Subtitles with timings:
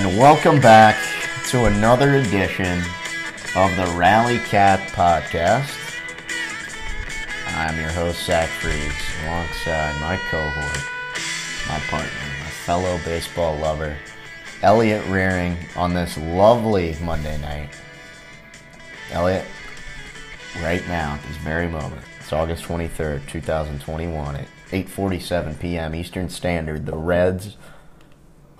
[0.00, 0.96] and welcome back
[1.44, 2.78] to another edition
[3.54, 5.76] of the Rally Cat Podcast.
[7.48, 8.94] I'm your host, Zach Freeze,
[9.26, 10.80] alongside my cohort,
[11.68, 12.10] my partner,
[12.42, 13.94] my fellow baseball lover,
[14.62, 17.68] Elliot Rearing, on this lovely Monday night.
[19.10, 19.44] Elliot,
[20.62, 25.94] right now, at this very moment, it's August 23rd, 2021, at 8:47 p.m.
[25.94, 26.86] Eastern Standard.
[26.86, 27.58] The Reds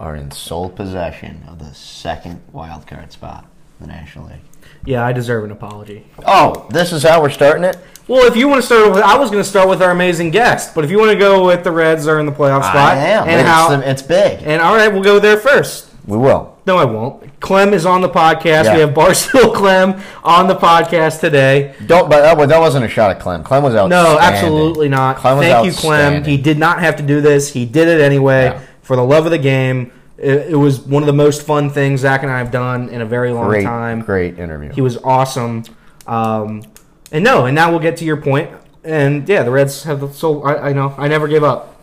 [0.00, 3.44] are in sole possession of the second wild card spot
[3.78, 4.40] in the National League.
[4.84, 6.06] Yeah, I deserve an apology.
[6.26, 7.76] Oh, this is how we're starting it.
[8.08, 10.30] Well, if you want to start with, I was going to start with our amazing
[10.30, 12.76] guest, but if you want to go with the Reds are in the playoff spot,
[12.76, 13.28] I am.
[13.28, 14.42] and it's, how, it's big.
[14.42, 15.90] and all right, we'll go there first.
[16.06, 16.58] we will.
[16.66, 17.40] No, I won't.
[17.40, 18.64] Clem is on the podcast.
[18.64, 18.74] Yeah.
[18.74, 21.74] We have Barstool Clem on the podcast today.
[21.86, 22.08] Don't.
[22.08, 23.42] But that, that wasn't a shot at Clem.
[23.44, 23.88] Clem was out.
[23.90, 25.16] No, absolutely not.
[25.16, 26.24] Clem Thank you, Clem.
[26.24, 27.52] He did not have to do this.
[27.52, 28.60] He did it anyway Yeah.
[28.82, 29.92] for the love of the game.
[30.20, 33.00] It, it was one of the most fun things Zach and I have done in
[33.00, 34.00] a very long Great, time.
[34.02, 34.70] great interview.
[34.72, 35.64] He was awesome.
[36.06, 36.62] Um,
[37.10, 38.50] and no, and now we'll get to your point.
[38.84, 40.46] And yeah, the Reds have the soul.
[40.46, 40.94] I, I know.
[40.96, 41.80] I never gave up.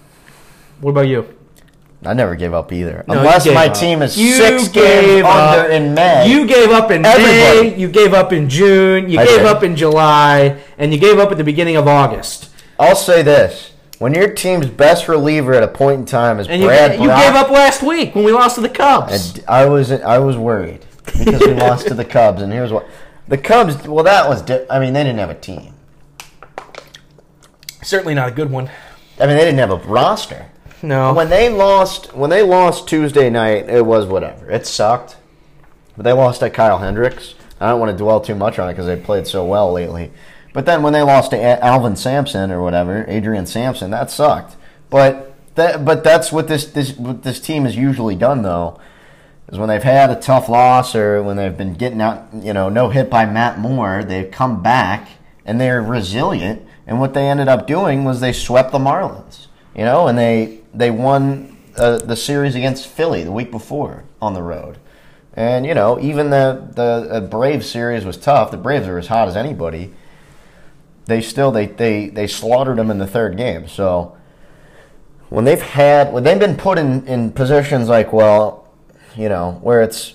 [0.81, 1.33] What about you?
[2.05, 3.03] I never gave up either.
[3.07, 3.73] No, Unless my up.
[3.73, 5.57] team is You six gave games up.
[5.59, 6.29] under in May.
[6.29, 7.72] You gave up in Everybody.
[7.72, 7.77] May.
[7.79, 9.09] You gave up in June.
[9.09, 9.45] You I gave did.
[9.47, 12.51] up in July, and you gave up at the beginning of August.
[12.79, 16.62] I'll say this: when your team's best reliever at a point in time is And
[16.62, 19.36] Brad you Brach, gave up last week when we lost to the Cubs.
[19.38, 22.88] And I was I was worried because we lost to the Cubs, and here's what
[23.28, 23.88] the Cubs.
[23.88, 24.42] Well, that was.
[24.42, 25.73] Di- I mean, they didn't have a team.
[27.81, 28.70] Certainly not a good one.
[29.20, 30.48] I mean, they didn't have a roster.
[30.81, 31.14] No.
[31.14, 34.50] When they lost, when they lost Tuesday night, it was whatever.
[34.50, 35.18] It sucked,
[35.96, 37.34] but they lost at Kyle Hendricks.
[37.59, 40.12] I don't want to dwell too much on it because they played so well lately.
[40.57, 44.56] But then when they lost to Alvin Sampson or whatever, Adrian Sampson, that sucked.
[44.90, 48.79] But that, but that's what this this what this team has usually done though,
[49.51, 52.69] is when they've had a tough loss or when they've been getting out, you know,
[52.69, 55.09] no hit by Matt Moore, they've come back
[55.45, 56.66] and they're resilient.
[56.88, 59.45] And what they ended up doing was they swept the Marlins,
[59.75, 64.34] you know, and they they won uh, the series against Philly the week before on
[64.34, 64.79] the road.
[65.35, 68.50] And you know, even the the uh, Braves series was tough.
[68.50, 69.94] The Braves are as hot as anybody.
[71.07, 73.68] They still they they they slaughtered them in the third game.
[73.68, 74.18] So
[75.29, 78.68] when they've had when they've been put in in positions like well,
[79.16, 80.13] you know, where it's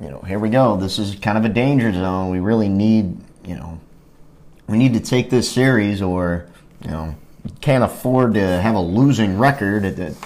[0.00, 0.76] you know, here we go.
[0.76, 2.30] This is kind of a danger zone.
[2.30, 3.80] We really need, you know,
[4.66, 6.46] we need to take this series or,
[6.82, 7.14] you know,
[7.60, 10.16] can't afford to have a losing record at the,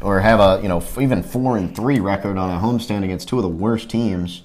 [0.00, 3.36] or have a, you know, even 4 and 3 record on a homestand against two
[3.38, 4.42] of the worst teams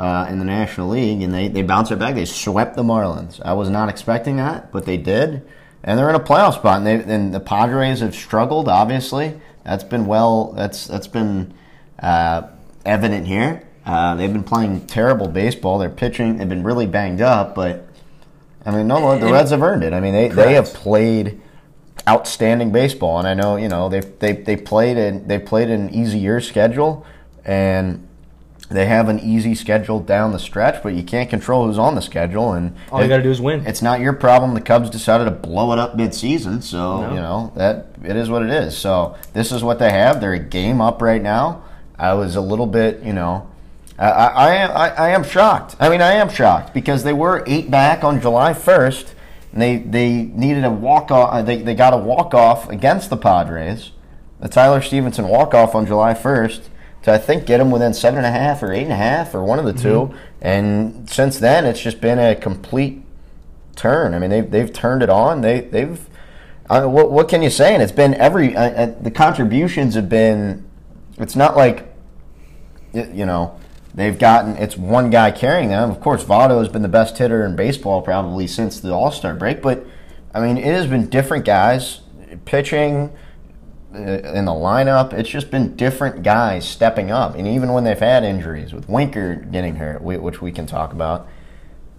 [0.00, 2.14] uh, in the National League and they they bounced it back.
[2.14, 3.38] They swept the Marlins.
[3.44, 5.46] I was not expecting that, but they did.
[5.84, 9.38] And they're in a playoff spot and they and the Padres have struggled obviously.
[9.62, 11.52] That's been well that's that's been
[12.02, 12.48] uh,
[12.86, 13.68] evident here.
[13.84, 15.78] Uh, they've been playing terrible baseball.
[15.78, 16.38] They're pitching.
[16.38, 17.86] They've been really banged up, but
[18.64, 19.92] I mean, no, the Reds have earned it.
[19.92, 21.40] I mean, they, they have played
[22.08, 25.90] outstanding baseball, and I know you know they they they played in they played an
[25.90, 27.04] easier schedule,
[27.44, 28.06] and
[28.70, 32.00] they have an easy schedule down the stretch, but you can't control who's on the
[32.02, 33.66] schedule, and All you got to do is win.
[33.66, 34.54] it's not your problem.
[34.54, 37.08] The Cubs decided to blow it up mid-season, so No.
[37.10, 38.76] you know that it is what it is.
[38.78, 40.20] So this is what they have.
[40.20, 41.62] They're a game up right now.
[41.98, 43.46] I was a little bit, you know,
[43.98, 45.76] I, I, I, am, I, I am shocked.
[45.78, 49.14] I mean, I am shocked because they were eight back on July first,
[49.52, 51.34] and they they needed a walk off.
[51.34, 53.90] Uh, they they got a walk off against the Padres,
[54.40, 56.70] the Tyler Stephenson walk off on July first.
[57.04, 59.34] To I think get them within seven and a half or eight and a half
[59.34, 63.02] or one of the 2 and since then it's just been a complete
[63.80, 64.12] turn.
[64.14, 65.40] I mean, they've they've turned it on.
[65.40, 66.06] They they've.
[66.68, 67.74] I, what what can you say?
[67.74, 70.68] And it's been every uh, uh, the contributions have been.
[71.18, 71.92] It's not like,
[72.92, 73.58] you know,
[73.94, 74.56] they've gotten.
[74.56, 75.90] It's one guy carrying them.
[75.90, 79.34] Of course, Votto has been the best hitter in baseball probably since the All Star
[79.34, 79.62] break.
[79.62, 79.84] But
[80.34, 82.00] I mean, it has been different guys
[82.44, 83.10] pitching
[83.94, 85.12] in the lineup.
[85.12, 89.36] It's just been different guys stepping up, and even when they've had injuries, with Winker
[89.36, 91.26] getting hurt, which we can talk about,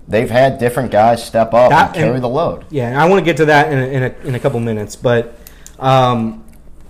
[0.07, 2.65] they've had different guys step up That- and carry and- the load.
[2.69, 4.59] Yeah, and I want to get to that in a, in a, in a couple
[4.59, 4.95] minutes.
[4.95, 5.37] But
[5.79, 6.43] um,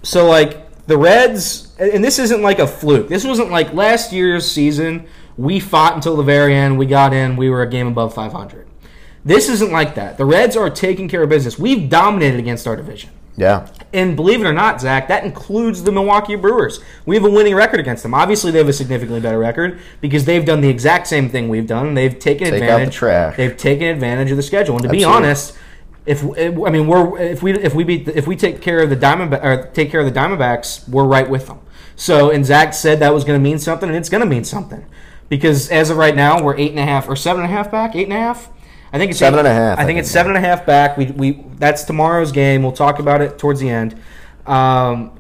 [0.04, 3.08] so like the Reds, and this isn't like a fluke.
[3.08, 5.08] This wasn't like last year's season.
[5.38, 6.78] We fought until the very end.
[6.78, 7.36] We got in.
[7.38, 8.68] We were a game above 500.
[9.24, 10.18] This isn't like that.
[10.18, 11.58] The Reds are taking care of business.
[11.58, 13.12] We've dominated against our division.
[13.42, 16.80] Yeah, And believe it or not, Zach, that includes the Milwaukee Brewers.
[17.08, 18.14] We have a winning record against them.
[18.14, 21.66] Obviously, they have a significantly better record because they've done the exact same thing we've
[21.66, 21.96] done.
[21.96, 22.94] They've taken Take out the advantage.
[22.94, 23.38] trash.
[23.38, 24.76] They've taken advantage of the schedule.
[24.76, 25.58] And to be honest,
[26.06, 28.96] if I mean we're if we if we beat if we take care of the
[28.96, 31.62] diamond or take care of the Diamondbacks, we're right with them.
[31.96, 34.44] So and Zach said that was going to mean something, and it's going to mean
[34.44, 34.86] something
[35.30, 37.72] because as of right now we're eight and a half or seven and a half
[37.72, 38.50] back, eight and a half.
[38.94, 40.00] I think it's Seven eight- and a half, I I think think.
[40.00, 40.98] it's seven and a half back.
[40.98, 42.62] We we that's tomorrow's game.
[42.64, 43.96] We'll talk about it towards the end.
[44.46, 45.12] Um,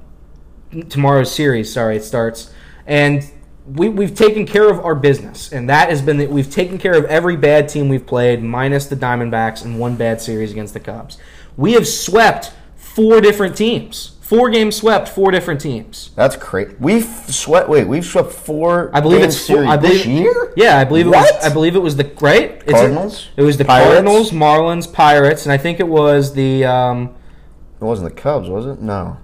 [0.90, 1.72] tomorrow's series.
[1.72, 2.52] Sorry, it starts,
[2.86, 3.24] and
[3.66, 6.94] we we've taken care of our business, and that has been that we've taken care
[6.96, 10.80] of every bad team we've played, minus the Diamondbacks and one bad series against the
[10.80, 11.18] Cubs.
[11.56, 16.12] We have swept four different teams, four games swept, four different teams.
[16.16, 16.74] That's crazy.
[16.80, 17.68] We've swept.
[17.68, 18.90] Wait, we've swept four.
[18.94, 20.54] I believe it's four, I believe, this year.
[20.56, 21.34] Yeah, I believe it What?
[21.36, 21.44] was.
[21.46, 23.28] I believe it was the right It's a- Cardinals?
[23.36, 23.88] it was the Pirates?
[23.92, 26.64] Cardinals, Marlins, Pirates, and I think it was the.
[26.64, 27.10] Um,
[27.82, 28.82] It wasn't the Cubs, was it?
[28.82, 29.18] No,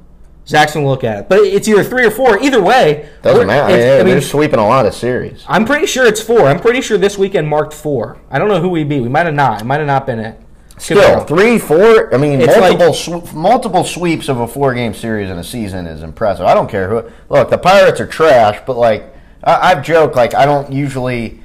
[0.45, 2.38] Zach's gonna look at it, but it's either three or four.
[2.44, 3.74] Either way, doesn't matter.
[3.74, 5.45] it's- Yeah, I mean, they're sweeping a lot of series.
[5.48, 6.48] I'm pretty sure it's four.
[6.50, 8.18] I'm pretty sure this weekend marked four.
[8.30, 9.01] I don't know who we beat.
[9.01, 9.62] We might have not.
[9.62, 10.38] It might have not been it.
[10.77, 12.13] Still, three, four.
[12.13, 15.88] I mean, It's multiple sw- multiple sweeps of a four game series in a season
[15.88, 16.45] is impressive.
[16.45, 17.09] I don't care who.
[17.29, 19.13] Look, the Pirates are trash, but like
[19.44, 21.39] I, I've joked, like I don't usually,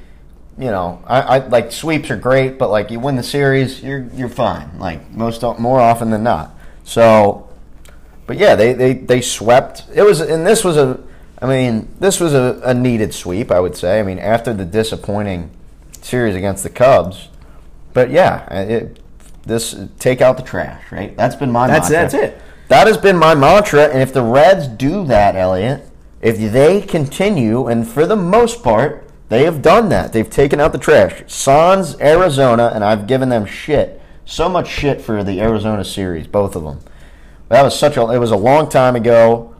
[0.57, 4.07] you know, I, I like sweeps are great, but like you win the series, you're
[4.13, 4.77] you're fine.
[4.77, 6.51] Like most more often than not.
[6.83, 7.49] So,
[8.27, 9.83] but yeah, they they they swept.
[9.93, 10.99] It was and this was a.
[11.41, 13.99] I mean, this was a, a needed sweep, I would say.
[13.99, 15.49] I mean, after the disappointing
[16.01, 17.27] series against the Cubs,
[17.91, 19.02] but yeah, it,
[19.45, 21.15] this take out the trash, right?
[21.17, 22.19] That's been my That's- mantra.
[22.19, 22.41] that's it.
[22.69, 25.87] That has been my mantra, and if the Reds do that, Elliot,
[26.21, 30.13] if they continue, and for the most part, they have done that.
[30.13, 31.23] They've taken out the trash.
[31.27, 36.55] Sans Arizona, and I've given them shit, so much shit for the Arizona series, both
[36.55, 36.79] of them.
[37.49, 38.09] That was such a.
[38.11, 39.53] It was a long time ago,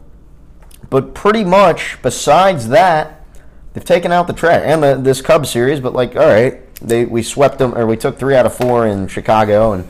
[0.89, 3.25] but pretty much besides that,
[3.73, 5.79] they've taken out the trash and the, this Cubs series.
[5.81, 8.87] But like, all right, they we swept them, or we took three out of four
[8.87, 9.87] in Chicago, and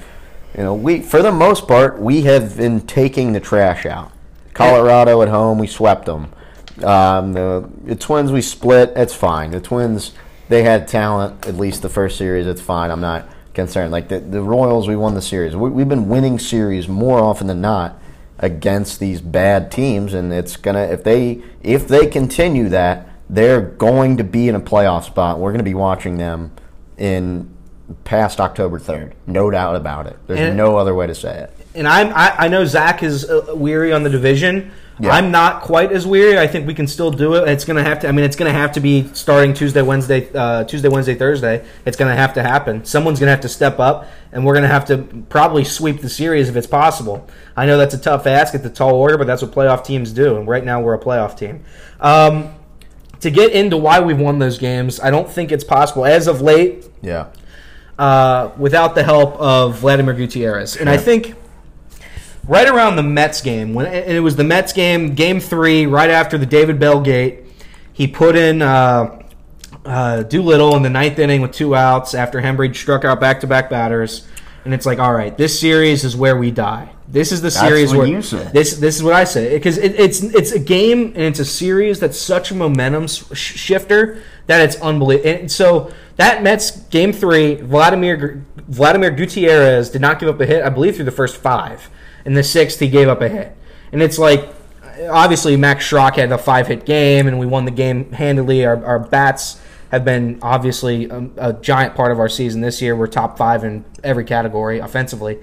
[0.56, 4.12] you know, we for the most part we have been taking the trash out.
[4.54, 6.32] Colorado at home, we swept them.
[6.84, 8.94] Um, the, the Twins we split.
[8.96, 9.52] It's fine.
[9.52, 10.14] The Twins
[10.50, 12.46] they had talent at least the first series.
[12.46, 12.92] It's fine.
[12.92, 13.92] I'm not concerned.
[13.92, 15.56] Like the, the Royals, we won the series.
[15.56, 18.00] We, we've been winning series more often than not
[18.40, 24.18] against these bad teams, and it's gonna if they if they continue that, they're going
[24.18, 25.40] to be in a playoff spot.
[25.40, 26.52] We're gonna be watching them
[27.04, 27.50] in
[28.06, 30.18] past October third, no doubt about it.
[30.26, 31.52] There's And- no other way to say it.
[31.76, 34.72] and I'm I, I know Zach is uh, weary on the division.
[35.00, 35.10] Yeah.
[35.10, 36.38] I'm not quite as weary.
[36.38, 37.50] I think we can still do it.
[37.50, 38.08] It's gonna have to.
[38.08, 41.66] I mean, it's gonna have to be starting Tuesday, Wednesday, uh, Tuesday, Wednesday, Thursday.
[41.84, 42.86] It's gonna have to happen.
[42.86, 46.48] Someone's gonna have to step up, and we're gonna have to probably sweep the series
[46.48, 47.28] if it's possible.
[47.58, 48.54] I know that's a tough ask.
[48.54, 50.38] It's a tall order, but that's what playoff teams do.
[50.38, 51.64] And right now, we're a playoff team.
[52.00, 52.54] Um,
[53.24, 56.42] to get into why we've won those games, I don't think it's possible as of
[56.42, 57.26] late Yeah.
[58.00, 60.78] uh, without the help of Vladimir Gutierrez.
[60.78, 61.36] And I think
[62.48, 66.10] right around the Mets game, when and it was the Mets game, game three, right
[66.10, 67.40] after the David Bell gate,
[67.92, 69.22] he put in uh,
[69.86, 73.48] uh, Doolittle in the ninth inning with two outs after Hembree struck out back to
[73.48, 74.28] back batters.
[74.66, 76.90] And it's like, all right, this series is where we die.
[77.14, 78.22] This is the series what where
[78.54, 81.46] this this is what I say because it, it's it's a game and it's a
[81.46, 85.30] series that's such a momentum sh- shifter that it's unbelievable.
[85.30, 90.64] And so that Mets game three, Vladimir Vladimir Gutierrez did not give up a hit.
[90.66, 91.88] I believe through the first five.
[92.26, 93.56] In the sixth, he gave up a hit,
[93.92, 94.52] and it's like
[95.08, 98.66] obviously Max Schrock had a five hit game, and we won the game handily.
[98.66, 102.96] Our, our bats have been obviously a, a giant part of our season this year.
[102.96, 105.38] We're top five in every category offensively,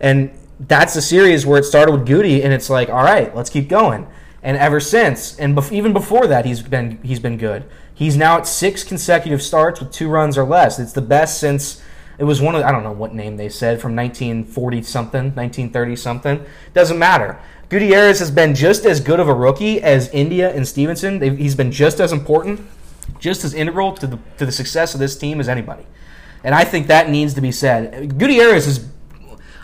[0.00, 3.50] and that's the series where it started with Goody, and it's like, all right, let's
[3.50, 4.06] keep going.
[4.42, 7.64] And ever since, and bef- even before that, he's been he's been good.
[7.94, 10.78] He's now at six consecutive starts with two runs or less.
[10.78, 11.82] It's the best since
[12.18, 15.96] it was one of I don't know what name they said from 1940 something, 1930
[15.96, 16.44] something.
[16.74, 17.40] Doesn't matter.
[17.68, 21.18] Gutierrez has been just as good of a rookie as India and Stephenson.
[21.18, 22.60] They've, he's been just as important,
[23.18, 25.86] just as integral to the to the success of this team as anybody.
[26.44, 28.18] And I think that needs to be said.
[28.18, 28.88] Gutierrez is.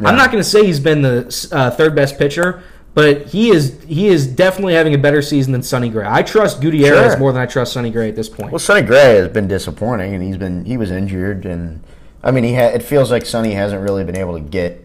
[0.08, 2.62] I'm not going to say he's been the uh, third best pitcher,
[2.94, 6.06] but he is he is definitely having a better season than Sonny Gray.
[6.08, 7.18] I trust Gutierrez Sure.
[7.18, 8.52] more than I trust Sonny Gray at this point.
[8.52, 11.82] Well, Sonny Gray has been disappointing, and he's been he was injured, and
[12.22, 14.84] I mean he ha- it feels like Sonny hasn't really been able to get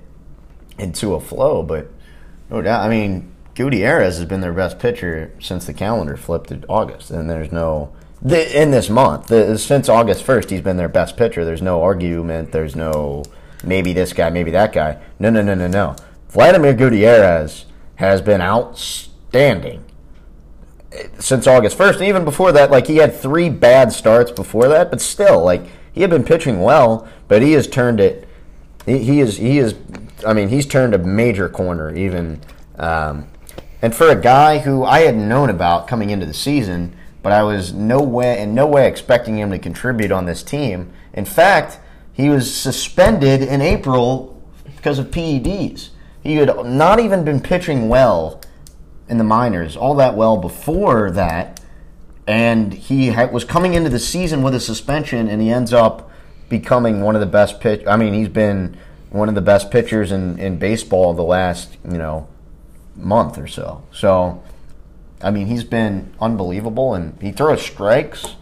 [0.78, 1.64] into a flow.
[1.64, 1.90] But
[2.50, 6.62] no doubt, I mean Gutierrez has been their best pitcher since the calendar flipped to
[6.68, 7.92] August, and there's no
[8.22, 11.44] the, in this month the, since August first he's been their best pitcher.
[11.46, 12.52] There's no argument.
[12.52, 13.24] There's no
[13.66, 15.02] maybe this guy, maybe that guy.
[15.20, 15.96] No, no, no, no, no.
[16.30, 19.86] Vladimir Gutierrez has been outstanding
[21.20, 21.96] since August 1st.
[21.96, 25.64] And even before that, like he had three bad starts before that, but still, like
[25.92, 28.28] he had been pitching well, but he has turned it.
[28.86, 29.76] He, he is he is
[30.26, 32.42] I mean, he's turned a major corner, even.
[32.78, 33.28] Um,
[33.82, 37.44] and for a guy who I had known about coming into the season, but I
[37.44, 40.92] was no way in no way expecting him to contribute on this team.
[41.14, 41.80] In fact,
[42.16, 45.90] he was suspended in April because of PEDs.
[46.24, 48.42] He had not even been pitching well
[49.10, 51.60] in the minors, all that well before that,
[52.26, 56.10] and he was coming into the season with a suspension, and he ends up
[56.50, 57.84] becoming one of the best pitch.
[57.86, 58.78] I mean, he's been
[59.10, 62.28] one of the best pitchers in, in baseball the last you know
[62.96, 63.84] month or so.
[63.92, 64.42] So,
[65.22, 68.36] I mean, he's been unbelievable, and he throws strikes.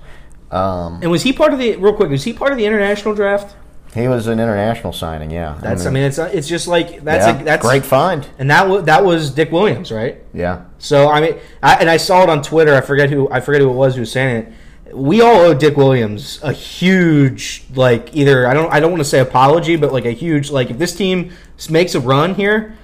[0.51, 2.11] Um, And was he part of the real quick?
[2.11, 3.55] Was he part of the international draft?
[3.93, 5.57] He was an international signing, yeah.
[5.61, 8.27] That's I mean it's uh, it's just like that's yeah, a, that's great find.
[8.39, 10.17] And that was that was Dick Williams, right?
[10.33, 12.73] Yeah, So I mean, I, and I saw it on Twitter.
[12.75, 14.53] I forget who I forget who it was who was saying it.
[14.95, 19.09] We all owe Dick Williams a huge like either I don't I don't want to
[19.09, 21.31] say apology, but like a huge like if this team
[21.69, 22.75] makes a run here,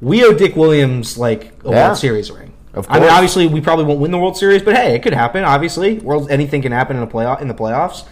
[0.00, 1.86] we owe Dick Williams like a Yeah.
[1.86, 2.52] World Series ring.
[2.72, 2.96] Of course.
[2.96, 5.42] I mean, obviously we probably won't win the World Series, but hey, it could happen.
[5.42, 8.04] Obviously, world anything can happen in a playoff in the playoffs.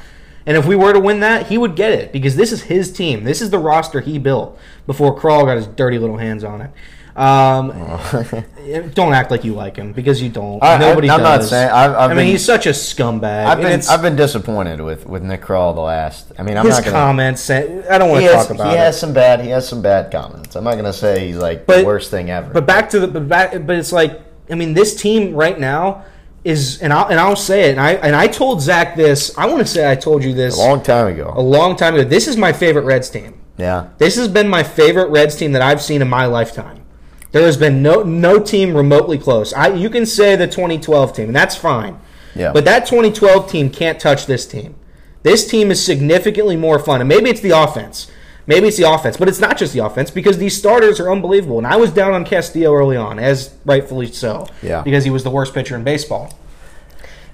[0.49, 2.91] And if we were to win that, he would get it because this is his
[2.91, 3.23] team.
[3.23, 6.71] This is the roster he built before Krall got his dirty little hands on it.
[7.15, 7.69] Um,
[8.95, 10.63] don't act like you like him because you don't.
[10.63, 13.47] I- I- Nobody I'm not saying- I've- I've I mean, been- he's such a scumbag.
[13.47, 16.33] I've been I've been disappointed with with Nick Krall the last.
[16.39, 16.97] I mean, I'm his not gonna.
[16.97, 17.51] comments.
[17.51, 17.61] I
[17.99, 18.79] don't want to talk about he it.
[18.79, 20.55] has some bad he has some bad comments.
[20.57, 22.51] I'm not gonna say he's like But- the worst thing ever.
[22.55, 26.05] But back to the but back, but it's like I mean, this team right now
[26.49, 29.37] is, and I'll and I'll say it, and I and I told Zach this.
[29.37, 31.33] I want to say I told you this a long time ago.
[31.37, 32.05] a long time ago.
[32.09, 33.35] This is my favorite Reds team.
[33.57, 36.85] Yeah, This has been my favorite Reds team that I've seen in my lifetime.
[37.33, 39.53] There has been no no team remotely close.
[39.53, 41.99] I you can say the 2012 team, and that's fine.
[42.37, 42.53] Yeah.
[42.53, 44.77] But that 2012 team can't touch this team.
[45.25, 48.09] This team is significantly more fun, and maybe it's the offense.
[48.47, 51.59] Maybe it's the offense, but it's not just the offense because these starters are unbelievable.
[51.59, 54.81] And I was down on Castillo early on, as rightfully so, Yeah.
[54.83, 56.33] because he was the worst pitcher in baseball.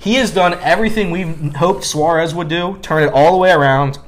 [0.05, 1.23] He has done everything we
[1.57, 3.99] hoped Suarez would do, turn it all the way around.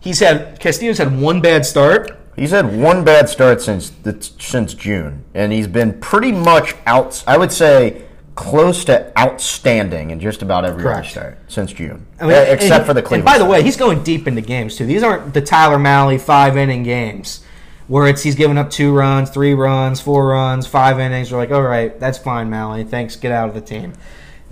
[0.00, 2.10] He's had Castillo's had one bad start.
[2.36, 7.24] he's had one bad start since the, since June, and he's been pretty much out.
[7.26, 8.02] I would say
[8.34, 12.82] close to outstanding in just about every other start since June, I mean, Uh, except
[12.82, 14.84] he- for the And by the way, he's going deep into games too.
[14.84, 17.40] These aren't the Tyler Mahle five inning games
[17.86, 21.30] where it's he's giving up two runs, three runs, four runs, five innings.
[21.32, 22.86] We're like, all right, that's fine, Mahle.
[22.86, 23.92] Thanks, get out of the team.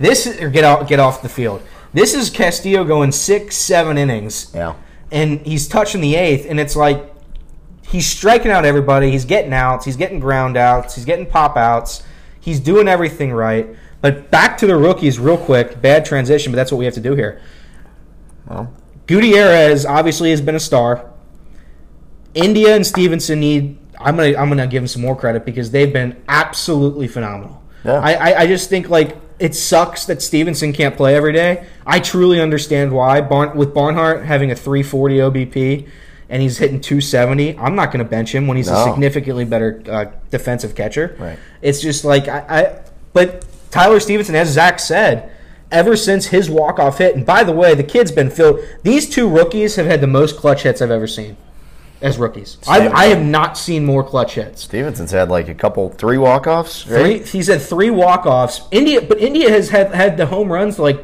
[0.03, 1.61] This is- or get out, get off the field.
[1.93, 4.73] This is Castillo going six, seven innings, yeah,
[5.11, 7.03] and he's touching the eighth, and it's like
[7.87, 9.11] he's striking out everybody.
[9.11, 9.85] He's getting outs.
[9.85, 10.95] He's getting ground outs.
[10.95, 12.01] He's getting pop outs.
[12.39, 13.67] He's doing everything right.
[14.01, 15.81] But back to the rookies, real quick.
[15.81, 17.39] Bad transition, but that's what we have to do here.
[18.49, 18.73] well,
[19.07, 21.05] Gutierrez obviously has been a star.
[22.33, 23.77] India and Stephenson need.
[23.99, 27.61] I'm gonna I'm gonna give them some more credit because they've been absolutely phenomenal.
[27.85, 27.99] Yeah.
[27.99, 31.67] I, I I just think like it sucks that Stephenson can't play every day.
[31.85, 33.19] I truly understand why.
[33.19, 35.89] Barn, with Barnhart having a 340 OBP
[36.29, 39.83] and he's hitting 270, I'm not going to bench him when he's a significantly better
[39.89, 41.17] uh, defensive catcher.
[41.19, 41.37] Right.
[41.61, 42.81] It's just like I, I.
[43.11, 45.29] But Tyler Stephenson, as Zach said,
[45.73, 48.61] ever since his walk off hit, and by the way, the kid's been filled.
[48.83, 51.35] These two rookies have had the most clutch hits I've ever seen
[52.03, 52.57] as rookies.
[52.67, 54.63] I, I have not seen more clutch hits.
[54.63, 56.85] Stephenson's had like a couple three walk offs.
[56.85, 57.25] Right?
[57.25, 58.61] Three, he's had three walk offs.
[58.71, 60.99] India, but India has had, had the home runs like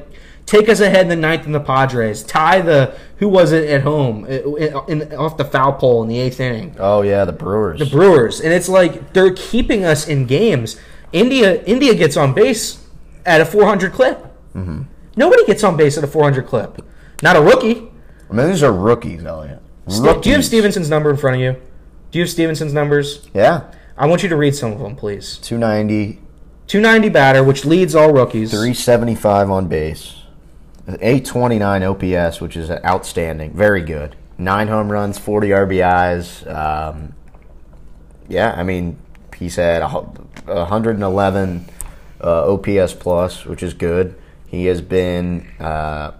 [0.45, 3.81] take us ahead in the ninth in the Padres, tie the who was it at
[3.81, 6.75] home in, in, off the foul pole in the eighth inning.
[6.77, 7.79] Oh yeah, the Brewers.
[7.79, 10.77] the Brewers, and it's like they're keeping us in games.
[11.13, 12.85] India India gets on base
[13.25, 14.17] at a 400 clip.
[14.53, 14.81] Mm-hmm.
[15.15, 16.85] Nobody gets on base at a 400 clip.
[17.21, 17.89] Not a rookie.
[18.29, 19.61] I mean, these are rookies, Elliot.
[19.89, 21.53] Ste- Do you have Stephenson's number in front of you?
[22.11, 23.27] Do you have Stephenson's numbers?
[23.33, 25.37] Yeah, I want you to read some of them, please.
[25.39, 26.19] 290,
[26.67, 28.51] 290 batter, which leads all rookies.
[28.51, 30.15] 375 on base,
[30.87, 34.15] 829 OPS, which is outstanding, very good.
[34.37, 36.47] Nine home runs, 40 RBIs.
[36.55, 37.13] Um,
[38.27, 38.97] yeah, I mean,
[39.37, 41.65] he's had a 111
[42.23, 44.15] uh, OPS plus, which is good.
[44.47, 46.11] He has been, uh,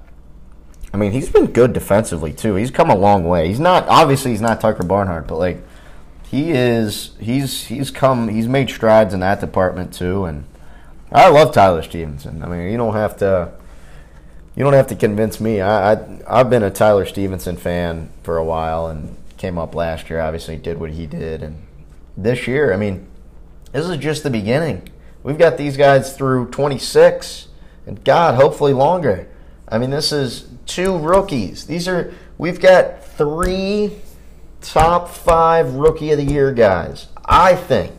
[0.94, 2.56] I mean, he's been good defensively too.
[2.56, 3.48] He's come a long way.
[3.48, 5.62] He's not obviously he's not Tucker Barnhart, but like
[6.24, 10.46] he is, he's he's come, he's made strides in that department too, and.
[11.12, 12.44] I love Tyler Stephenson.
[12.44, 13.52] I mean, you don't have to.
[14.56, 15.62] You don't have to convince me.
[15.62, 20.10] I, I I've been a Tyler Stephenson fan for a while, and came up last
[20.10, 20.20] year.
[20.20, 21.66] Obviously, did what he did, and
[22.16, 23.08] this year, I mean,
[23.72, 24.90] this is just the beginning.
[25.24, 27.48] We've got these guys through 26,
[27.88, 29.28] and God, hopefully longer.
[29.72, 31.66] I mean, this is two rookies.
[31.66, 33.92] These are we've got three
[34.62, 37.08] top five rookie of the year guys.
[37.26, 37.94] I think.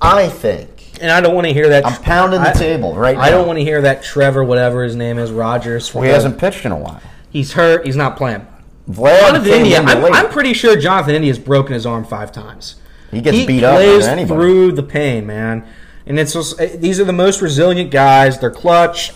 [0.00, 0.98] I think.
[1.00, 1.84] And I don't want to hear that.
[1.84, 3.22] I'm pounding the I- table right now.
[3.22, 5.90] I don't want to hear that Trevor, whatever his name is, Rogers.
[5.90, 7.02] He hasn't pitched in a while.
[7.30, 7.84] He's hurt.
[7.84, 8.46] He's not playing.
[8.88, 9.80] Vlad Jonathan India.
[9.80, 10.04] in I'm.
[10.12, 12.76] I'm pretty sure Jonathan India has broken his arm five times.
[13.10, 15.66] He gets he beat up plays through the pain, man.
[16.06, 18.38] And it's just, eh, these are the most resilient guys.
[18.38, 19.12] They're clutch.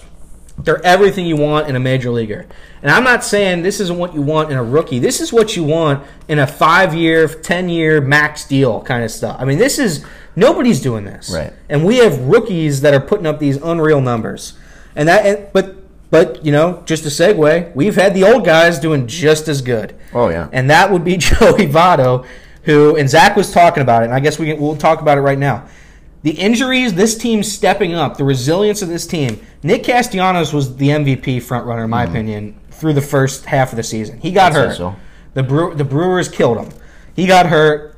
[0.64, 2.46] They're everything you want in a major leaguer.
[2.82, 4.98] And I'm not saying this isn't what you want in a rookie.
[4.98, 9.36] This is what you want in a five-year, ten-year max deal kind of stuff.
[9.38, 10.04] I mean, this is
[10.36, 11.52] nobody's doing this, Right.
[11.68, 14.54] And we have rookies that are putting up these unreal numbers.
[14.96, 15.76] And that, and, but,
[16.10, 19.94] but you know, just a segue, we've had the old guys doing just as good
[20.12, 20.48] Oh yeah.
[20.52, 22.26] and that would be Joey Votto,
[22.64, 25.18] who and Zach was talking about it, and I guess we can, we'll talk about
[25.18, 25.68] it right now.
[26.22, 29.40] The injuries, this team's stepping up, the resilience of this team.
[29.62, 33.76] Nick Castellanos was the MVP front runner, in my opinion, through the first half of
[33.76, 34.20] the season.
[34.20, 34.76] He got I'd hurt.
[34.76, 34.96] so.
[35.32, 36.78] The Brew, the Brewers killed him.
[37.14, 37.96] He got hurt,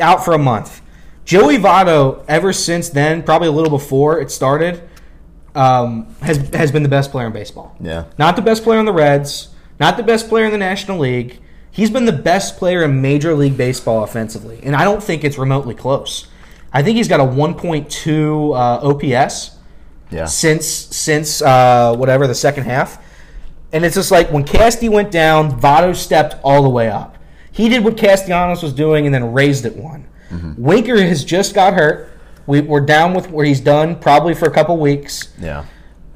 [0.00, 0.82] out for a month.
[1.24, 4.88] Joey Votto, ever since then, probably a little before it started,
[5.54, 7.76] um, has has been the best player in baseball.
[7.80, 8.04] Yeah.
[8.18, 11.40] Not the best player on the Reds, not the best player in the National League.
[11.70, 15.38] He's been the best player in Major League Baseball offensively, and I don't think it's
[15.38, 16.26] remotely close.
[16.72, 19.56] I think he's got a 1.2 uh, OPS
[20.10, 20.24] Yeah.
[20.26, 23.02] since since uh, whatever the second half,
[23.72, 27.16] and it's just like when Casty went down, Votto stepped all the way up.
[27.52, 30.06] He did what Castellanos was doing and then raised it one.
[30.58, 32.10] Winker has just got hurt.
[32.46, 35.30] We, we're down with where he's done probably for a couple weeks.
[35.40, 35.64] Yeah.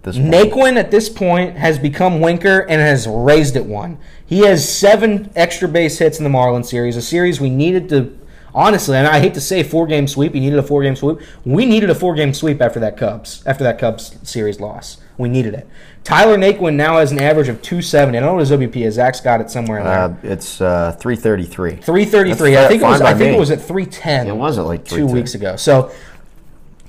[0.02, 0.32] This point.
[0.35, 3.99] Naquin at this point has become Winker and has raised it one.
[4.26, 8.18] He has seven extra base hits in the Marlins series, a series we needed to.
[8.54, 10.32] Honestly, and I hate to say four game sweep.
[10.32, 11.18] We needed a four game sweep.
[11.44, 14.98] We needed a four game sweep after that Cubs after that Cubs series loss.
[15.16, 15.68] We needed it.
[16.05, 18.18] Tyler Naquin now has an average of two seventy.
[18.18, 18.94] I don't know what his OBP is.
[18.94, 19.98] Zach's got it somewhere in there.
[19.98, 21.77] Uh, it's uh, 333.
[21.77, 22.53] Three thirty three.
[22.53, 23.00] That's I think it was.
[23.00, 23.37] I think me.
[23.37, 24.27] it was at three ten.
[24.27, 25.57] It was at like two weeks ago.
[25.57, 25.92] So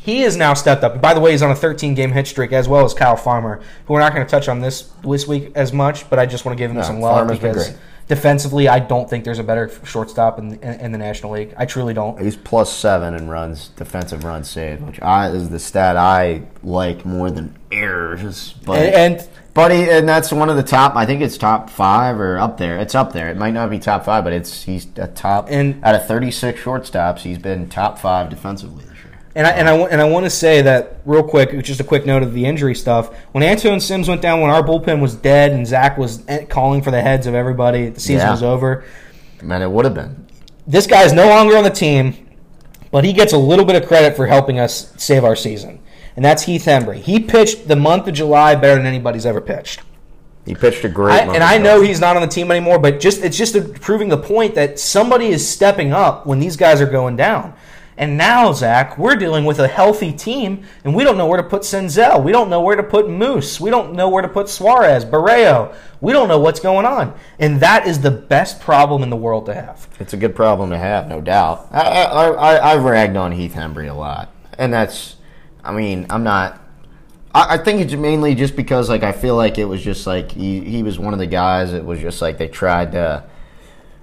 [0.03, 1.01] he has now stepped up.
[1.01, 3.61] By the way, he's on a 13 game hit streak as well as Kyle Farmer,
[3.85, 6.43] who we're not going to touch on this this week as much, but I just
[6.43, 7.77] want to give him No, some love Farmer's because.
[8.07, 11.53] Defensively, I don't think there's a better shortstop in, in, in the National League.
[11.57, 12.19] I truly don't.
[12.21, 17.05] He's plus seven in runs, defensive runs saved, which I is the stat I like
[17.05, 18.53] more than errors.
[18.65, 20.95] But And, and he, and that's one of the top.
[20.95, 22.79] I think it's top five or up there.
[22.79, 23.29] It's up there.
[23.29, 25.47] It might not be top five, but it's he's a top.
[25.49, 28.85] And- out of 36 shortstops, he's been top five defensively.
[29.35, 32.05] And I, and I, and I want to say that real quick, just a quick
[32.05, 33.15] note of the injury stuff.
[33.31, 36.83] When Antone Sims went down, when our bullpen was dead, and Zach was eh, calling
[36.83, 38.31] for the heads of everybody, the season Yeah.
[38.31, 38.83] was over.
[39.41, 40.27] Man, it would have been.
[40.67, 42.15] this guy is no longer on the team,
[42.91, 45.79] but he gets a little bit of credit for helping us save our season.
[46.15, 46.97] And that's Heath Hembree.
[47.01, 49.81] He pitched the month of July better than anybody's ever pitched.
[50.45, 51.13] He pitched a great.
[51.21, 53.55] I, month and I know he's not on the team anymore, but just it's just
[53.81, 57.55] proving the point that somebody is stepping up when these guys are going down.
[57.97, 61.47] And now, Zach, we're dealing with a healthy team, and we don't know where to
[61.47, 62.23] put Senzel.
[62.23, 63.59] We don't know where to put Moose.
[63.61, 65.75] We don't know where to put Suarez, Barrero.
[66.01, 67.13] We don't know what's going on.
[67.37, 69.87] And that is the best problem in the world to have.
[69.99, 71.67] It's a good problem to have, no doubt.
[71.71, 75.17] I, I, I, I've ragged on Heath Hembree a lot, and that's,
[75.63, 76.61] I mean, I'm not.
[77.35, 80.59] I, think it's mainly just because, like, I feel like it was just like he,
[80.59, 81.73] he was one of the guys.
[81.73, 83.23] It was just like they tried to,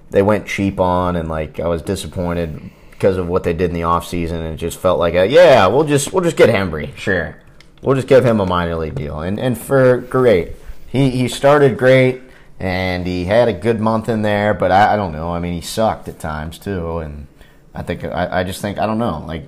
[0.09, 3.73] they went cheap on, and like I was disappointed because of what they did in
[3.73, 6.95] the offseason, and it just felt like, a, yeah, we'll just we'll just get Hembree,
[6.95, 7.35] sure,
[7.81, 10.51] we'll just give him a minor league deal, and and for great,
[10.87, 12.21] he he started great
[12.59, 15.31] and he had a good month in there, but I, I don't know.
[15.31, 17.25] I mean, he sucked at times too, and
[17.73, 19.23] I think I, I just think I don't know.
[19.25, 19.47] Like,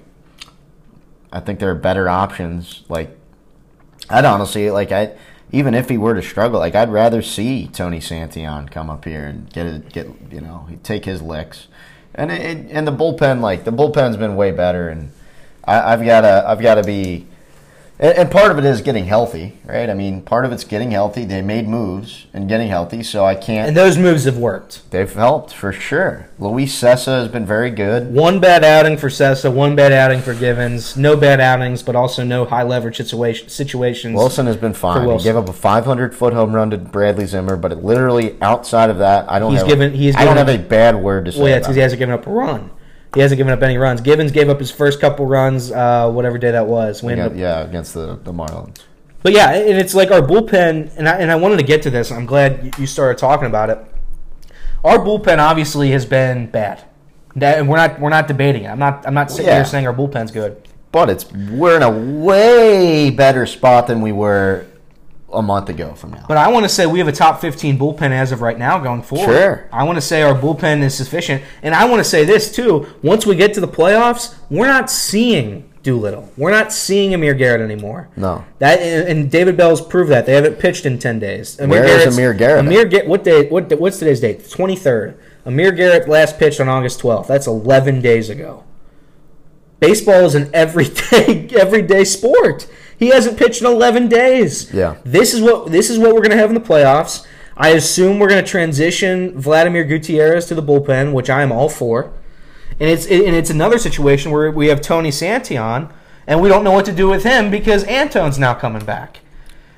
[1.31, 2.81] I think there are better options.
[2.89, 3.15] Like,
[4.09, 5.15] I'd honestly like I
[5.51, 9.25] even if he were to struggle, like I'd rather see Tony Santillan come up here
[9.25, 11.67] and get it, get you know take his licks,
[12.15, 15.12] and it, and the bullpen like the bullpen's been way better, and
[15.63, 17.28] I, I've got to I've got to be.
[17.99, 19.89] And and part of it is getting healthy, right?
[19.89, 21.25] I mean, part of it's getting healthy.
[21.25, 23.67] They made moves and getting healthy, so I can't.
[23.67, 24.89] And those moves have worked.
[24.91, 26.27] They've helped for sure.
[26.39, 28.12] Luis Cessa has been very good.
[28.12, 30.97] One bad outing for Cessa, one bad outing for Givens.
[30.97, 34.15] No bad outings, but also no high leverage situation, situations.
[34.15, 35.08] Wilson has been fine.
[35.17, 38.89] He gave up a 500 foot home run to Bradley Zimmer, but it literally outside
[38.89, 39.51] of that, I don't.
[39.51, 41.39] He's have, given- he's I don't have a bad word to say.
[41.39, 42.71] Well, yeah, it's because he hasn't given up a run.
[43.13, 44.02] He hasn't given up any runs.
[44.02, 47.04] Givens gave up his first couple runs, uh, whatever day that was.
[47.04, 48.80] We yeah, against the, the Marlins.
[49.21, 51.89] But yeah, and it's like our bullpen, and I, and I wanted to get to
[51.89, 52.12] this.
[52.12, 53.78] I'm glad you- you started talking about it.
[54.84, 56.84] Our bullpen obviously has been bad,
[57.36, 58.67] That- and we're not we're not debating it.
[58.67, 59.56] I'm not I'm not sitting Yeah.
[59.56, 60.58] here saying our bullpen's good.
[60.91, 64.65] But it's we're in a way better spot than we were
[65.33, 66.25] a month ago from now.
[66.27, 68.79] But I want to say we have a top 15 bullpen as of right now
[68.79, 69.25] going forward.
[69.33, 69.69] Sure.
[69.71, 71.43] I want to say our bullpen is sufficient.
[71.61, 72.87] And I want to say this, too.
[73.01, 76.31] Once we get to the playoffs, we're not seeing Doolittle.
[76.37, 78.09] We're not seeing Amir Garrett anymore.
[78.15, 78.45] No.
[78.59, 80.25] That and David Bell's proved that.
[80.25, 81.59] They haven't pitched in 10 days.
[81.59, 82.59] Amir Where is Garrett's- Amir Garrett?
[82.65, 84.39] Amir Garrett, what day, what, what's today's date?
[84.43, 85.17] 23rd.
[85.45, 87.27] Amir Garrett last pitched on August 12th.
[87.27, 88.63] That's 11 days ago.
[89.79, 92.67] Baseball is an everyday everyday sport.
[93.03, 94.73] He hasn't pitched in 11 days.
[94.73, 94.95] Yeah.
[95.03, 97.25] This is what this is what we're going to have in the playoffs.
[97.57, 101.67] I assume we're going to transition Vladimir Gutierrez to the bullpen, which I am all
[101.67, 102.13] for.
[102.79, 105.91] And it's and it's another situation where we have Tony Santillan,
[106.27, 109.19] and we don't know what to do with him because Antone's now coming back.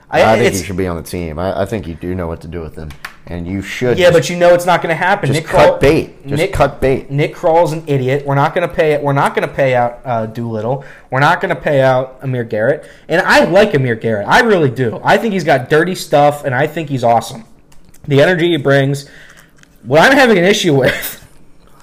[0.09, 1.39] I think he should be on the team.
[1.39, 2.91] I, I think you do know what to do with him,
[3.27, 3.97] and you should.
[3.97, 5.27] yeah, but you know it's not going to happen.
[5.27, 6.23] just Nick cut Krall- bait.
[6.27, 7.09] Just Nick, cut bait.
[7.09, 8.25] Nick Krall's an idiot.
[8.25, 8.93] We're not going to pay.
[8.93, 9.01] It.
[9.01, 10.85] We're not going to pay out uh, Doolittle.
[11.09, 12.89] We're not going to pay out Amir Garrett.
[13.07, 14.27] And I like Amir Garrett.
[14.27, 14.99] I really do.
[15.03, 17.45] I think he's got dirty stuff, and I think he's awesome.
[18.07, 19.09] The energy he brings.
[19.83, 21.27] What I'm having an issue with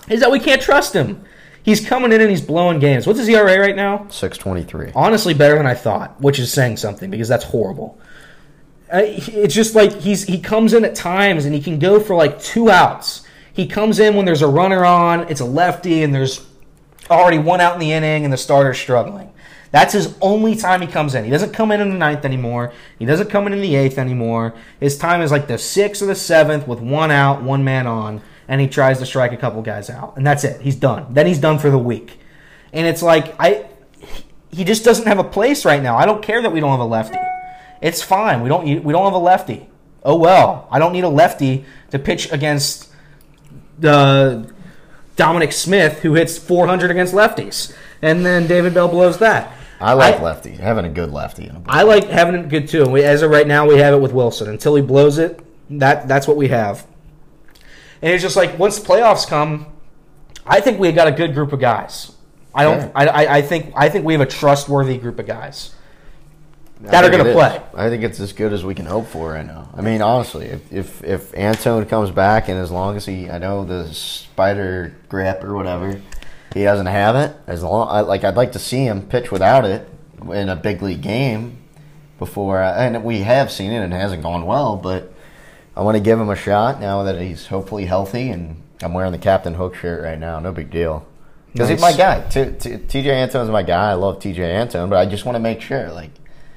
[0.09, 1.25] is that we can't trust him.
[1.65, 3.07] He's coming in and he's blowing games.
[3.07, 4.09] What's his ERA right now?
[4.11, 4.91] Six twenty three.
[4.97, 8.01] honestly better than I thought, which is saying something because that's horrible.
[8.93, 12.41] It's just like he's he comes in at times and he can go for like
[12.41, 13.25] two outs.
[13.53, 16.47] He comes in when there's a runner on, it's a lefty, and there's
[17.11, 19.31] already one out in the inning, and the starter's struggling.
[19.71, 21.25] That's his only time he comes in.
[21.25, 22.73] He doesn't come in in the ninth anymore.
[22.99, 24.55] He doesn't come in in the eighth anymore.
[24.81, 28.21] His time is like the sixth or the seventh with one out, one man on,
[28.49, 30.61] and he tries to strike a couple guys out, and that's it.
[30.61, 31.07] He's done.
[31.15, 32.19] Then he's done for the week.
[32.75, 33.67] And it's like I,
[34.51, 35.97] he just doesn't have a place right now.
[35.97, 37.19] I don't care that we don't have a lefty.
[37.83, 38.43] It's fine.
[38.43, 39.69] We don't we don't have a lefty.
[40.05, 40.69] Oh well.
[40.71, 42.89] I don't need a lefty to pitch against
[43.79, 44.51] the
[45.17, 49.53] Dominic Smith who hits 400 against lefties, and then David Bell blows that.
[49.81, 50.53] I like I- lefty.
[50.53, 51.49] Having a good lefty.
[51.49, 52.89] In a I like having it good too.
[52.89, 54.49] We, as of right now, we have it with Wilson.
[54.49, 55.41] Until he blows it,
[55.71, 56.87] that that's what we have.
[58.01, 59.67] And it's just like once the playoffs come,
[60.47, 62.13] I think we got a good group of guys.
[62.55, 62.79] I don't.
[62.79, 62.93] Yeah.
[62.95, 63.73] I, I, I think.
[63.75, 65.75] I think we have a trustworthy group of guys
[66.91, 67.61] that are going to play.
[67.75, 69.69] I think it's as good as we can hope for right now.
[69.75, 73.39] I mean, honestly, if if, if Antone comes back and as long as he, I
[73.39, 76.01] know the spider grip or whatever,
[76.55, 77.35] he doesn't have it.
[77.47, 79.89] As long, I, like I'd like to see him pitch without it
[80.21, 81.59] in a big league game
[82.19, 82.61] before.
[82.63, 85.13] And we have seen it and it hasn't gone well, but
[85.77, 88.29] I want to give him a shot now that he's hopefully healthy.
[88.31, 90.39] And I'm wearing the Captain Hook shirt right now.
[90.41, 91.07] No big deal.
[91.53, 91.97] Because he's my Nice.
[91.99, 92.21] guy.
[92.29, 93.91] T- T- TJ Antone's my guy.
[93.91, 96.11] I love TJ Antone, but I just want to make sure, like,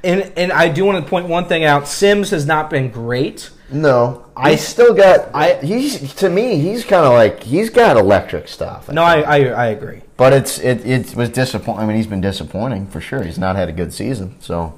[0.05, 1.87] And and I do want to point one thing out.
[1.87, 3.49] Sims has not been great.
[3.71, 5.29] No, I- I still got.
[5.33, 8.89] I- I he's to me he's kind of like he's got electric stuff.
[8.91, 10.01] No, I I, I agree.
[10.17, 11.83] but it's it it was disappointing.
[11.83, 13.23] I mean, he's been disappointing for sure.
[13.23, 14.35] He's not had a good season.
[14.39, 14.77] So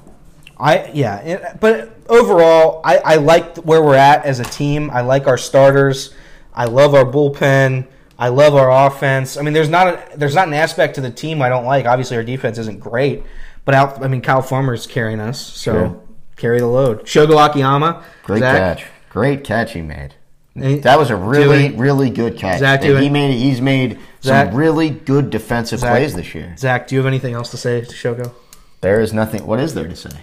[0.58, 4.90] I yeah, it- but overall, I, I like where we're at as a team.
[4.90, 6.14] I like our starters.
[6.54, 7.86] I love our bullpen.
[8.18, 9.36] I love our offense.
[9.36, 11.84] I mean, there's not a, there's not an aspect to the team I don't like.
[11.86, 13.22] Obviously, our defense isn't great,
[13.68, 16.00] but out, I mean, Kyle Farmer's carrying us, so Sure.
[16.36, 17.04] carry the load.
[17.04, 20.14] Shogo Akiyama, great Zach, catch, great catch he made.
[20.56, 22.60] That was a really really good catch.
[22.60, 26.54] Zach, he made he's made Zach- some really good defensive Zach- plays this year.
[26.56, 28.32] Zach, do you have anything else to say to Shogo?
[28.80, 29.46] There is nothing.
[29.46, 30.16] What is there to say?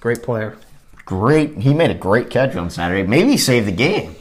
[0.00, 0.56] Great player.
[1.06, 1.56] Great.
[1.56, 3.04] He made a great catch on Saturday.
[3.08, 4.14] Maybe he saved the game.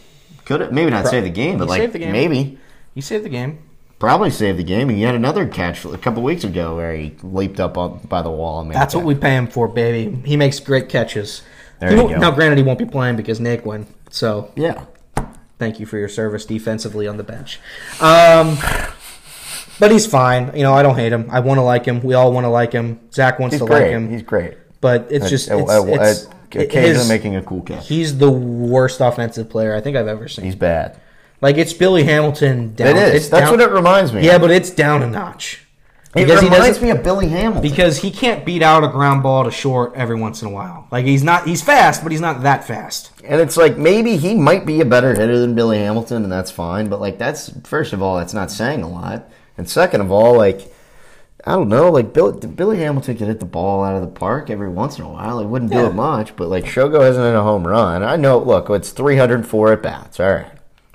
[0.46, 2.14] Could have maybe not Pro- save the game, but like the game.
[2.14, 2.58] maybe.
[2.96, 3.60] he saved the game.
[4.00, 4.90] Probably saved the game.
[4.90, 8.22] And he had another catch a couple weeks ago where he leaped up on, by
[8.22, 8.62] the wall.
[8.62, 10.22] And That's what we pay him for, baby.
[10.26, 11.42] He makes great catches.
[11.80, 12.08] There you go.
[12.08, 13.88] Now, granted, he won't be playing because Nick won.
[14.10, 14.86] So Yeah.
[15.58, 17.60] Thank you for your service defensively on the bench.
[18.00, 18.58] Um,
[19.80, 20.56] but he's fine.
[20.56, 21.28] You know, I don't hate him.
[21.30, 22.02] I want to like him.
[22.02, 23.02] We all want to like him.
[23.14, 23.82] Zach wants He's to great.
[23.84, 24.10] like him.
[24.10, 24.54] He's great.
[24.80, 27.88] but it's just At- it's, at- it's, occasionally his- making a cool catch.
[27.90, 30.46] He's the worst offensive player I think I've ever seen.
[30.46, 31.00] He's bad.
[31.42, 32.90] Like it's Billy Hamilton down.
[32.90, 33.14] It is.
[33.16, 34.26] It's That's down- what it reminds me.
[34.26, 34.42] Yeah, of.
[34.42, 35.66] but it's down a notch.
[36.16, 37.62] it because reminds me of Billy Hamilton.
[37.62, 40.88] Because he can't beat out a ground ball to short every once in a while.
[40.92, 41.48] Like he's not.
[41.48, 43.12] He's fast, but he's not that fast.
[43.24, 46.52] and it's like maybe he might be a better hitter than Billy Hamilton, and that's
[46.52, 46.90] fine.
[46.90, 50.36] But like that's first of all, that's not saying a lot, and second of all,
[50.36, 50.74] like
[51.46, 54.50] I don't know, like Bill, Billy Hamilton could hit the ball out of the park
[54.50, 55.40] every once in a while.
[55.40, 55.88] He wouldn't do Yeah.
[55.88, 58.04] it much, but like Shogo hasn't hit a home run.
[58.04, 58.40] I know.
[58.40, 60.20] Look, it's 304 at bats.
[60.20, 60.48] All right,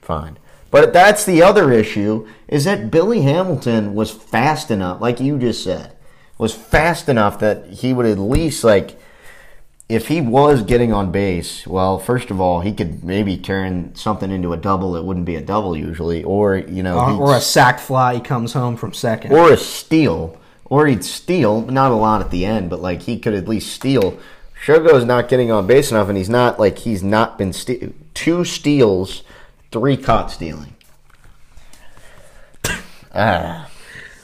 [0.05, 0.39] fine.
[0.71, 5.63] But that's the other issue is that Billy Hamilton was fast enough, like you just
[5.63, 5.93] said,
[6.37, 8.99] was fast enough that he would at least like
[9.89, 14.31] if he was getting on base, well, first of all, he could maybe turn something
[14.31, 17.41] into a double that wouldn't be a double usually, or you know, Or, or a
[17.41, 18.15] sack fly.
[18.15, 19.33] He comes home from second.
[19.33, 23.19] or a steal, or he'd steal, not a lot at the end, but like he
[23.19, 24.19] could at least steal.
[24.65, 27.93] Shogo is not getting on base enough, and he's not like he's not been ste-
[28.15, 29.23] two steals,
[29.75, 30.75] three caught stealing.
[33.17, 33.71] Ah.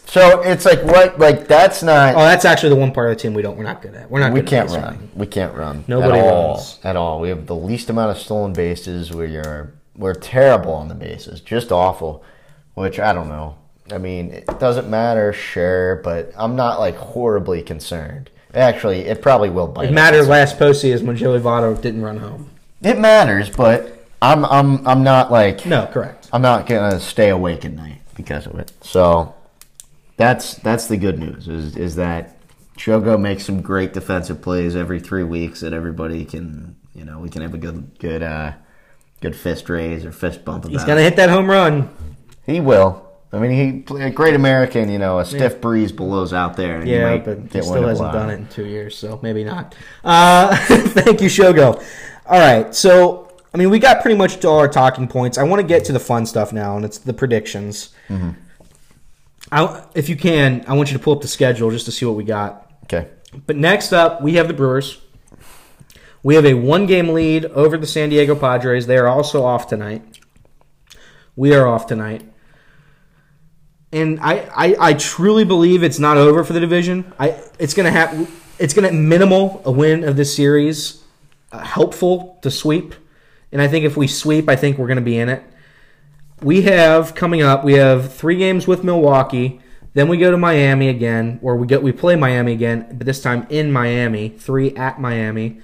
[0.06, 1.20] So it's like what?
[1.20, 2.16] Like that's not.
[2.16, 3.56] Oh, that's actually the one part of the team we don't.
[3.56, 4.10] We're not good at.
[4.10, 4.32] We're not.
[4.32, 4.82] we good can't at run.
[4.82, 5.10] running.
[5.14, 5.84] We can't run.
[5.86, 6.80] Nobody at all, runs.
[6.82, 7.20] at all.
[7.20, 9.12] We have the least amount of stolen bases.
[9.12, 12.24] We are we're terrible on the bases, just awful.
[12.74, 13.58] Which I don't know.
[13.92, 18.30] I mean, it doesn't matter, sure, but I'm not like horribly concerned.
[18.52, 19.84] Actually, it probably will bite.
[19.84, 19.94] It us.
[19.94, 22.50] mattered last postseason when Joey Votto didn't run home.
[22.82, 26.28] It matters, but I'm I'm I'm not like No, correct.
[26.32, 28.72] I'm not gonna stay awake at night because of it.
[28.82, 29.34] So
[30.16, 32.36] that's that's the good news is is that
[32.76, 37.28] Shogo makes some great defensive plays every three weeks that everybody can you know we
[37.28, 38.52] can have a good good uh
[39.20, 40.72] good fist raise or fist bump about.
[40.72, 41.88] He's gonna hit that home run.
[42.44, 43.06] He will.
[43.32, 44.90] I mean, he a great American.
[44.90, 46.80] You know, a stiff breeze blows out there.
[46.80, 49.74] And Yeah, but he still hasn't done it in two years, so maybe not.
[50.02, 51.82] Uh, thank you, Shogo.
[52.26, 55.36] All right, so I mean, we got pretty much to all our talking points.
[55.38, 57.90] I want to get to the fun stuff now, and it's the predictions.
[58.08, 58.30] Mm-hmm.
[59.50, 62.06] I, if you can, I want you to pull up the schedule just to see
[62.06, 62.70] what we got.
[62.84, 63.08] Okay.
[63.46, 64.98] But next up, we have the Brewers.
[66.22, 68.86] We have a one game lead over the San Diego Padres.
[68.86, 70.02] They are also off tonight.
[71.34, 72.22] We are off tonight.
[73.92, 77.12] And I, I, I truly believe it's not over for the division.
[77.18, 81.02] I it's gonna have it's gonna minimal a win of this series,
[81.50, 82.94] uh, helpful to sweep.
[83.52, 85.42] And I think if we sweep, I think we're gonna be in it.
[86.42, 87.64] We have coming up.
[87.64, 89.60] We have three games with Milwaukee.
[89.92, 93.20] Then we go to Miami again, or we get we play Miami again, but this
[93.20, 94.28] time in Miami.
[94.28, 95.60] Three at Miami.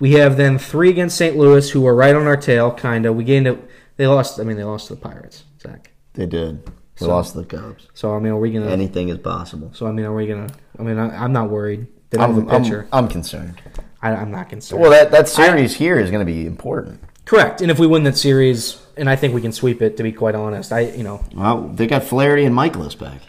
[0.00, 1.36] We have then three against St.
[1.36, 3.16] Louis, who are right on our tail, kind of.
[3.16, 3.58] We gained it.
[3.96, 4.40] They lost.
[4.40, 5.90] I mean, they lost to the Pirates, Zach.
[6.14, 6.64] They did.
[6.64, 6.72] They
[7.06, 7.88] So- lost the Cubs.
[7.94, 8.70] So I mean, are we gonna?
[8.70, 9.70] Anything is possible.
[9.74, 10.48] so I mean, are we gonna?
[10.78, 11.86] I mean, I, I'm not worried.
[12.10, 12.88] They don't I'm, have a pitcher.
[12.92, 13.60] I'm, I'm concerned.
[14.00, 14.80] I, I'm not concerned.
[14.80, 17.00] Well, that that series here is going to be important.
[17.28, 17.60] Correct.
[17.60, 20.12] And if we win that series, and I think we can sweep it, to be
[20.12, 23.20] quite honest, I you know, Well, they got Flaherty and Mikolas back.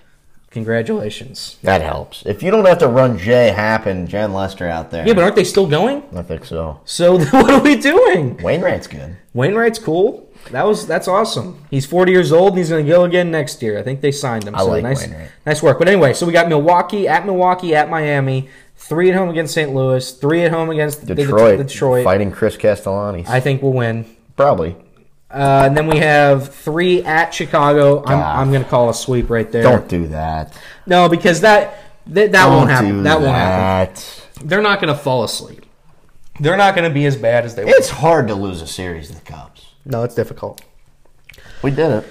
[0.51, 1.57] congratulations.
[1.63, 2.25] That helps.
[2.25, 5.23] If you don't have to run Jay Happ and Jon Lester out there, Yeah, but
[5.23, 6.03] aren't they still going?
[6.15, 6.79] I think so.
[6.85, 8.37] So what are we doing?
[8.37, 9.17] Wainwright's good.
[9.33, 10.27] Wainwright's cool.
[10.51, 11.61] That was that's awesome.
[11.69, 13.77] He's 40 years old and he's going to go again next year.
[13.77, 14.55] I think they signed him.
[14.55, 15.31] I so like nice, Wainwright.
[15.45, 15.77] nice work.
[15.77, 18.47] But anyway, so we got Milwaukee at Milwaukee at Miami,
[18.79, 19.73] three at home against St.
[19.73, 22.03] Louis, three at home against the- the- Detroit, Detroit.
[22.03, 23.25] fighting Chris Castellani.
[23.27, 24.05] I think we'll win.
[24.35, 24.75] Probably.
[25.31, 28.03] Uh, and then we have three at Chicago.
[28.05, 29.61] I'm, I'm going to call a sweep right there.
[29.61, 30.57] Don't do that.
[30.87, 32.97] No, because that that, that won't happen.
[32.97, 34.01] do That won't happen.
[34.43, 35.65] They're not going to fall asleep.
[36.39, 37.69] They're not going to be as bad as they were.
[37.71, 39.73] It's hard to lose a series to the Cubs.
[39.85, 40.61] No, it's difficult.
[41.61, 42.07] We did it.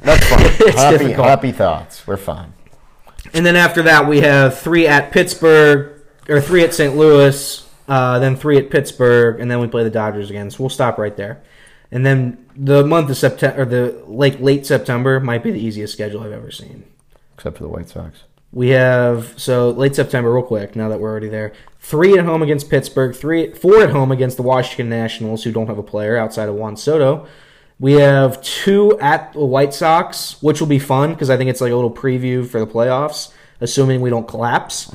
[0.00, 0.40] That's fine.
[0.66, 1.26] It's happy, difficult.
[1.28, 2.06] happy thoughts.
[2.06, 2.54] We're fine.
[3.34, 5.93] And then after that, we have three at Pittsburgh,
[6.28, 6.96] or three at St.
[6.96, 10.50] Louis, uh, then three at Pittsburgh, and then we play the Dodgers again.
[10.50, 11.42] So we'll stop right there.
[11.90, 15.92] And then the month of September, or the late late September, might be the easiest
[15.92, 16.84] schedule I've ever seen.
[17.34, 18.24] Except for the White Sox.
[18.52, 20.76] We have so late September, real quick.
[20.76, 24.36] Now that we're already there, three at home against Pittsburgh, three, four at home against
[24.36, 27.26] the Washington Nationals, who don't have a player outside of Juan Soto.
[27.80, 31.60] We have two at the White Sox, which will be fun because I think it's
[31.60, 34.92] like a little preview for the playoffs, assuming we don't collapse.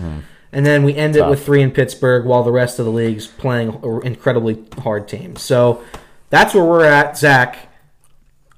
[0.51, 3.27] And then we end it with three in Pittsburgh, while the rest of the league's
[3.27, 5.41] playing incredibly hard teams.
[5.41, 5.83] So
[6.31, 7.67] that's where we're at, Zach.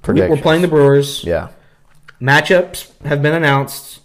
[0.08, 1.24] We- We're playing the Brewers.
[1.24, 1.50] Yeah.
[2.22, 4.00] Matchups have been announced.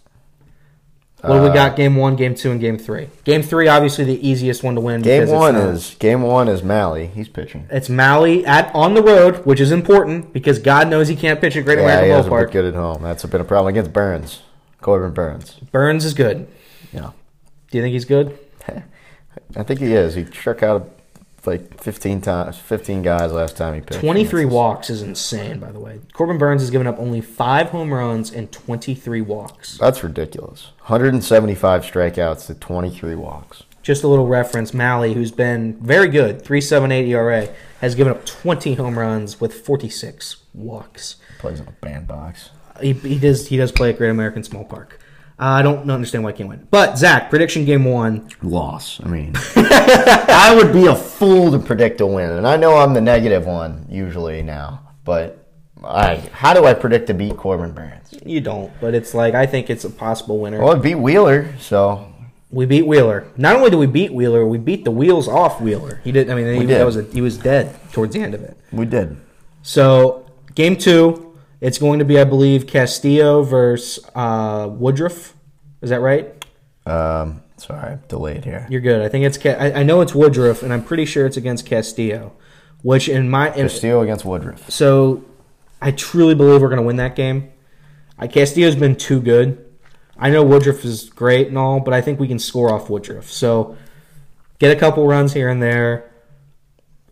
[1.22, 1.77] What do we Uh, got?
[1.77, 3.09] Game one, game two, and game three.
[3.25, 5.03] Game three, obviously the easiest one to win.
[5.03, 7.09] Game one is game one is Mahle.
[7.12, 7.66] He's pitching.
[7.70, 11.57] it's Mahle at on the road, which is important because God knows he can't pitch
[11.57, 12.53] at Great Yeah, he American hasn't been Ballpark.
[12.53, 13.03] good at home.
[13.03, 14.42] That's been a problem against Burnes.
[14.81, 15.55] Corbin Burnes.
[15.72, 16.46] Burnes is good.
[16.92, 17.11] Yeah.
[17.70, 18.38] Do you think he's good?
[19.57, 20.14] I think he is.
[20.14, 20.90] He struck out
[21.46, 24.00] like 15 times, 15 guys last time he pitched.
[24.00, 25.61] Twenty-three walks is insane.
[25.61, 29.79] By the way, Corbin Burnes has given up only five home runs and twenty-three walks.
[29.79, 30.72] That's ridiculous.
[30.87, 33.62] 175 strikeouts to 23 walks.
[33.83, 37.48] Just a little reference: Mahle, who's been very good, three seven eight ERA,
[37.81, 41.16] has given up twenty home runs with forty-six walks.
[41.38, 42.50] Plays in a bandbox.
[42.81, 44.98] He, he does he does play at Great American Small Park.
[45.38, 46.66] Uh, I don't understand why he can't win.
[46.70, 48.29] But Zach, prediction game one.
[48.42, 49.01] Loss.
[49.05, 52.94] I mean, I would be a fool to predict a win, and I know I'm
[52.94, 54.81] the negative one usually now.
[55.05, 55.46] But
[55.85, 58.14] I, how do I predict to beat Corbin Burnes?
[58.25, 60.61] You don't, but it's like I think it's a possible winner.
[60.62, 62.11] Well, it beat Wheeler, so
[62.51, 63.27] We beat Wheeler.
[63.37, 66.01] Not only did we beat Wheeler, we beat the wheels off Wheeler.
[66.03, 66.31] He did.
[66.31, 66.81] I mean, he, did.
[66.81, 68.57] that was a, he was dead towards the end of it.
[68.72, 69.16] we did.
[69.62, 71.25] So game two,
[71.60, 75.34] it's going to be, I believe, Castillo versus uh, Woodruff.
[75.82, 76.44] Is that right?
[76.84, 78.66] Um, Sorry, I'm delayed here.
[78.68, 79.00] You're good.
[79.00, 79.38] I think it's.
[79.38, 82.32] Ca- I, I know it's Woodruff, and I'm pretty sure it's against Castillo,
[82.82, 84.70] which in my in, Castillo against Woodruff.
[84.70, 85.24] so
[85.80, 87.50] I truly believe we're going to win that game.
[88.18, 89.62] I, Castillo's been too good.
[90.18, 93.30] I know Woodruff is great and all, but I think we can score off Woodruff.
[93.30, 93.76] So
[94.58, 96.10] get a couple runs here and there.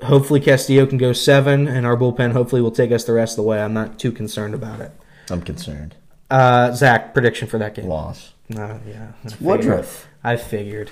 [0.03, 3.37] Hopefully Castillo can go seven, and our bullpen hopefully will take us the rest of
[3.37, 3.63] the way.
[3.63, 4.93] I'm not too concerned about it.
[5.31, 5.95] I'm concerned.
[6.31, 7.87] Uh, Zach, prediction for that game?
[7.87, 8.33] Loss.
[8.55, 9.41] Uh, yeah, I figured.
[9.41, 10.07] Woodruff.
[10.23, 10.91] I figured.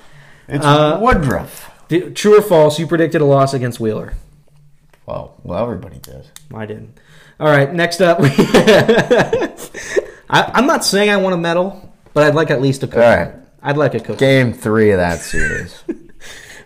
[0.48, 1.70] It's Uh, Woodruff.
[1.88, 2.78] Did, true or false?
[2.78, 4.14] You predicted a loss against Wheeler.
[5.04, 6.28] Well, well, everybody did.
[6.54, 6.98] I didn't.
[7.40, 8.18] All right, next up.
[8.22, 9.52] I,
[10.30, 13.00] I'm not saying I want a medal, but I'd like at least a cookie.
[13.02, 13.34] All right.
[13.62, 14.18] I'd like a cookie.
[14.18, 15.82] Game three of that series.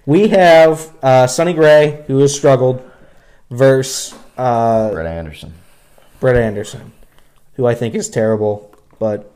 [0.07, 2.83] We have uh, Sonny Gray, who has struggled,
[3.51, 5.53] versus uh, Brett Anderson.
[6.21, 6.93] Brett Anderson,
[7.55, 9.31] who I think is terrible, but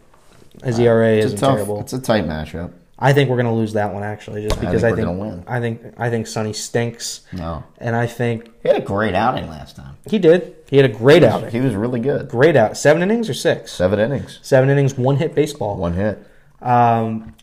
[0.65, 1.81] his ERA It's isn't terrible.
[1.81, 2.73] It's a tight matchup.
[3.03, 5.07] I think we're going to lose that one actually, just I because think I think
[5.07, 5.45] gonna win.
[5.47, 9.49] I think I think Sonny stinks, No, and I think he had a great outing
[9.49, 9.97] last time.
[10.09, 10.55] he did.
[10.69, 11.51] He had a great outing.
[11.51, 12.29] He was really good.
[12.29, 12.77] Great out.
[12.77, 13.73] Seven innings or six?
[13.73, 15.77] Seven innings, Seven innings, one hit baseball.
[15.79, 16.19] one hit.
[16.61, 17.35] Um,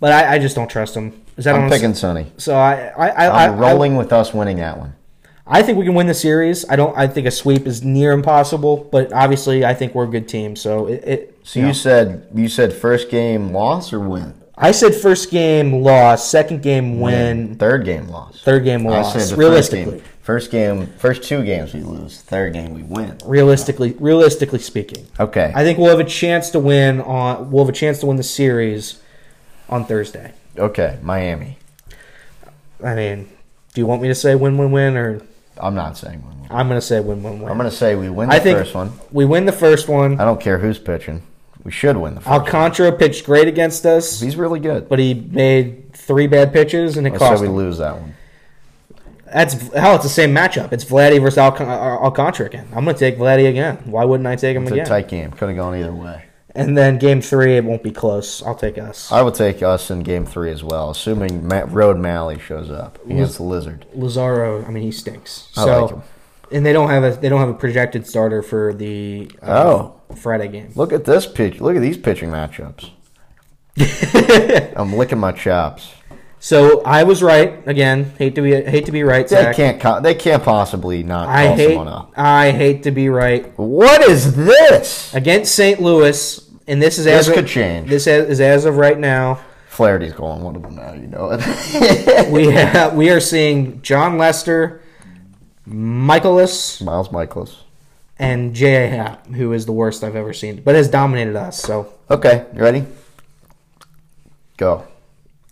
[0.00, 1.22] but I, I just don't trust him.
[1.36, 2.32] Is that I'm picking Sonny.
[2.38, 4.94] So I I I, I, I'm rolling with us winning that one.
[5.46, 6.68] I think we can win the series.
[6.68, 6.96] I don't.
[6.96, 10.56] I think a sweep is near impossible, but obviously I think we're a good team.
[10.56, 11.04] So it.
[11.04, 14.34] it So you said you said first game loss or win?
[14.58, 18.40] I said first game loss, second game win, Third game loss.
[18.42, 19.12] third game I loss.
[19.12, 22.22] said the realistically, First game, first game, first two games we lose.
[22.22, 23.18] Third game we win.
[23.26, 25.52] realistically, realistically speaking, Okay.
[25.54, 27.50] I think we'll have a chance to win on.
[27.50, 28.98] We'll have a chance to win the series
[29.68, 30.32] on Thursday.
[30.58, 30.98] Okay.
[31.02, 31.58] Miami.
[32.84, 33.28] I mean,
[33.74, 35.20] do you want me to say win, win, win, or
[35.58, 36.40] I'm not saying win.
[36.42, 36.48] win.
[36.50, 37.50] I'm going to say win, win, win?
[37.50, 38.92] I'm going to say we win the I think first one.
[39.10, 40.20] we win the first one.
[40.20, 41.22] I don't care who's pitching.
[41.64, 42.30] We should win the first.
[42.30, 44.88] Alcantara pitched great against us, He's really good.
[44.88, 47.56] but he made three bad pitches and it Let's cost say we him.
[47.56, 48.14] lose that one.
[49.24, 49.96] That's hell.
[49.96, 50.72] It's the same matchup.
[50.72, 52.68] It's Vladdy versus Alc- uh, Alcantara again.
[52.72, 53.78] I'm going to take Vladdy again.
[53.86, 55.32] Why wouldn't I take him It's a tight game.
[55.32, 56.25] Could have gone either way.
[56.56, 58.42] And then game three, it won't be close.
[58.42, 59.12] I'll take us.
[59.12, 62.98] I will take us in game three as well, assuming Ma- Road Mahle shows up
[63.04, 63.86] against the Lizard.
[63.94, 65.50] Lazaro, I mean, he stinks.
[65.56, 66.02] I so, like him.
[66.52, 70.00] and they don't have a they don't have a projected starter for the uh, Oh.
[70.16, 70.70] Friday game.
[70.74, 71.60] Look at this pitch.
[71.60, 72.90] Look at these pitching matchups.
[74.76, 75.92] I'm licking my chops.
[76.38, 78.12] So I was right again.
[78.18, 79.56] Hate to be hate to be right, They Zach.
[79.56, 80.02] can't.
[80.02, 82.12] They can't possibly not I call hate someone up.
[82.16, 85.12] I hate to be right What is this?
[85.14, 85.80] against St.
[85.80, 87.88] Louis, and this is This as could of, change.
[87.88, 89.40] This is as of right now.
[89.68, 90.92] Flaherty's going one of them now.
[90.94, 92.30] You know it.
[92.32, 94.80] We have, we are seeing Jon Lester,
[95.68, 97.56] Mikolas, Miles Mikolas.
[98.18, 98.88] and J.A.
[98.88, 101.60] Happ, who is the worst I've ever seen, but has dominated us.
[101.60, 102.84] So Okay, you ready?
[104.56, 104.86] Go.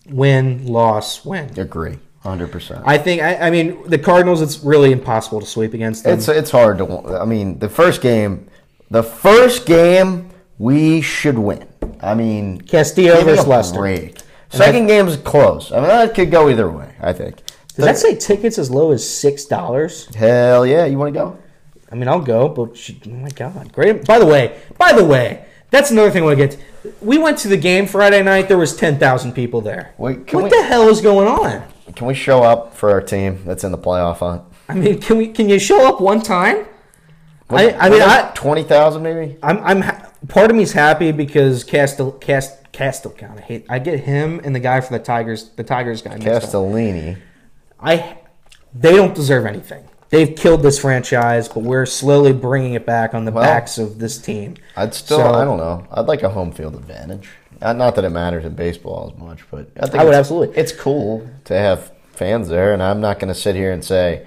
[0.09, 1.57] win, loss, win.
[1.59, 1.99] Agree.
[2.21, 2.81] Hundred percent.
[2.87, 3.21] I think.
[3.21, 4.41] I, I mean, the Cardinals.
[4.41, 6.17] It's really impossible to sweep against them.
[6.17, 7.19] It's it's hard to.
[7.19, 8.47] I mean, the first game,
[8.89, 11.67] the first game we should win.
[12.01, 13.79] I mean, Castillo versus a Lester.
[13.79, 14.17] break.
[14.49, 15.71] Second game is close.
[15.71, 16.93] I mean, that could go either way.
[17.01, 17.37] I think.
[17.75, 20.13] Does that say tickets as low as six dollars?
[20.15, 20.85] Hell yeah!
[20.85, 21.37] You want to go?
[21.91, 24.05] I mean, I'll go, but she, oh my god, great!
[24.05, 26.51] By the way, by the way, that's another thing I want to get.
[26.83, 26.93] To.
[27.01, 28.47] We went to the game Friday night.
[28.47, 29.93] There was ten thousand people there.
[29.97, 31.63] Wait, can what we- the hell is going on?
[31.95, 34.43] Can we show up for our team that's in the playoff hunt?
[34.69, 35.27] I mean, can we?
[35.27, 36.65] Can you show up one time?
[37.49, 39.37] I, I mean, I, twenty thousand maybe.
[39.43, 40.04] I'm, I'm.
[40.27, 43.37] Part of me's happy because Castel, Cast, Castellcount.
[43.37, 43.65] I hate.
[43.69, 45.49] I get him and the guy for the Tigers.
[45.49, 46.17] The Tigers guy.
[46.17, 47.17] Castellini.
[47.79, 48.17] I.
[48.73, 49.85] They don't deserve anything.
[50.09, 53.99] They've killed this franchise, but we're slowly bringing it back on the Well, backs of
[53.99, 54.55] this team.
[54.75, 55.17] I'd still.
[55.17, 55.85] So- I don't know.
[55.91, 57.29] I'd like a home field advantage.
[57.61, 60.57] Uh, Not that it matters in baseball as much, but I think I would absolutely.
[60.57, 64.25] It's cool to have fans there, and I'm not going to sit here and say,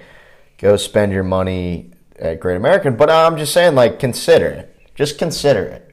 [0.57, 4.75] "Go spend your money at Great American." But I'm just saying, like, consider it.
[4.95, 5.88] Just consider it.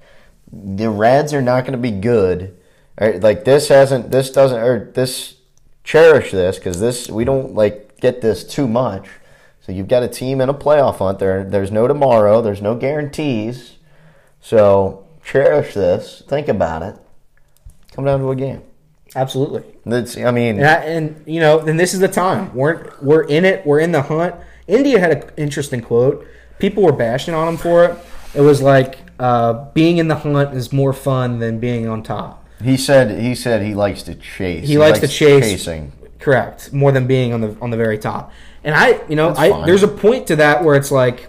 [0.53, 2.57] The Reds are not going to be good.
[2.99, 4.11] Or, Like this hasn't.
[4.11, 4.59] This doesn't.
[4.59, 5.35] Or this.
[5.85, 9.07] Cherish this because this we don't like get this too much.
[9.61, 11.21] So you've got a team in a playoff hunt.
[11.21, 12.43] There, there's no tomorrow.
[12.43, 13.77] There's no guarantees.
[14.41, 16.25] So cherish this.
[16.27, 16.97] Think about it.
[17.93, 18.63] Come down to a game.
[19.15, 19.63] Absolutely.
[19.85, 22.53] That's, I mean, And, I, and you know, and this is the time.
[22.53, 23.65] We're we're in it.
[23.65, 24.35] We're in the hunt.
[24.67, 26.27] India had an interesting quote.
[26.59, 27.99] People were bashing on him for it.
[28.35, 32.45] It was like uh, being in the hunt is more fun than being on top.
[32.63, 34.67] he said he said he likes to chase.
[34.69, 35.45] He, likes, to chase.
[35.45, 35.93] chasing.
[36.19, 36.73] Correct.
[36.73, 38.33] More than being on the on the very top.
[38.65, 39.67] And I, you know, That's I fine.
[39.67, 41.29] there's a point to that where it's like,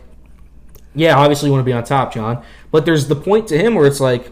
[0.95, 2.43] yeah, obviously you want to be on top, John.
[2.71, 4.31] But there's the point to him where it's like,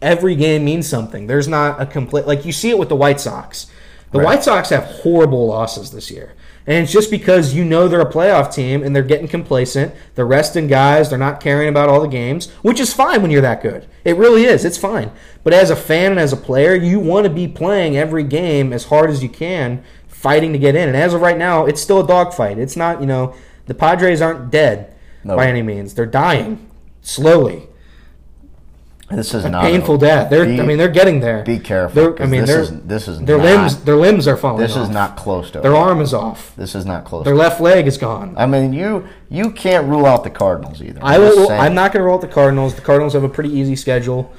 [0.00, 1.26] every game means something.
[1.26, 3.66] There's not a complete like you see it with the White Sox.
[4.12, 4.24] The Right.
[4.24, 6.34] White Sox have horrible losses this year.
[6.66, 9.94] And it's just because you know they're a playoff team and they're getting complacent.
[10.14, 11.10] They're resting guys.
[11.10, 13.86] They're not caring about all the games, which is fine when you're that good.
[14.04, 14.64] It really is.
[14.64, 15.10] It's fine.
[15.42, 18.72] But as a fan and as a player, you want to be playing every game
[18.72, 20.88] as hard as you can, fighting to get in.
[20.88, 22.58] And as of right now, it's still a dogfight.
[22.58, 23.34] It's not, you know,
[23.66, 24.94] the Padres aren't dead
[25.24, 25.36] No.
[25.36, 25.94] by any means.
[25.94, 26.68] They're dying
[27.00, 27.66] slowly
[29.16, 30.30] This is a not painful a- death.
[30.30, 31.42] They're, be- I mean, they're getting there.
[31.42, 32.16] Be careful.
[32.20, 34.62] I mean, this is this is their not, limbs, their limbs are falling.
[34.62, 34.68] Off.
[34.68, 34.92] This is off.
[34.94, 35.60] not close to.
[35.60, 35.90] Their over.
[35.90, 36.54] arm is off.
[36.56, 37.24] This is not close.
[37.24, 38.34] Their left leg is gone.
[38.36, 41.00] I mean, you you can't rule out the Cardinals either.
[41.02, 41.50] I I'm will.
[41.50, 42.74] I'm not going to rule out the Cardinals.
[42.74, 44.32] The Cardinals have a pretty easy schedule.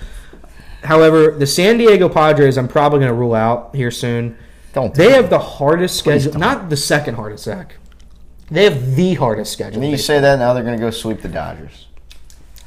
[0.83, 4.37] However, the San Diego Padres, I'm probably going to rule out here soon.
[4.73, 4.93] Don't.
[4.93, 7.75] They have the hardest schedule, not the second hardest, Zach.
[8.51, 9.75] They have the hardest schedule.
[9.75, 11.87] And then you say that now they're going to go sweep the Dodgers.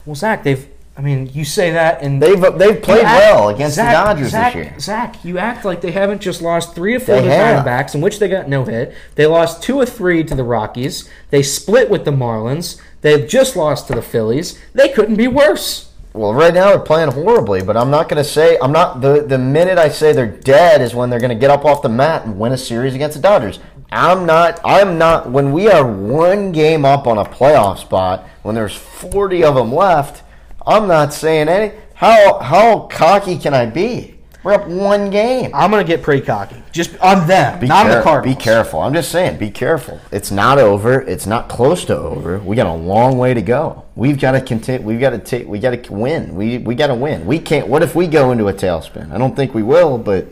[0.04, 0.66] well, Zach, they've.
[0.98, 4.30] I mean, you say that, and They've they've played act- well against Zach- the Dodgers
[4.30, 4.78] Zach, this year.
[4.80, 7.34] Zach, you act like they haven't just lost three or four They to the.
[7.34, 8.94] Diamondbacks, in which they got no hit.
[9.14, 11.08] They lost two or three to the Rockies.
[11.28, 12.80] They split with the Marlins.
[13.02, 14.58] They've just lost to the Phillies.
[14.72, 15.90] They couldn't be worse.
[16.14, 19.20] Well, right now they're playing horribly, but I'm not going to say I'm not the
[19.22, 21.90] the minute I say they're dead is when they're going to get up off the
[21.90, 23.58] mat and win a series against the Dodgers.
[23.92, 24.58] I'm not.
[24.64, 25.30] I'm not.
[25.30, 29.72] When we are one game up on a playoff spot, when there's 40 of them
[29.74, 30.22] left,
[30.66, 31.72] I'm not saying any.
[31.94, 34.14] How how cocky can I be?
[34.42, 35.50] We're up one game.
[35.54, 38.36] I'm going to get pretty cocky, just on them, Be, not care- the Cardinals.
[38.36, 38.80] be careful.
[38.80, 39.98] I'm just saying, be careful.
[40.12, 41.00] It's not over.
[41.02, 42.38] It's not close to over.
[42.38, 43.84] We got a long way to go.
[43.96, 44.86] We've got to continue.
[44.86, 45.48] We've got to take.
[45.48, 46.36] We got to win.
[46.36, 47.26] We we got to win.
[47.26, 47.66] We can't.
[47.66, 49.10] What if we go into a tailspin?
[49.10, 50.26] I don't think we will, but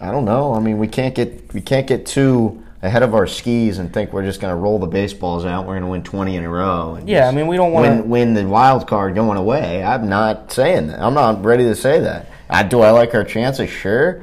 [0.00, 0.52] I don't know.
[0.52, 4.12] I mean, we can't get we can't get too ahead of our skis and think
[4.12, 5.66] we're just going to roll the baseballs out.
[5.66, 6.94] We're going to win 20 in a row.
[6.94, 9.82] And Yeah, I mean, we don't wanna- win win the wild card going away.
[9.82, 11.00] I'm not saying that.
[11.00, 12.26] I'm not ready to say that.
[12.48, 13.68] I, do I like our chances?
[13.68, 14.22] Sure.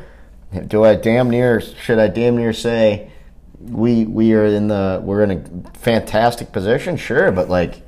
[0.67, 1.59] Do I damn near?
[1.61, 3.09] Should I damn near say
[3.59, 6.95] we we are in the we're in a fantastic position?
[6.95, 7.81] Sure, but like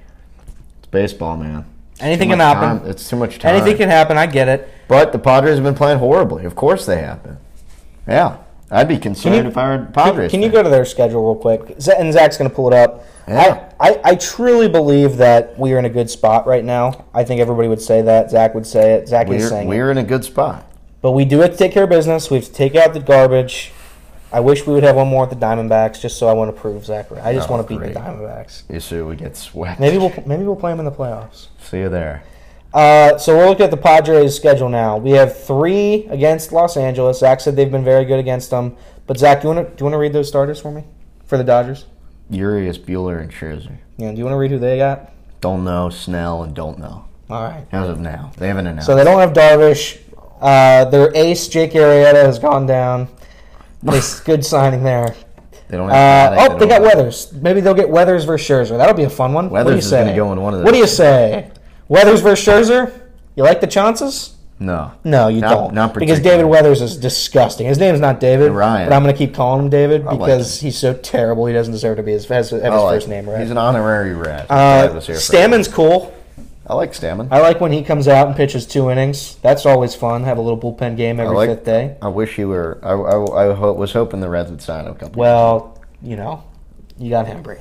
[0.79, 1.65] it's baseball, man.
[1.99, 2.79] Anything can happen.
[2.79, 2.89] time.
[2.89, 3.55] It's too much time.
[3.55, 4.17] Anything can happen.
[4.17, 4.67] I get it.
[4.87, 6.43] But the Padres have been playing horribly.
[6.43, 7.37] Of course they have been.
[8.07, 8.37] Yeah,
[8.75, 10.31] I'd be concerned you- if I were Padres.
[10.31, 11.79] Can you go to their schedule real quick?
[11.79, 13.05] Z- And Zach's going to pull it up.
[13.27, 13.69] Yeah.
[13.79, 17.05] I, I, I truly believe that we are in a good spot right now.
[17.13, 18.29] I think everybody would say that.
[18.31, 19.07] Zach would say it.
[19.07, 19.69] Zach is We're, saying it.
[19.69, 20.69] we're in a good spot.
[21.01, 22.29] But we do have to take care of business.
[22.29, 23.71] We have to take out the garbage.
[24.33, 26.59] I wish we would have one more at the Diamondbacks, just so I want to
[26.61, 27.09] prove Zach.
[27.11, 27.23] right.
[27.23, 27.93] I just Oh, want to beat great.
[27.93, 28.63] the Diamondbacks.
[28.69, 29.79] You see, we get swept.
[29.79, 31.47] Maybe we'll maybe we'll play them in the playoffs.
[31.61, 32.23] see you there.
[32.75, 34.97] Uh, so we're looking at the Padres' schedule now.
[34.97, 37.19] We have three against Los Angeles.
[37.19, 38.75] Zach said they've been very good against them.
[39.07, 40.83] But Zach, do you want to do you want to read those starters for me
[41.25, 41.85] for the Dodgers?
[42.29, 43.77] Urias, Buehler, and Scherzer.
[43.97, 44.11] Yeah.
[44.11, 45.11] Do you want to read who they got?
[45.41, 47.65] Don't know Snell and don't know All right.
[47.71, 48.31] as of now.
[48.37, 48.87] They haven't announced.
[48.87, 49.99] So they don't have Darvish.
[50.41, 53.07] Uh, their ace Jake Arrieta has gone down.
[53.83, 55.15] Nice, good signing there.
[55.69, 56.33] They don't Uh, have.
[56.33, 57.31] Paddock, oh, they got Weathers.
[57.33, 58.77] Maybe they'll get Weathers versus Scherzer.
[58.77, 59.49] That'll be a fun one.
[59.49, 60.65] what do you Weathers is gonna go in one of those.
[60.65, 61.51] What do you say?
[61.87, 62.91] Weathers versus Scherzer?
[63.35, 64.31] You like the chances?
[64.57, 64.93] No.
[65.03, 65.73] No, you Not- don't.
[65.73, 66.21] not because.
[66.21, 67.67] David Weathers is disgusting.
[67.67, 68.87] His name's not David, Ryan.
[68.89, 71.45] but I'm going to keep calling him David like because he's so terrible.
[71.45, 73.41] He doesn't deserve to be his, have his like first name right.
[73.41, 74.49] He's an honorary rat.
[74.49, 76.13] uh, Stammen's cool.
[76.67, 77.27] I like Stammen.
[77.31, 79.35] I like when he comes out and pitches two innings.
[79.43, 80.23] That's always fun.
[80.23, 81.97] Have a little bullpen game every like- fifth day.
[82.01, 82.79] I wish you were.
[82.81, 85.19] I, I, I ho- was hoping the Reds would sign him a couple.
[85.19, 86.43] Well, you know,
[86.97, 87.59] you got Hembree.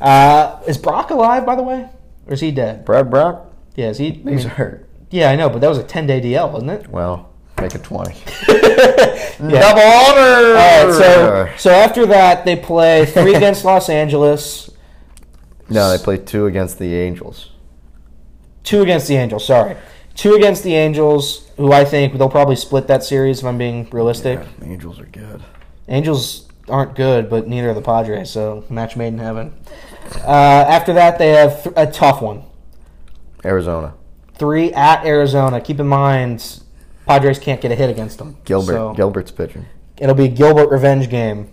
[0.00, 1.88] Uh, is Brach alive, by the way,
[2.28, 2.84] or is he dead?
[2.84, 3.40] Brad Brach.
[3.74, 4.06] Yeah, is he?
[4.08, 4.88] I He's mean, hurt.
[5.10, 6.88] yeah, I know, but that was a ten day DL, wasn't it?
[6.88, 8.14] Well, make it twenty.
[9.40, 9.60] Yeah.
[9.60, 10.48] Double honor.
[10.48, 14.68] All right, so so after that they play three against Los Angeles,
[15.68, 17.52] no, they play two against the Angels.
[18.64, 19.46] two against the Angels.
[19.46, 19.76] Sorry,
[20.16, 23.88] two against the Angels, who I think they'll probably split that series if I'm being
[23.92, 24.40] realistic.
[24.40, 25.40] Yeah, the Angels are good.
[25.86, 29.54] Angels aren't good, but neither are the Padres, so match made in heaven.
[30.16, 30.30] Uh,
[30.68, 32.42] after that, they have th- a tough one.
[33.44, 33.94] Arizona.
[34.34, 35.60] Three at Arizona.
[35.60, 36.60] Keep in mind,
[37.06, 38.36] Padres can't get a hit against them.
[38.44, 38.72] Gilbert.
[38.72, 39.66] So Gilbert's pitching.
[39.98, 41.48] it'll be a Gilbert revenge game.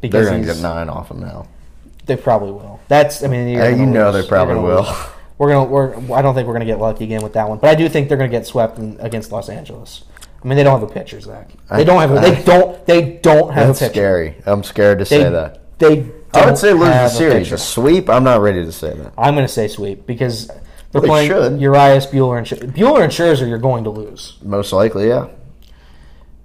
[0.00, 1.46] They're going to get nine off him now.
[2.06, 2.80] they probably will.
[2.88, 4.82] That's I mean, you're Yeah, gonna know they probably will.
[4.82, 4.96] lose.
[5.38, 5.64] We're gonna.
[5.70, 5.94] We're.
[6.14, 8.08] I don't think we're gonna get lucky again with that one, but I do think
[8.08, 10.04] they're gonna get swept in, against Los Angeles.
[10.44, 11.50] I mean, they don't have a pitcher, Zach.
[11.70, 12.10] They I- don't have.
[12.12, 12.86] A, I- they don't.
[12.86, 13.92] They don't have That's a pitcher.
[13.94, 14.36] scary.
[14.46, 15.78] I'm scared to They, say that.
[15.78, 16.10] They.
[16.34, 17.34] I would say lose the a series.
[17.46, 17.54] pitcher.
[17.56, 18.08] A sweep.
[18.08, 19.12] I'm not ready to say that.
[19.18, 20.48] I'm going to say sweep because
[20.92, 21.60] they're They playing should.
[21.60, 23.48] Urias, Buehler, and Scher- Buehler and Scherzer.
[23.48, 25.28] You're going to lose, Most likely, yeah.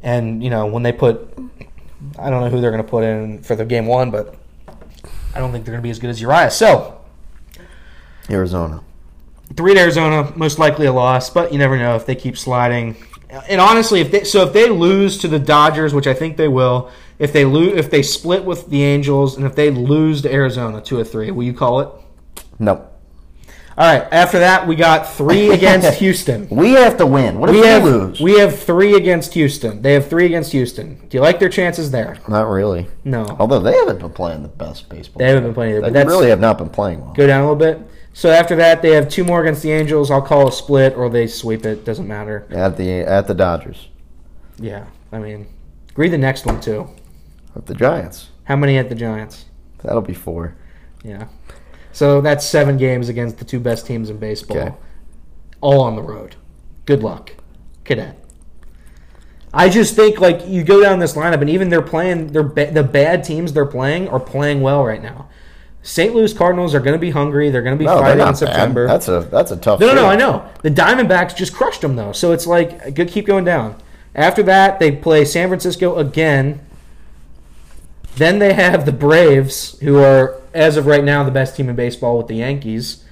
[0.03, 1.33] and you know when they put,
[2.19, 4.35] I don't know who they're going to put in for the game one, but
[5.33, 6.55] I don't think they're going to be as good as Urias.
[6.57, 6.99] So
[8.29, 8.81] Arizona.
[9.55, 12.95] three to Arizona, most likely a loss, but you never know if they keep sliding.
[13.31, 16.37] Uh, and honestly, if they so if they lose to the Dodgers, which I think
[16.37, 20.21] they will, if they lose, if they split with the Angels, and if they lose
[20.21, 21.89] to Arizona two or three, will you call it?
[22.59, 22.93] Nope.
[23.77, 24.11] All right.
[24.11, 26.47] After that, we got three against Houston.
[26.49, 27.37] We have to win.
[27.39, 28.19] What if We we, have lose?
[28.19, 29.83] we have three against Houston.
[29.83, 30.95] They have three against Houston.
[31.09, 32.17] Do you like their chances there?
[32.27, 32.87] Not really.
[33.03, 33.25] No.
[33.39, 35.19] Although they haven't been playing the best baseball.
[35.19, 37.13] They haven't been playing either, They really have not been playing well.
[37.13, 37.87] go down a little bit.
[38.17, 40.09] So after that, they have two more against the Angels.
[40.09, 41.85] I'll call a split or they sweep it.
[41.85, 42.47] Doesn't matter.
[42.49, 43.89] At the at the Dodgers,
[44.57, 45.45] Yeah, I mean,
[45.91, 46.87] agree the next one too.
[47.55, 48.29] at the Giants.
[48.45, 49.45] How many at the Giants?
[49.83, 50.55] That'll be four.
[51.03, 51.27] Yeah.
[51.91, 54.73] So that's seven games against the two best teams in baseball, Okay.
[55.61, 56.37] all on the road.
[56.87, 57.35] Good luck,
[57.83, 58.17] cadet.
[59.53, 62.31] I just think like you go down this lineup, and even they're playing.
[62.31, 65.29] They're ba- the bad teams they're playing are playing well right now.
[65.87, 66.13] St.
[66.13, 67.49] Louis Cardinals are going to be hungry.
[67.49, 68.87] They're going to be No, fighting in September.
[68.87, 68.93] bad.
[68.95, 69.79] That's a that's a tough.
[69.79, 70.05] No, no, no.
[70.07, 70.45] I know.
[70.61, 72.11] The Diamondbacks just crushed them, though.
[72.11, 73.81] So it's like, good, keep going down.
[74.13, 76.59] After that, they play San Francisco again.
[78.17, 81.75] Then they have the Braves, who are, as of right now, the best team in
[81.77, 83.05] baseball with the Yankees.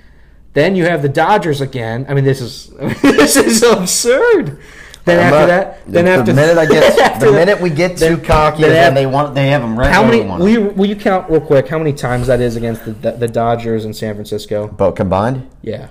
[0.51, 2.05] Then you have the Dodgers again.
[2.09, 2.69] I mean, this is
[3.01, 4.59] this is absurd.
[5.05, 7.61] Then I'm after not- that, then the, after the minute I get after the minute
[7.61, 9.91] we get too cocky, then they want they have them right.
[9.91, 10.21] how many?
[10.23, 11.67] Will you, will you count real quick?
[11.67, 14.67] How many times that is against the the Dodgers and San Francisco?
[14.67, 15.89] Both combined Yeah.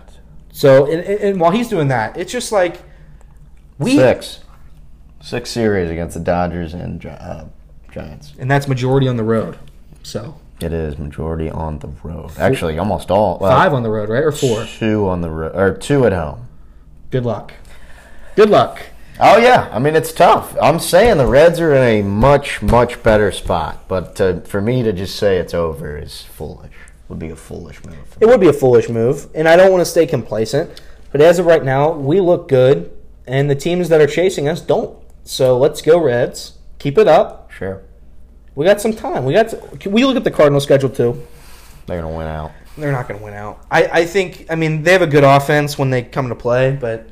[0.53, 2.83] So and, and, and while he's doing that, it's just like
[3.79, 4.41] we six,
[5.21, 7.45] six series against the Dodgers and uh,
[7.93, 8.33] Giants.
[8.39, 9.59] and that's majority on the road.
[10.03, 12.33] So It is majority on the road.
[12.39, 13.39] Actually, almost all.
[13.41, 14.65] Well, five on the road, right, or four?
[14.65, 16.49] Two on the road or two at home.
[17.11, 17.53] Good luck.
[18.37, 18.83] Good luck.
[19.21, 20.57] Oh yeah, I mean it's tough.
[20.61, 24.83] I'm saying the Reds are in a much much better spot, but to, for me
[24.83, 26.73] to just say it's over is foolish.
[27.09, 28.17] Would be a foolish move.
[28.21, 30.83] It would be a foolish move, and I don't want to stay complacent.
[31.13, 32.91] But as of right now, we look good,
[33.27, 34.99] and the teams that are chasing us don't.
[35.23, 36.59] So let's go Reds.
[36.81, 37.53] Keep it up.
[37.53, 37.83] Sure,
[38.57, 39.25] We got some time.
[39.25, 39.51] We got.
[39.51, 41.25] To, we look at the Cardinal schedule too?
[41.87, 42.51] they're gonna win out.
[42.77, 43.65] They're not going to win out.
[43.71, 44.47] I, I think.
[44.51, 47.09] I mean, they have a good offense when they come to play, but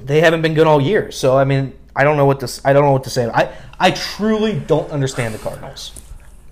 [0.00, 1.10] they haven't been good all year.
[1.10, 2.44] So I mean, I don't know what to.
[2.44, 3.26] s- I don't know what to say.
[3.32, 5.92] I I truly don't understand the Cardinals.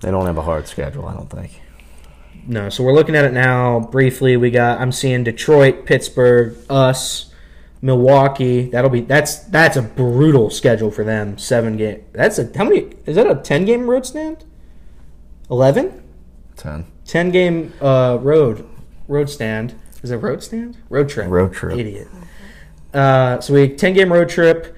[0.01, 1.61] They don't have a hard schedule, I don't think.
[2.47, 4.37] No, so we're looking at it now briefly.
[4.37, 7.31] We got I'm seeing Detroit, Pittsburgh, us,
[7.81, 8.69] Milwaukee.
[8.69, 11.37] That'll be that's that's a brutal schedule for them.
[11.37, 12.03] Seven game.
[12.13, 12.93] That's a how many?
[13.05, 14.43] Is that a ten game road stand?
[15.49, 16.01] Eleven?
[16.55, 16.85] Ten.
[17.05, 18.67] 10 game uh, road
[19.07, 19.75] road stand.
[20.01, 20.77] Is it road stand?
[20.89, 21.29] Road trip.
[21.29, 21.77] Road trip.
[21.77, 22.07] Idiot.
[22.95, 24.75] Uh, so we 10 game road trip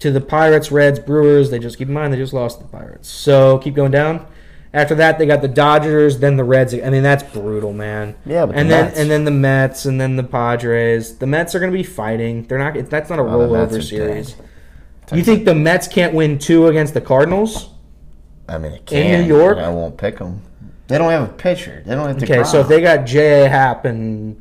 [0.00, 1.50] to the Pirates, Reds, Brewers.
[1.50, 3.08] They just keep in mind they just lost the Pirates.
[3.08, 4.26] So keep going down.
[4.72, 6.72] After that, they got the Dodgers, then the Reds.
[6.74, 8.14] I mean, that's brutal, man.
[8.24, 8.98] Yeah, but the and then Mets.
[9.00, 11.16] and then the Mets, and then the Padres.
[11.16, 12.44] The Mets are going to be fighting.
[12.44, 12.74] They're not.
[12.88, 14.32] That's not a Oh, the Mets rollover are series.
[14.34, 15.18] dead.
[15.18, 17.70] You think the Mets can't win two against the Cardinals?
[18.48, 19.20] I mean, it In can.
[19.22, 19.56] New York?
[19.56, 20.42] but I won't pick them.
[20.86, 21.82] They don't have a pitcher.
[21.84, 22.24] They don't have to.
[22.24, 23.48] Okay, so if they got J.A.
[23.48, 24.40] Happ and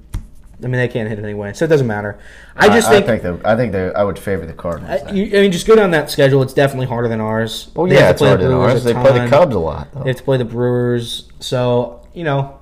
[0.62, 2.20] I mean they can't hit it anyway, so it doesn't matter.
[2.55, 5.01] I just think, I think I think I would favor the Cardinals.
[5.03, 6.41] I, you, I mean just go down that schedule.
[6.43, 7.70] It's definitely harder than ours.
[7.76, 8.62] oh They yeah, it's play hard the to know.
[8.64, 9.28] Brewers a They play the.
[9.28, 9.88] Cubs a lot.
[9.93, 10.03] Though.
[10.03, 11.30] They have to play the Brewers.
[11.39, 12.60] So you know,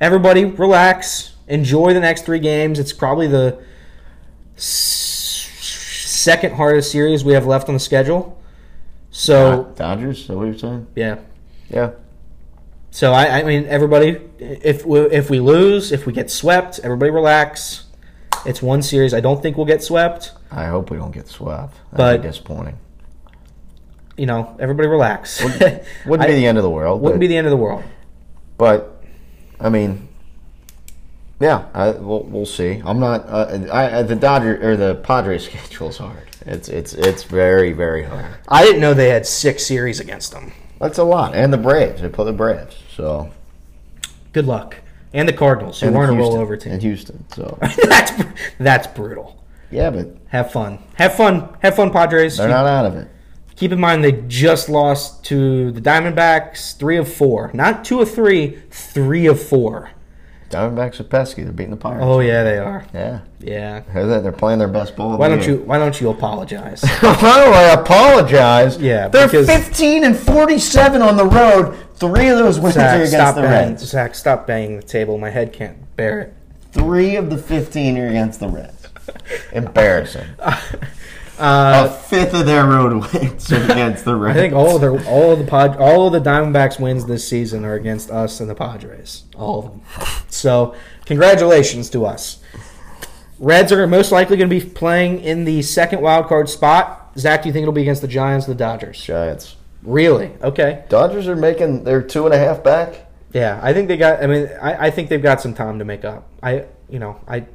[0.00, 1.30] everybody relax.
[1.48, 2.78] Enjoy the next three games.
[2.78, 3.62] It's probably the
[4.56, 8.40] second hardest series we have left on the schedule.
[9.10, 10.20] So Dodgers.
[10.20, 10.86] Is that what you're saying?
[10.94, 11.18] yeah.
[11.68, 11.90] Yeah.
[12.94, 17.10] So I, I mean, everybody, if we, if we lose, if we get swept, everybody
[17.10, 17.84] relax.
[18.44, 19.14] It's one series.
[19.14, 20.32] I don't think we'll get swept.
[20.50, 21.74] I hope we don't get swept.
[21.92, 22.78] That'd But- be disappointing.
[24.18, 25.42] You know, everybody relax.
[25.42, 25.62] Wouldn't
[26.22, 27.00] I- be the end of the world.
[27.00, 27.82] wouldn't but, be the end of the world.
[28.58, 29.02] but
[29.58, 30.06] I mean,
[31.40, 32.82] yeah, I, we'll, we'll see.
[32.84, 33.26] I'm not.
[33.26, 36.28] Uh, I, I, the Dodger or the Padres schedule's hard.
[36.44, 38.26] It's it's it's very very hard.
[38.48, 40.52] I didn't know they had six series against them.
[40.78, 41.34] That's a lot.
[41.34, 42.02] And the Braves.
[42.02, 42.76] They play the Braves.
[42.96, 43.30] So
[44.32, 44.76] Good luck.
[45.14, 46.72] And the Cardinals, who and aren't a Houston, rollover team.
[46.72, 47.24] And Houston.
[47.32, 48.12] So that's
[48.58, 49.42] that's brutal.
[49.70, 50.78] yeah, but Have fun.
[50.94, 51.54] Have fun.
[51.60, 52.38] Have fun, Padres.
[52.38, 53.08] they're not out of it.
[53.56, 58.10] Keep in mind they just lost to the Diamondbacks, three of four, not two of
[58.12, 59.90] three, three of four.
[60.52, 61.42] Diamondbacks are pesky.
[61.42, 62.04] They're beating the Pirates.
[62.06, 62.86] Oh yeah, they are.
[62.92, 63.20] yeah.
[63.40, 63.80] Yeah.
[63.94, 64.22] That?
[64.22, 65.16] They're playing their best ball.
[65.16, 65.56] Why don't year.
[65.56, 66.82] you Why don't you apologize?
[67.00, 68.76] Why do I apologize?
[68.76, 71.76] Yeah, they're because- 15 and 47 on the road.
[71.94, 73.70] Three of those wins are against stop the banging.
[73.70, 73.84] Reds.
[73.84, 75.16] Zach, stop banging the table.
[75.18, 76.34] My head can't bear it.
[76.72, 78.88] Three of the 15 are against the Reds.
[79.52, 80.26] Embarrassing.
[81.38, 84.36] a Uh, fifth of their road wins against the Reds.
[84.38, 87.26] I think all of the all of the pod, all of the Diamondbacks wins this
[87.26, 89.24] season are against us and the Padres.
[89.36, 89.80] All of them.
[90.28, 90.74] So
[91.06, 92.38] congratulations to us.
[93.38, 97.10] Reds are most likely going to be playing in the second wild card spot.
[97.18, 99.02] Zach, do you think it'll be against the Giants or the Dodgers?
[99.02, 99.56] Giants.
[99.82, 100.30] Really?
[100.42, 100.84] Okay.
[100.88, 103.10] Dodgers are making their two and a half back.
[103.32, 104.22] Yeah, I think they got.
[104.22, 106.28] I mean, I, I think they've got some time to make up.
[106.42, 107.46] I, you know, I,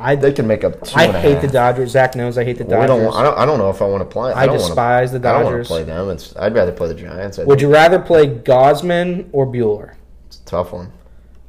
[0.00, 1.42] I, They can make up two I hate half.
[1.42, 1.90] the Dodgers.
[1.90, 3.04] Zach knows I hate the Well, we Dodgers.
[3.06, 4.32] don't, I, don't, I don't know if I want to play.
[4.32, 5.40] I don't despise wanna, the Dodgers.
[5.40, 6.10] I don't want to play them.
[6.10, 7.38] It's, I'd rather play the Giants.
[7.38, 9.94] I Would think you rather play Gausman or Buehler?
[10.26, 10.92] it's a tough one.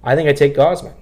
[0.04, 0.94] I think I take Gausman.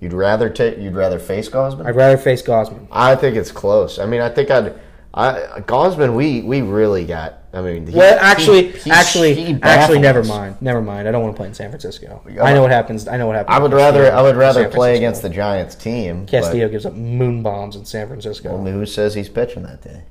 [0.00, 0.78] You'd rather take.
[0.78, 1.86] You'd rather face Gausman.
[1.86, 2.88] I'd rather face Gausman.
[2.90, 4.00] I think it's close.
[4.00, 4.74] I mean, I think I'd.
[5.14, 7.38] I Gausman, we we really got.
[7.54, 10.56] I mean, he- Well, actually, he- he- actually, actually, never mind.
[10.62, 11.06] Never mind.
[11.06, 12.22] I don't want to play in San Francisco.
[12.40, 13.06] I know what happens.
[13.06, 13.54] I know what happens.
[13.54, 14.10] I would rather.
[14.10, 16.24] I would rather play against the Giants team.
[16.26, 18.48] Castillo gives up moon bombs in San Francisco.
[18.50, 20.04] Only who says he's pitching that day?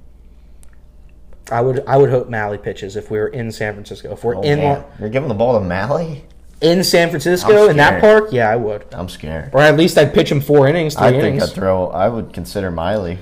[1.52, 1.84] I would.
[1.88, 4.12] I would hope Mahle pitches if we were in San Francisco.
[4.14, 4.84] If we're Oh, in man.
[5.00, 6.22] You're giving the ball to Mahle.
[6.62, 8.86] in San Francisco in that park, yeah, I would.
[8.94, 9.50] I'm scared.
[9.52, 11.44] Or at least I'd pitch him four innings, three I think innings.
[11.44, 11.88] I'd throw.
[11.88, 13.18] I would consider Miley.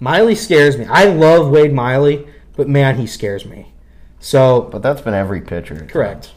[0.00, 0.86] Miley scares me.
[0.86, 2.26] I love Wade Miley,
[2.56, 3.72] but man, he scares me.
[4.20, 5.86] So But that's been every pitcher.
[5.88, 6.32] correct.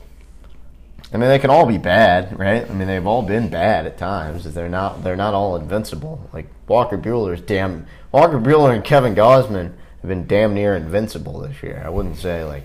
[1.14, 2.70] I mean, they can all be bad, right?
[2.70, 4.46] I mean, they've all been bad at times.
[4.54, 5.04] They're not.
[5.04, 6.30] They're not all invincible.
[6.32, 7.86] Like Walker Buehler's damn.
[8.14, 11.84] Walker Buehler and Kevin Gausman have been damn near invincible this year.
[11.86, 12.64] I wouldn't say like.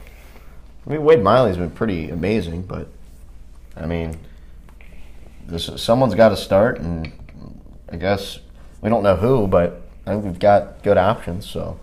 [0.87, 2.87] I mean, Wade Miley's been pretty amazing, but
[3.77, 4.17] I mean,
[5.47, 7.13] this someone's got to start, and
[7.91, 8.39] I guess
[8.81, 11.79] we don't know who, but I think we've got good options, so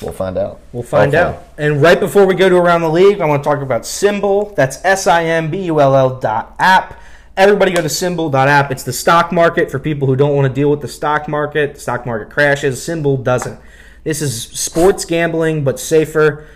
[0.00, 0.60] we'll find out.
[0.72, 1.36] We'll find Hopefully.
[1.36, 1.44] out.
[1.58, 4.54] And right before we go to around the league, I want to talk about Simbull.
[4.56, 6.98] That's S I M B U L L dot app.
[7.36, 8.70] Everybody go to Simbull dot app.
[8.70, 11.74] It's the stock market for people who don't want to deal with the stock market.
[11.74, 12.80] The stock market crashes.
[12.80, 13.60] Simbull doesn't.
[14.04, 16.46] This is sports gambling, but safer.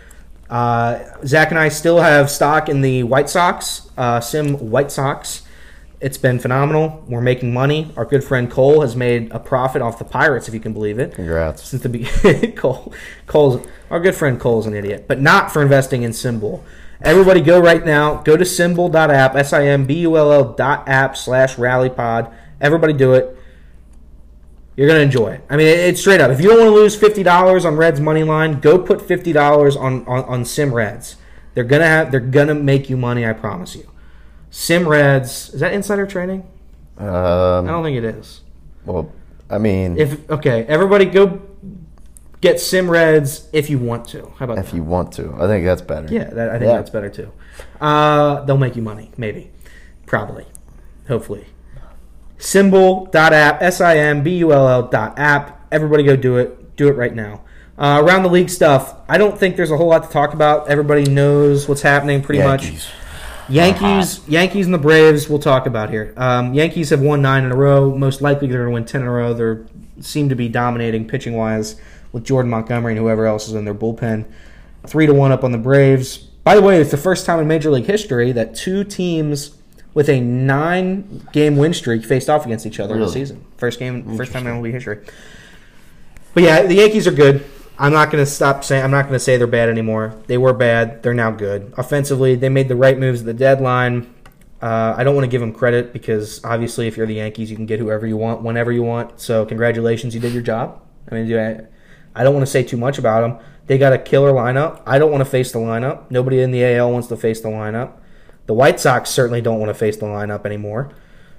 [0.49, 5.43] Uh, Zach and I still have stock in the White Sox, uh, Sim White Sox.
[5.99, 7.03] It's been phenomenal.
[7.09, 7.91] We're making money.
[7.97, 10.99] Our good friend Cole has made a profit off the Pirates, if you can believe
[10.99, 11.63] it Congrats.
[11.65, 12.53] since the beginning.
[12.57, 12.93] Cole,
[13.27, 16.63] Cole's our good friend Cole's an idiot, but not for investing in Simbull.
[17.01, 18.17] Everybody go right now.
[18.23, 22.33] Go to simbull.app, S I M B U L L dot app slash rallypod.
[22.61, 23.37] Everybody do it.
[24.77, 25.45] You're gonna enjoy it.
[25.49, 26.31] I mean, it's straight up.
[26.31, 29.33] If you don't want to lose fifty dollars on Reds money line, go put fifty
[29.33, 31.17] dollars on, on on Sim Reds.
[31.55, 32.11] They're gonna have.
[32.11, 33.27] They're gonna make you money.
[33.27, 33.89] I promise you.
[34.59, 35.51] Sim Reds.
[35.53, 36.43] Is that insider trading?
[36.99, 37.07] I
[37.59, 38.41] Um, don't think it is.
[38.87, 39.13] well,
[39.51, 41.43] I mean, if, okay, everybody go
[42.41, 44.33] get Sim Reds if you want to.
[44.39, 44.65] How about that?
[44.65, 46.09] If you want to, I think that's better.
[46.11, 46.77] Yeah, that, I think Yeah.
[46.79, 47.33] that's better too.
[47.83, 49.51] Uh, they'll make you money, maybe,
[50.07, 50.47] probably,
[51.07, 51.45] hopefully.
[52.39, 55.67] Simbull.app, S I M B U L L dot app.
[55.71, 56.77] Everybody go do it.
[56.77, 57.43] Do it right now.
[57.79, 60.69] Uh, around the league stuff, I don't think there's a whole lot to talk about.
[60.71, 62.73] Everybody knows what's happening pretty much.
[63.49, 65.29] Yankees, Yankees, and the Braves.
[65.29, 66.13] We'll talk about here.
[66.17, 67.97] Um, Yankees have won nine in a row.
[67.97, 69.35] Most likely, they're going to win ten in a row.
[69.35, 69.65] They
[70.03, 71.81] seem to be dominating pitching wise
[72.13, 74.25] with Jordan Montgomery and whoever else is in their bullpen.
[74.87, 76.19] Three to one up on the Braves.
[76.19, 79.57] By the way, it's the first time in Major League history that two teams
[79.95, 83.45] with a nine-game win streak faced off against each other in the season.
[83.57, 85.05] First game, first time in league history.
[86.35, 87.45] But yeah, the Yankees are good.
[87.79, 88.83] I'm not going to stop saying.
[88.83, 90.15] I'm not going to say they're bad anymore.
[90.27, 91.03] They were bad.
[91.03, 91.75] They're now good.
[91.77, 94.15] Offensively, they made the right moves at the deadline.
[94.63, 97.57] Uh, I don't want to give them credit because obviously, if you're the Yankees, you
[97.57, 99.21] can get whoever you want whenever you want.
[99.21, 100.81] So, congratulations, you did your job.
[101.11, 101.69] I mean,
[102.15, 103.47] I, don't want to say too much about them.
[103.67, 104.83] They got a killer lineup.
[104.87, 106.11] I don't want to face the lineup.
[106.11, 107.93] Nobody in the AL wants to face the lineup.
[108.47, 110.93] The White Sox certainly don't want to face the lineup anymore.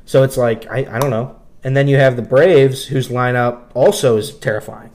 [0.05, 1.41] So it's like I, I don't know.
[1.63, 4.91] And then you have the Braves, whose lineup also is terrifying.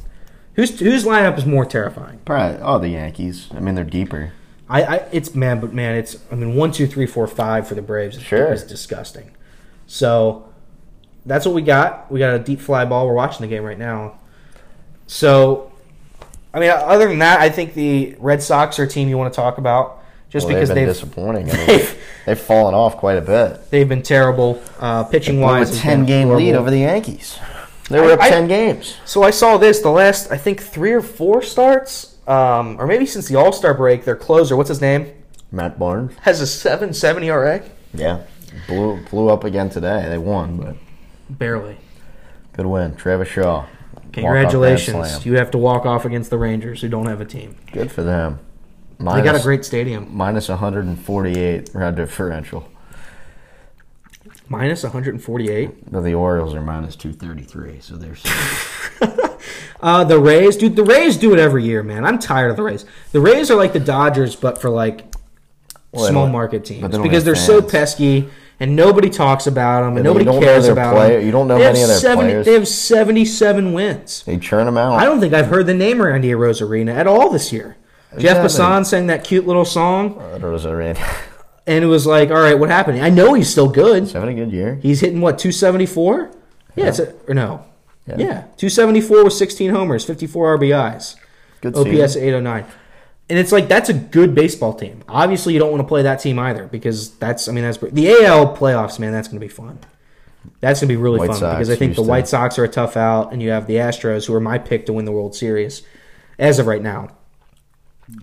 [0.54, 2.20] Whose whose lineup is more terrifying?
[2.24, 2.58] Probably.
[2.62, 3.48] Oh, the Yankees.
[3.54, 4.32] I mean, they're deeper.
[4.68, 7.74] I, I it's man, but man, it's I mean one, two, three, four, five for
[7.74, 8.16] the Braves.
[8.16, 8.52] is- Sure.
[8.52, 9.30] is disgusting.
[9.86, 10.48] So
[11.26, 12.10] that's what we got.
[12.10, 13.06] We got a deep fly ball.
[13.06, 14.18] We're watching the game right now.
[15.06, 15.72] So
[16.54, 19.32] I mean, other than that, I think the Red Sox are a team you want
[19.32, 21.50] to talk about just Well, because they've been they've disappointing.
[21.50, 23.70] I mean, they've, they've fallen off quite a bit.
[23.70, 25.70] they've been terrible uh, pitching a wise.
[25.70, 27.38] has ten game lead over the Yankees.
[27.92, 28.96] They were I- up I- ten games.
[29.04, 33.06] So I saw this the last I think three or four starts, um, or maybe
[33.06, 34.04] since the All Star break.
[34.04, 35.06] Their closer, what's his name,
[35.50, 36.12] Matt Barnes.
[36.22, 37.62] has a seven seven ERA.
[37.94, 38.20] Yeah,
[38.66, 40.06] blew blew up again today.
[40.08, 40.76] They won, but
[41.30, 41.76] Barely.
[42.54, 42.94] good win.
[42.96, 43.66] Travis Shaw.
[44.12, 45.24] Congratulations!
[45.24, 47.56] You have to walk off against the Rangers, who don't have a team.
[47.72, 48.38] Good for them.
[48.98, 50.06] They got a great stadium.
[50.12, 52.68] minus 148 run differential.
[54.48, 55.90] Minus 148.
[55.92, 58.14] No, the Orioles are minus 233, so they're
[59.80, 60.76] Uh, the Rays, dude.
[60.76, 62.04] The Rays do it every year, man.
[62.04, 62.84] I'm tired of the Rays.
[63.10, 65.12] The Rays are like the Dodgers, but for like
[65.90, 68.28] Well, small market teams they because they're so pesky
[68.60, 71.26] and nobody talks about them and And nobody you don't know cares about player- them.
[71.26, 72.46] you don't know They have many of their 70 players.
[72.46, 74.22] They have 77 wins.
[74.24, 74.92] They churn them out.
[75.00, 77.76] I don't think I've heard the name Randy Arozarena at all this year.
[78.12, 78.42] Jeff Exactly.
[78.42, 80.38] Bassan sang that cute little song, Uh,
[81.66, 81.76] there was a rain.
[81.78, 83.00] and it was like, all right, what happened?
[83.02, 84.02] I know he's still good.
[84.04, 84.78] He's having a good year.
[84.82, 86.30] He's hitting what 274?
[86.74, 87.64] Yeah, it's a, or no,
[88.06, 88.16] Yeah.
[88.18, 88.40] yeah.
[88.56, 91.16] 274 with 16 homers, 54 RBIs,
[91.60, 92.22] Good OPS season.
[92.22, 92.64] 809.
[93.28, 95.02] And it's like that's a good baseball team.
[95.08, 98.10] Obviously, you don't want to play that team either because that's I mean that's the
[98.24, 99.12] AL playoffs, man.
[99.12, 99.78] That's going to be fun.
[100.60, 102.64] That's going to be really White fun Sox, because I think the White Sox are
[102.64, 105.12] a tough out, and you have the Astros, who are my pick to win the
[105.12, 105.82] World Series
[106.38, 107.10] as of right now.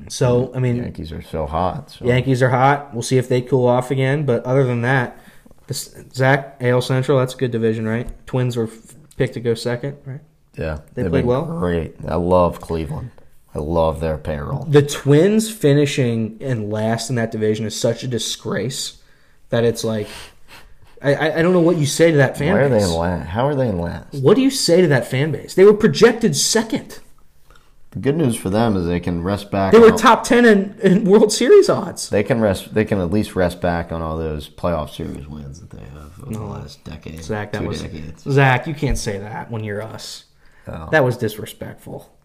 [0.08, 0.58] So hmm.
[0.58, 1.92] I mean, Yankees are so hot.
[1.92, 2.06] So.
[2.06, 2.94] Yankees are hot.
[2.94, 4.26] We'll see if they cool off again.
[4.26, 5.20] But other than that,
[5.68, 8.10] this, Zach AL Central, that's a good division, right?
[8.26, 8.70] Twins were
[9.18, 10.22] picked to go second, right?
[10.58, 11.46] Yeah, They played well?
[11.46, 11.96] Great.
[12.08, 13.12] I love Cleveland.
[13.56, 14.66] I love their payroll.
[14.66, 19.02] The Twins finishing in last in that division is such a disgrace
[19.50, 20.08] that it's like,
[21.02, 23.28] I, I, don't know what you say to that fan Why are they in last?
[23.30, 24.14] How are they in last?
[24.16, 25.56] What do you say to that fan base?
[25.56, 27.00] They were projected second.
[27.92, 29.72] The good news for them is they can rest back.
[29.72, 32.10] They were on- top ten in, in World Series odds.
[32.10, 32.74] They can rest.
[32.74, 36.20] They can at least rest back on all those playoff series wins that they have
[36.22, 37.24] over the last decade.
[37.24, 38.24] Zach, that was decades.
[38.24, 38.68] Zach.
[38.68, 40.26] You can't say that when you're us.
[40.68, 42.16] Oh, That was disrespectful.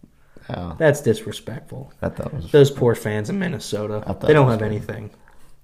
[0.50, 1.92] oh, That's disrespectful.
[2.02, 2.52] I thought was.
[2.52, 4.02] Those poor fans in Minnesota.
[4.20, 5.10] They don't have anything.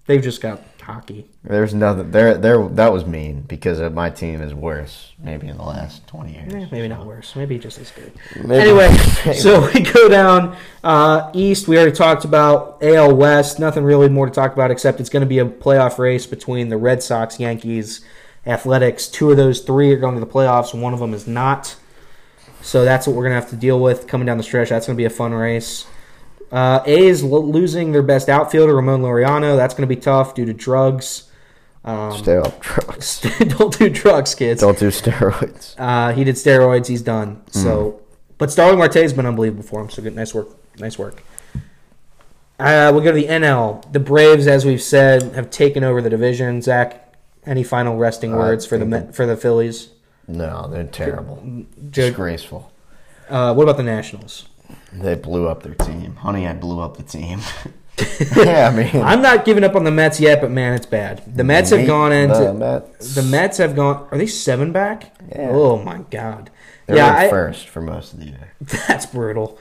[0.06, 1.28] They've just got hockey.
[1.44, 2.10] There's nothing.
[2.10, 2.66] There, there.
[2.68, 5.12] That was mean because my team is worse.
[5.22, 6.52] Maybe in the last twenty years.
[6.52, 7.36] Eh, maybe not worse.
[7.36, 8.12] Maybe just as good.
[8.42, 8.92] Maybe- Anyway,
[9.34, 11.68] so we go down uh, east.
[11.68, 13.60] We already talked about AL West.
[13.60, 16.70] Nothing really more to talk about except it's going to be a playoff race between
[16.70, 18.00] the Red Sox, Yankees,
[18.46, 19.06] Athletics.
[19.06, 20.74] Two of those three are going to the playoffs.
[20.78, 21.76] One of them is not.
[22.62, 24.70] So that's what we're going to have to deal with coming down the stretch.
[24.70, 25.86] That's going to be a fun race.
[26.50, 29.56] Uh, A's lo- losing their best outfielder, Ramon Laureano.
[29.56, 31.30] That's going to be tough due to drugs.
[31.84, 33.20] Um, Stay off drugs.
[33.58, 34.60] don't do drugs, kids.
[34.60, 35.74] Don't do steroids.
[35.78, 36.88] Uh, he did steroids.
[36.88, 37.42] He's done.
[37.50, 38.00] So,
[38.38, 39.90] but Starling Marte has been unbelievable for him.
[39.90, 40.48] So good, nice work,
[40.78, 41.22] nice work.
[42.58, 43.90] Uh, we'll go to the NL.
[43.92, 46.60] The Braves, as we've said, have taken over the division.
[46.60, 47.14] Zach,
[47.46, 49.88] any final resting words for the for the Phillies?
[50.28, 51.42] No, they're terrible.
[51.88, 52.70] Disgraceful.
[53.30, 54.46] Uh, what about the Nationals?
[54.92, 56.16] They blew up their team.
[56.16, 57.40] Honey, I blew up the team.
[58.36, 61.22] yeah, I mean, I'm not giving up on the Mets yet, but man, it's bad.
[61.36, 63.14] The Mets have gone into the Mets.
[63.14, 64.08] the Mets have gone.
[64.10, 65.14] Are they seven back?
[65.28, 65.50] Yeah.
[65.50, 66.50] Oh my god.
[66.86, 68.52] They yeah, were I, first for most of the year.
[68.88, 69.58] That's brutal.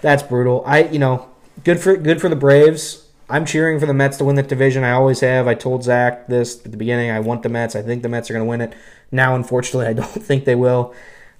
[0.00, 0.62] That's brutal.
[0.66, 1.28] I, you know,
[1.64, 3.06] good for good for the Braves.
[3.28, 4.84] I'm cheering for the Mets to win that division.
[4.84, 5.46] I always have.
[5.46, 7.10] I told Zach this at the beginning.
[7.10, 7.74] I want the Mets.
[7.76, 8.74] I think the Mets are going to win it.
[9.10, 10.94] Now, unfortunately, I don't think they will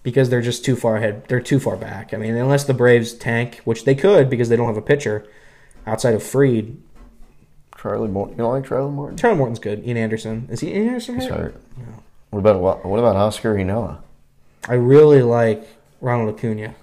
[0.07, 1.25] because they're just too far ahead.
[1.27, 2.15] They're too far back.
[2.15, 5.27] I mean, unless the Braves tank, which they could because they don't have a pitcher
[5.85, 6.77] outside of Fried.
[7.77, 8.35] Charlie Morton.
[8.35, 9.17] You don't like Charlie Morton?
[9.17, 9.85] Charlie Morton's good.
[9.85, 11.17] Ian Anderson is he Ian Anderson?
[11.17, 11.55] He's hurt?
[11.55, 11.63] hurt.
[12.31, 13.99] What about what, about Oscar Enoa?
[14.69, 15.67] I really like
[16.01, 16.77] Ronald Acuna.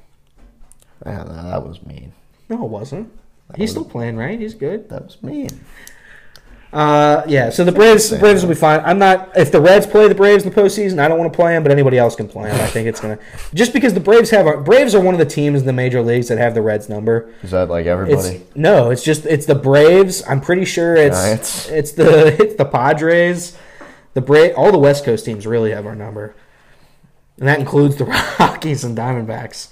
[1.05, 2.11] That was mean.
[2.49, 3.09] No, it wasn't.
[3.55, 4.37] He's still playing, right?
[4.37, 4.89] He's good.
[4.89, 5.61] That was mean.
[6.73, 7.51] Uh, yeah.
[7.51, 8.79] So the Braves, the Braves will be fine.
[8.83, 9.29] I'm not.
[9.37, 11.61] If the Reds play the Braves in the postseason, I don't want to play them,
[11.61, 12.59] but anybody else can play them.
[12.59, 13.19] I think it's gonna
[13.53, 16.01] just because the Braves have a, Braves are one of the teams in the major
[16.01, 17.31] leagues that have the Reds number.
[17.43, 18.41] Is that like It's everybody?
[18.55, 20.23] no, it's just it's the Braves.
[20.27, 21.69] I'm pretty sure it's Giants.
[21.69, 23.55] it's the it's the Padres.
[24.15, 26.35] The Bra- all the West Coast teams really have our number,
[27.37, 28.05] and that includes the
[28.39, 29.67] Rockies and Diamondbacks.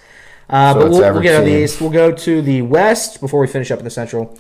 [0.50, 1.64] Uh, So but we'll, we'll get out of the.
[1.64, 1.82] East.
[1.82, 4.38] We'll go to the West before we finish up in the Central.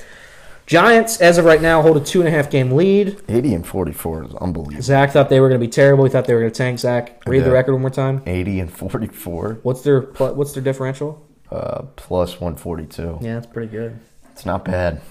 [0.72, 3.22] Giants, as of right now, hold a two and a half game lead.
[3.28, 4.82] 80 and 44 is unbelievable.
[4.82, 6.06] Zach thought they were going to be terrible.
[6.06, 6.80] He thought they were going to tank.
[6.80, 8.24] Zach, read the record one more time.
[8.26, 11.22] 80 and 44 What's their what's their differential?
[11.52, 13.20] uh, plus 142.
[13.20, 14.00] Yeah, that's pretty good.
[14.32, 15.02] It's not bad.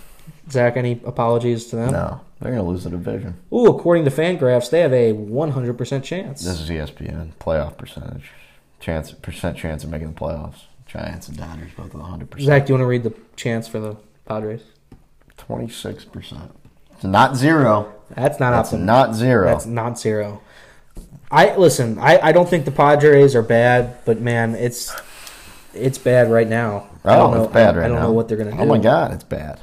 [0.51, 1.93] Zach, any apologies to them?
[1.93, 3.37] No, they're going to lose the division.
[3.53, 6.43] Ooh, according to Fangraphs, they have a 100% chance.
[6.43, 8.31] This is ESPN playoff percentage.
[8.81, 10.63] Chance percent chance of making the playoffs.
[10.87, 12.41] Giants and Dodgers both with 100%.
[12.41, 14.63] Zach, do you want to read the chance for the Padres?
[15.49, 16.51] 26%.
[16.93, 17.95] It's not zero.
[18.11, 19.47] That's not That's not zero.
[19.47, 20.43] That's not zero.
[21.31, 21.99] I listen.
[21.99, 24.93] I, I don't think the Padres are bad, but man, it's
[25.73, 26.89] it's bad right now.
[27.05, 27.85] I don't oh, know, it's bad right now.
[27.85, 28.07] I don't now.
[28.09, 28.59] know what they're gonna do.
[28.59, 29.61] Oh my god, it's bad.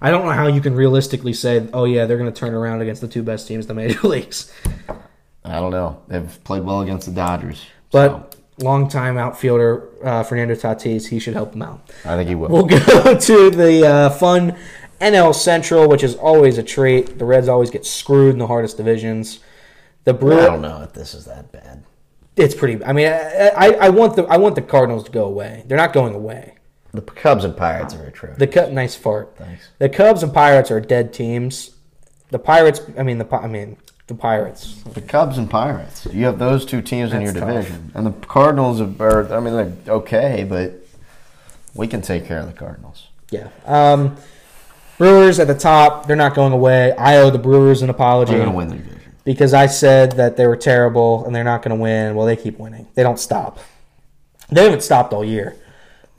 [0.00, 2.80] I don't know how you can realistically say, "Oh yeah, they're going to turn around
[2.82, 4.52] against the two best teams in the major leagues."
[5.44, 6.02] I don't know.
[6.08, 7.64] They've played well against the Dodgers.
[7.92, 11.88] But longtime outfielder uh, Fernando Tatis, he should help them out.
[12.04, 12.48] I think he will.
[12.48, 14.56] We'll go to the uh, fun
[15.00, 17.18] NL Central, which is always a treat.
[17.18, 19.40] The Reds always get screwed in the hardest divisions.
[20.04, 21.82] The I don't know if this is that bad.
[22.36, 22.84] It's pretty.
[22.84, 25.64] I mean, I, I, I want the I want the Cardinals to go away.
[25.66, 26.54] They're not going away.
[26.92, 28.38] The Cubs and Pirates are atrocious.
[28.38, 29.36] The Cub, nice fart.
[29.36, 29.68] Thanks.
[29.78, 31.74] The Cubs and Pirates are dead teams.
[32.30, 32.80] The Pirates.
[32.96, 33.36] I mean the.
[33.36, 34.80] I mean the Pirates.
[34.84, 36.06] The Cubs and Pirates.
[36.12, 37.54] You have those two teams in your That's tough.
[37.54, 39.32] division, and the Cardinals are.
[39.32, 40.86] I mean, they're okay, but
[41.74, 43.08] we can take care of the Cardinals.
[43.30, 43.48] Yeah.
[43.64, 44.16] Um,
[44.98, 46.06] Brewers at the top.
[46.06, 46.92] They're not going away.
[46.92, 48.32] I owe the Brewers an apology.
[48.32, 49.12] They're going to win the division.
[49.24, 52.14] because I said that they were terrible and they're not going to win.
[52.14, 52.86] Well, they keep winning.
[52.94, 53.58] They don't stop.
[54.48, 55.56] They haven't stopped all year,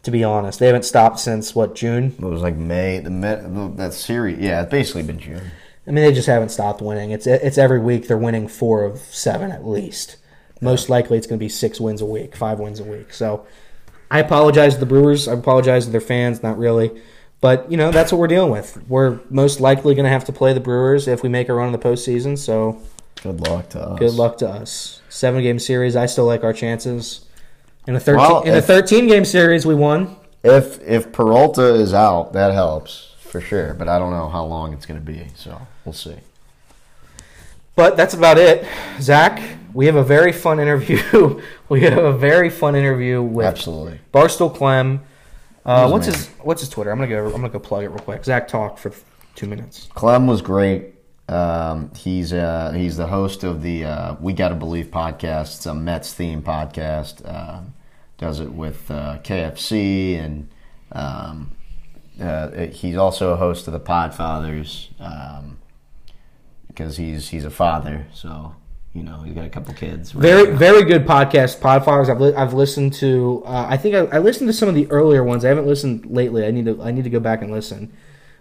[0.04, 0.60] to be honest.
[0.60, 2.14] They haven't stopped since what June.
[2.20, 3.00] It was like May.
[3.00, 4.38] The Met, the, that series.
[4.40, 5.52] Yeah, it's basically been June.
[5.88, 7.12] I mean, they just haven't stopped winning.
[7.12, 10.18] It's it's every week they're winning four of seven at least.
[10.60, 13.14] Most likely, it's going to be six wins a week, five wins a week.
[13.14, 13.46] So,
[14.12, 15.30] I apologize to the Brewers.
[15.30, 16.44] I apologize to their fans.
[16.44, 17.02] Not really,
[17.42, 18.82] but you know that's what we're dealing with.
[18.88, 21.68] We're most likely going to have to play the Brewers if we make a run
[21.68, 22.38] in the postseason.
[22.38, 22.82] So,
[23.22, 24.00] Good luck to us.
[24.00, 25.02] Good luck to us.
[25.10, 25.96] Seven game series.
[25.96, 27.26] I still like our chances.
[27.88, 30.16] In a thirteen Well, in a thirteen game series, we won.
[30.44, 33.74] If if Peralta is out, that helps for sure.
[33.74, 36.16] But I don't know how long it's going to be, so we'll see.
[37.76, 38.66] But that's about it.
[39.00, 39.40] Zach,
[39.74, 41.42] we have a very fun interview.
[41.70, 44.00] we have a very fun interview with Absolutely.
[44.12, 45.02] Barstool Clem.
[45.68, 46.91] Uh, what's his What's his Twitter?
[46.91, 47.26] I'm gonna go.
[47.26, 48.24] I'm gonna go plug it real quick.
[48.24, 48.91] Zach, talk for
[49.36, 49.89] two minutes.
[49.93, 50.95] Clem was great.
[51.28, 55.57] Um, he's uh, he's the host of the uh, We Gotta Believe podcast.
[55.57, 57.22] It's a Mets theme podcast.
[57.30, 57.74] Um
[58.18, 60.49] does it with uh, KFC and
[60.91, 61.51] um,
[62.20, 65.59] uh, he's also a host of the Podfathers um,
[66.68, 68.07] because he's he's a father.
[68.13, 68.55] So
[68.94, 70.12] you know he's got a couple kids.
[70.12, 71.60] Very very good podcast.
[71.60, 72.10] Podfathers.
[72.10, 73.44] I've li- I've listened to.
[73.46, 75.46] Uh, I think I, I listened to some of the earlier ones.
[75.46, 76.46] I haven't listened lately.
[76.46, 77.94] I need to I need to go back and listen.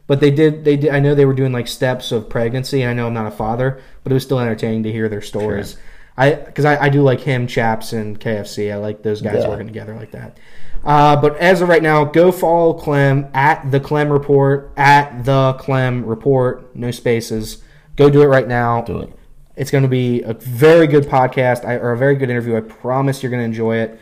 [0.06, 0.90] But they did they did.
[0.90, 2.86] I know they were doing like steps of pregnancy.
[2.86, 5.72] I know I'm not a father, but it was still entertaining to hear their stories.
[5.72, 5.80] Sure.
[6.16, 8.72] I because I, I do like him, Chaps, and KFC.
[8.72, 9.48] I like those guys Yeah.
[9.48, 10.38] working together like that.
[10.84, 15.54] Uh, but as of right now, go follow Clem at the Clem Report at the
[15.54, 16.74] Clem Report.
[16.76, 17.62] No spaces.
[17.96, 18.82] Go do it right now.
[18.82, 19.12] Do it.
[19.56, 22.56] It's going to be a very good podcast or a very good interview.
[22.56, 23.98] I promise you're going to enjoy it.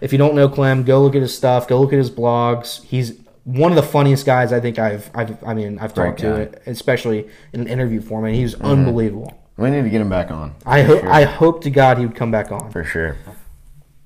[0.00, 1.66] If you don't know Clem, go look at his stuff.
[1.68, 2.82] Go look at his blogs.
[2.84, 6.36] He's one of the funniest guys I think I've, I've I mean, I've talked to,
[6.36, 8.34] it, especially in an interview format.
[8.34, 9.36] He's unbelievable.
[9.56, 10.54] We need to get him back on.
[10.64, 11.10] I hope sure.
[11.10, 12.70] I hope to God he would come back on.
[12.70, 13.16] for sure.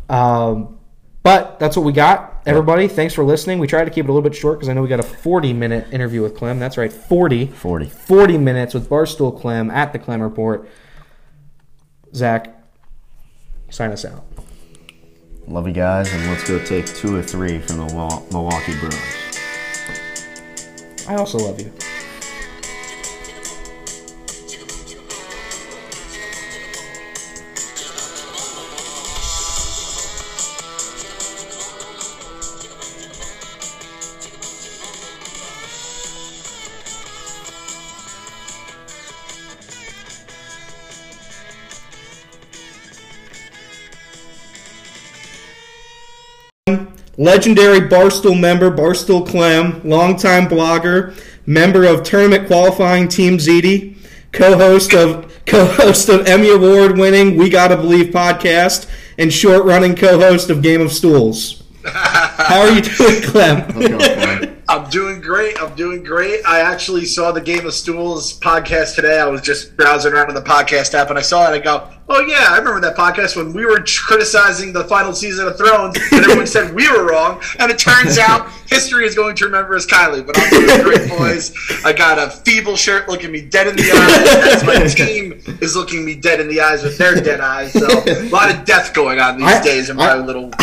[0.08, 0.78] Um,
[1.22, 2.86] but that's what we got, everybody.
[2.88, 3.58] Thanks for listening.
[3.58, 5.04] We tried to keep it a little bit short because I know we got a
[5.04, 6.58] 40 minute interview with Clem.
[6.58, 7.46] That's right, 40.
[7.46, 7.86] 40.
[7.86, 10.68] 40 minutes with Barstool Clem at the Clem Report.
[12.14, 12.54] Zach,
[13.70, 14.24] sign us out.
[15.48, 19.38] Love you guys, and let's go take two or three from the Milwaukee Brewers.
[21.08, 21.72] I also love you.
[47.24, 53.96] Legendary Barstool member, Barstool Clem, longtime blogger, member of tournament qualifying Team ZD,
[54.30, 60.50] co-host of co-host of Emmy Award winning We Gotta Believe podcast, and short running co-host
[60.50, 61.62] of Game of Stools.
[61.86, 64.50] How are you doing, Clem?
[64.68, 65.60] I'm doing great.
[65.60, 66.40] I'm doing great.
[66.46, 69.20] I actually saw the Game of Stools podcast today.
[69.20, 71.54] I was just browsing around on the podcast app and I saw it.
[71.54, 75.46] I go, oh, yeah, I remember that podcast when we were criticizing the final season
[75.46, 77.42] of Thrones and everyone said we were wrong.
[77.58, 81.08] And it turns out history is going to remember us Kylie, But I'm doing great,
[81.18, 81.52] boys.
[81.84, 85.76] I got a feeble shirt looking me dead in the eyes as my team is
[85.76, 87.72] looking me dead in the eyes with their dead eyes.
[87.72, 90.50] So a lot of death going on these I- days in my I- little.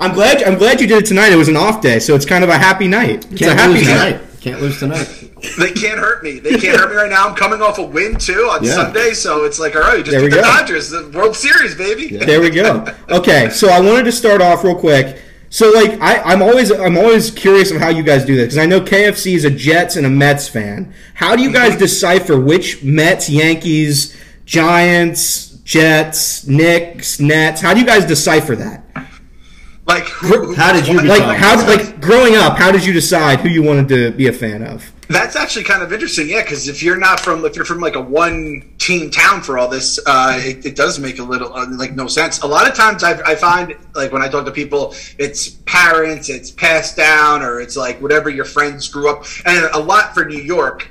[0.00, 0.42] I'm glad.
[0.42, 1.32] I'm glad you did it tonight.
[1.32, 3.26] It was an off day, so it's kind of a happy night.
[3.32, 4.12] It's a Can't happy lose night.
[4.12, 4.26] tonight.
[4.40, 5.30] Can't lose tonight.
[5.58, 6.38] They can't hurt me.
[6.38, 7.28] They can't hurt me right now.
[7.28, 8.72] I'm coming off a win too on Yeah.
[8.74, 10.48] Sunday, so it's like, all right, just There we beat the go.
[10.48, 12.16] Dodgers, the World Series, baby.
[12.16, 12.86] There we go.
[13.10, 15.18] Okay, so I wanted to start off real quick.
[15.50, 18.58] So like I, I'm always I'm always curious of how you guys do that because
[18.58, 20.94] I know KFC is a Jets and a Mets fan.
[21.14, 21.80] How do you guys mm-hmm.
[21.80, 27.60] decipher which Mets, Yankees, Giants, Jets, Knicks, Nets?
[27.60, 28.84] How do you guys decipher that?
[29.86, 33.40] Like, who, How did you Like become- how like growing up, how did you decide
[33.40, 34.92] who you wanted to be a fan of?
[35.08, 36.42] That's actually kind of interesting, yeah.
[36.42, 39.68] Because if you're not from, if you're from like a one team town for all
[39.68, 42.40] this, uh, it, it does make a little uh, like no sense.
[42.40, 46.28] A lot of times, I, I find like when I talk to people, it's parents,
[46.30, 49.24] it's passed down, or it's like whatever your friends grew up.
[49.44, 50.88] And a lot for New York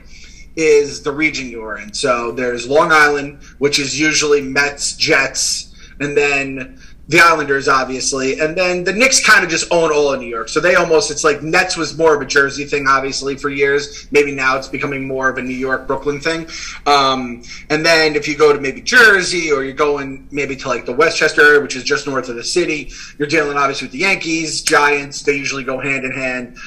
[0.56, 1.92] is the region you're in.
[1.94, 5.74] So there's Long Island, which is usually Mets, Jets.
[6.00, 6.80] and then
[7.10, 10.48] the Islanders, obviously, and then the Knicks kind of just own all of New York.
[10.48, 14.08] So they almost, it's like Nets was more of a Jersey thing, obviously, for years.
[14.12, 16.48] Maybe now it's becoming more of a New York, Brooklyn thing.
[16.86, 17.42] Um,
[17.72, 20.94] and then if you go to maybe Jersey or you're going maybe to like the
[20.94, 24.62] Westchester area, which is just north of the city, you're dealing obviously with the Yankees,
[24.62, 25.24] Giants.
[25.24, 26.58] They usually go hand in hand.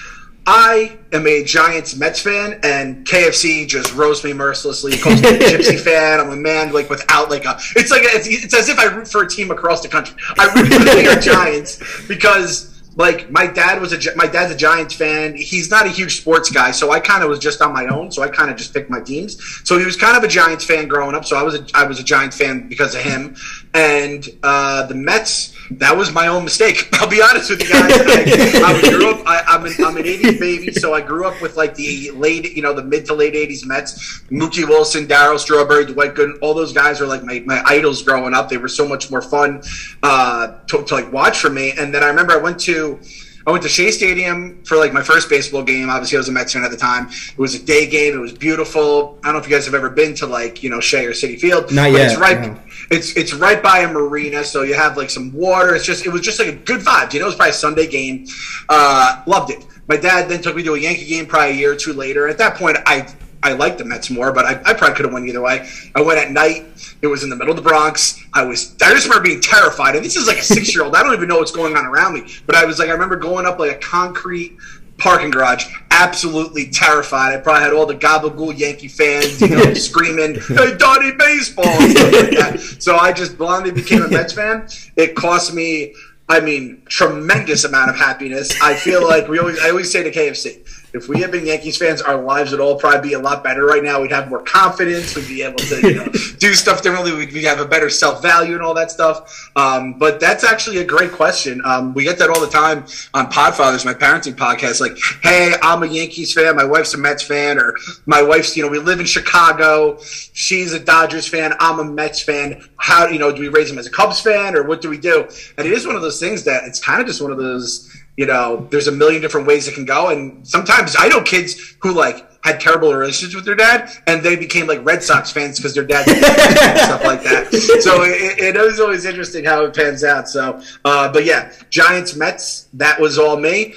[0.47, 4.99] I am a Giants Mets fan, and KFC just roasts me mercilessly.
[4.99, 6.19] Calls me a gypsy fan.
[6.19, 7.59] I'm a man like without like a.
[7.77, 10.17] It's like it's, it's as if I root for a team across the country.
[10.39, 11.79] I root for the Giants
[12.09, 15.37] because like my dad was a my dad's a Giants fan.
[15.37, 18.11] He's not a huge sports guy, so I kind of was just on my own.
[18.11, 19.39] So I kind of just picked my teams.
[19.65, 21.25] So he was kind of a Giants fan growing up.
[21.25, 23.37] So I was a, I was a Giants fan because of him.
[23.75, 26.89] And uh, the Mets that was my own mistake.
[26.95, 27.93] I'll be honest with you guys.
[27.95, 29.22] I, I grew up.
[29.65, 32.55] I, am an, I'm an '80s baby, so I grew up with like the late,
[32.57, 34.23] you know, the mid to late '80s Mets.
[34.31, 36.39] Mookie Wilson, Darryl Strawberry, Dwight Gooden.
[36.43, 38.49] All those guys are like my, my idols growing up.
[38.49, 39.63] They were so much more fun
[40.03, 41.73] uh, to, to like watch for me.
[41.79, 43.01] And then I remember I went to.
[43.45, 45.91] I went to Shea Stadium for like my first baseball game.
[45.91, 47.09] Obviously, I was a Mets fan at the time.
[47.09, 48.15] It was a day game.
[48.15, 49.19] It was beautiful.
[49.25, 51.11] I don't know if you guys have ever been to like you know Shea or
[51.11, 51.73] Citi Field.
[51.73, 52.13] Not yet.
[52.13, 52.57] It's right.
[52.93, 55.75] It's it's right by a marina, so you have like some water.
[55.75, 57.15] It's just it was just like a good vibe.
[57.15, 58.27] You know, it was probably a Sunday game.
[58.69, 59.65] Uh, loved it.
[59.89, 62.29] My dad then took me to a Yankee game probably a year or two later.
[62.29, 63.09] At that point, I
[63.43, 65.69] I liked the Mets more, but I, I probably could have won either way.
[65.95, 66.67] I went at night.
[67.01, 68.23] It was in the middle of the Bronx.
[68.35, 69.97] I was I just remember being terrified.
[69.97, 70.95] And this is like a six year old.
[70.95, 72.31] I don't even know what's going on around me.
[72.47, 74.57] But I was like I remember going up like a concrete
[74.99, 77.35] parking garage, absolutely terrified.
[77.35, 81.93] I probably had all the Gabagool Yankee fans, you know, screaming, "Hey, Donnie, baseball!" and
[81.93, 82.77] stuff like that.
[82.79, 84.69] So I just blindly became a Mets fan.
[84.97, 85.95] It cost me,
[86.29, 88.61] I mean, tremendous amount of happiness.
[88.63, 90.62] I feel like we always, I always say to KFC,
[90.95, 93.65] if we had been Yankees fans, our lives would all probably be a lot better
[93.65, 94.01] right now.
[94.01, 95.17] We'd have more confidence.
[95.17, 96.05] We'd be able to you know,
[96.39, 97.13] do stuff differently.
[97.13, 99.51] We'd, we'd have a better self value and all that stuff.
[99.57, 101.63] Um, but that's actually a great question.
[101.65, 102.85] Um, we get that all the time
[103.15, 104.81] on Podfathers, my parenting podcast.
[104.81, 106.57] Like, hey, I'm a Yankees fan.
[106.57, 107.75] My wife's a Mets fan, or
[108.05, 109.99] my wife's you know we live in Chicago.
[110.03, 111.55] She's a Dodgers fan.
[111.59, 112.69] I'm a Mets fan.
[112.77, 114.99] How you know do we raise them as a Cubs fan, or what do we
[114.99, 115.27] do?
[115.57, 117.89] And it is one of those things that it's kind of just one of those
[118.17, 120.09] you know, there's a million different ways it can go.
[120.09, 124.37] And sometimes I know kids who like had terrible relationships with their dad and they
[124.37, 127.49] became like Red Sox fans because their dad stuff like that.
[127.83, 130.29] So it, it is always interesting how it pans out.
[130.29, 133.75] So, uh, but yeah, Giants, Mets, that was all me.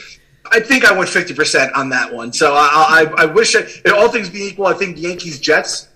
[0.51, 2.31] I think I went 50% on that one.
[2.31, 5.87] So I, I, I wish, I, all things being equal, I think Yankees, Jets,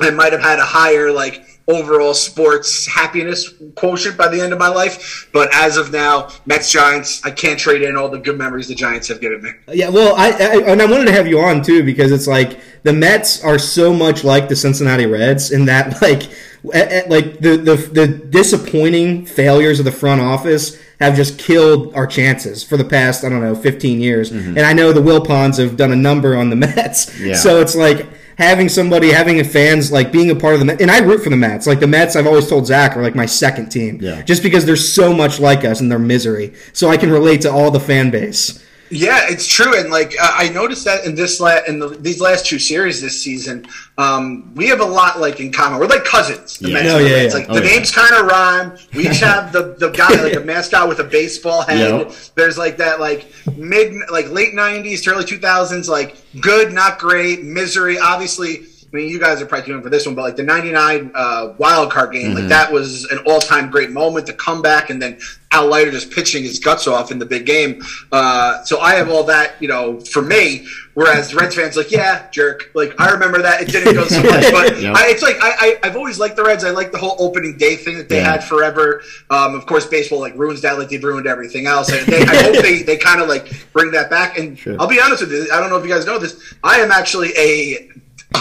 [0.00, 4.58] I might have had a higher like overall sports happiness quotient by the end of
[4.58, 5.28] my life.
[5.32, 8.74] But as of now, Mets Giants, I can't trade in all the good memories the
[8.74, 9.50] Giants have given me.
[9.72, 12.60] Yeah, well, I, I, and I wanted to have you on too because it's like
[12.82, 16.28] the Mets are so much like the Cincinnati Reds in that like
[16.64, 22.62] like the the, the disappointing failures of the front office have just killed our chances
[22.62, 24.30] for the past I don't know 15 years.
[24.30, 24.58] Mm-hmm.
[24.58, 27.18] And I know the Will Wilpons have done a number on the Mets.
[27.18, 27.34] Yeah.
[27.34, 28.06] So it's like
[28.38, 30.82] having somebody, having fans, like being a part of the Mets.
[30.82, 31.66] And I root for the Mets.
[31.66, 33.98] Like the Mets, I've always told Zach are like my second team.
[34.00, 34.22] Yeah.
[34.22, 36.54] Just because they're so much like us and their misery.
[36.72, 38.63] So I can relate to all the fan base.
[38.90, 42.20] Yeah, it's true, and like uh, I noticed that in this la- in the, these
[42.20, 43.66] last two series this season,
[43.96, 45.78] um, we have a lot like in common.
[45.78, 46.58] We're like cousins.
[46.58, 46.78] The yeah.
[46.84, 47.32] Oh, yeah, yeah.
[47.32, 47.76] Like oh, the yeah.
[47.76, 48.78] names kind of rhyme.
[48.94, 51.78] We each have the the guy like a mascot with a baseball head.
[51.78, 52.12] Yep.
[52.34, 57.42] There's like that like mid like late '90s to early 2000s like good, not great,
[57.42, 57.98] misery.
[57.98, 61.10] Obviously, I mean, you guys are probably doing for this one, but like the '99
[61.16, 62.38] uh, wild card game, mm-hmm.
[62.38, 64.26] like that was an all-time great moment.
[64.26, 65.18] The comeback, and then
[65.50, 67.82] Al Leiter just pitching his guts off in the big game.
[68.12, 70.68] Uh, so I have all that, you know, for me.
[70.94, 72.70] Whereas the Reds fans, like, yeah, jerk.
[72.74, 74.94] Like I remember that it didn't go so much, but yep.
[74.94, 76.62] I, it's like I, I have always liked the Reds.
[76.62, 78.30] I like the whole opening day thing that they yeah.
[78.30, 79.02] had forever.
[79.28, 81.90] Um, of course, baseball like ruins that, like they've ruined everything else.
[81.90, 84.38] And they, I hope they they kind of like bring that back.
[84.38, 84.76] And sure.
[84.78, 86.54] I'll be honest with you, I don't know if you guys know this.
[86.62, 87.90] I am actually a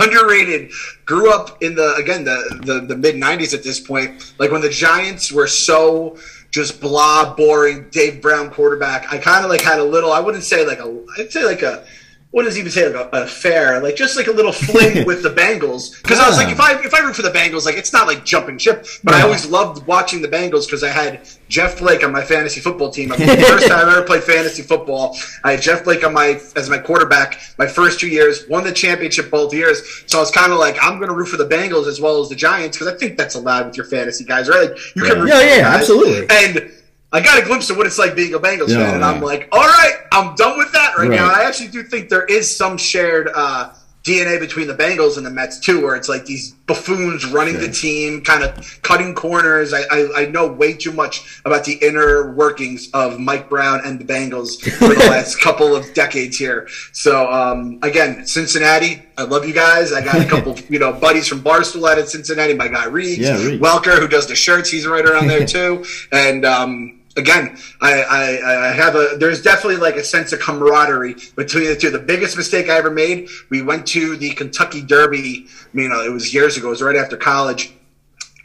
[0.01, 0.71] underrated.
[1.05, 4.33] Grew up in the again the the, the mid '90s at this point.
[4.39, 6.17] Like when the Giants were so
[6.51, 9.11] just blah, boring, Dave Brown quarterback.
[9.11, 10.11] I kind of like had a little.
[10.11, 11.03] I wouldn't say like a.
[11.17, 11.85] I'd say like a
[12.33, 12.91] what does he even say?
[12.91, 16.01] Like a, a fair like just like a little fling with the Bengals.
[16.01, 18.07] Because I was like if I if I root for the Bengals like it's not
[18.07, 22.03] like jumping ship but I always loved watching the Bengals because I had Jeff Blake
[22.03, 23.09] on my fantasy football team.
[23.09, 25.15] The first time I ever played fantasy football.
[25.43, 28.73] I had Jeff Blake on my as my quarterback my first two years won the
[28.73, 30.03] championship both years.
[30.07, 32.19] So I was kind of like I'm going to root for the Bengals as well
[32.19, 34.71] as the Giants because I think that's allowed with your fantasy guys right?
[34.71, 35.13] Like you yeah.
[35.13, 36.25] can root yeah yeah absolutely.
[36.35, 36.71] And
[37.13, 39.47] I got a glimpse of what it's like being a Bengals fan, and I'm like,
[39.51, 41.31] all right, I'm done with that right, right, now.
[41.31, 43.71] I actually do think there is some shared uh,
[44.03, 47.71] DNA between the Bengals and the Mets too, where it's like these buffoons running the
[47.71, 49.73] team, kind of cutting corners.
[49.73, 53.97] I, I, I know way too much about the inner workings of Mike Brown and
[53.97, 56.67] the Bengals for the last couple of decades here.
[56.91, 59.93] So um, again, Cincinnati, I love you guys.
[59.93, 62.55] I got a couple, you know, buddies from Barstool out at Cincinnati.
[62.55, 63.37] My guy Reed, Yeah.
[63.37, 65.85] Welker, who does the shirts, he's right around there too.
[66.11, 69.15] And um, again, I, I, I have a.
[69.17, 71.89] There's definitely like a sense of camaraderie between the two.
[71.89, 73.29] The biggest mistake I ever made.
[73.49, 75.47] We went to the Kentucky Derby.
[75.73, 76.67] You know, it was years ago.
[76.67, 77.73] It was right after college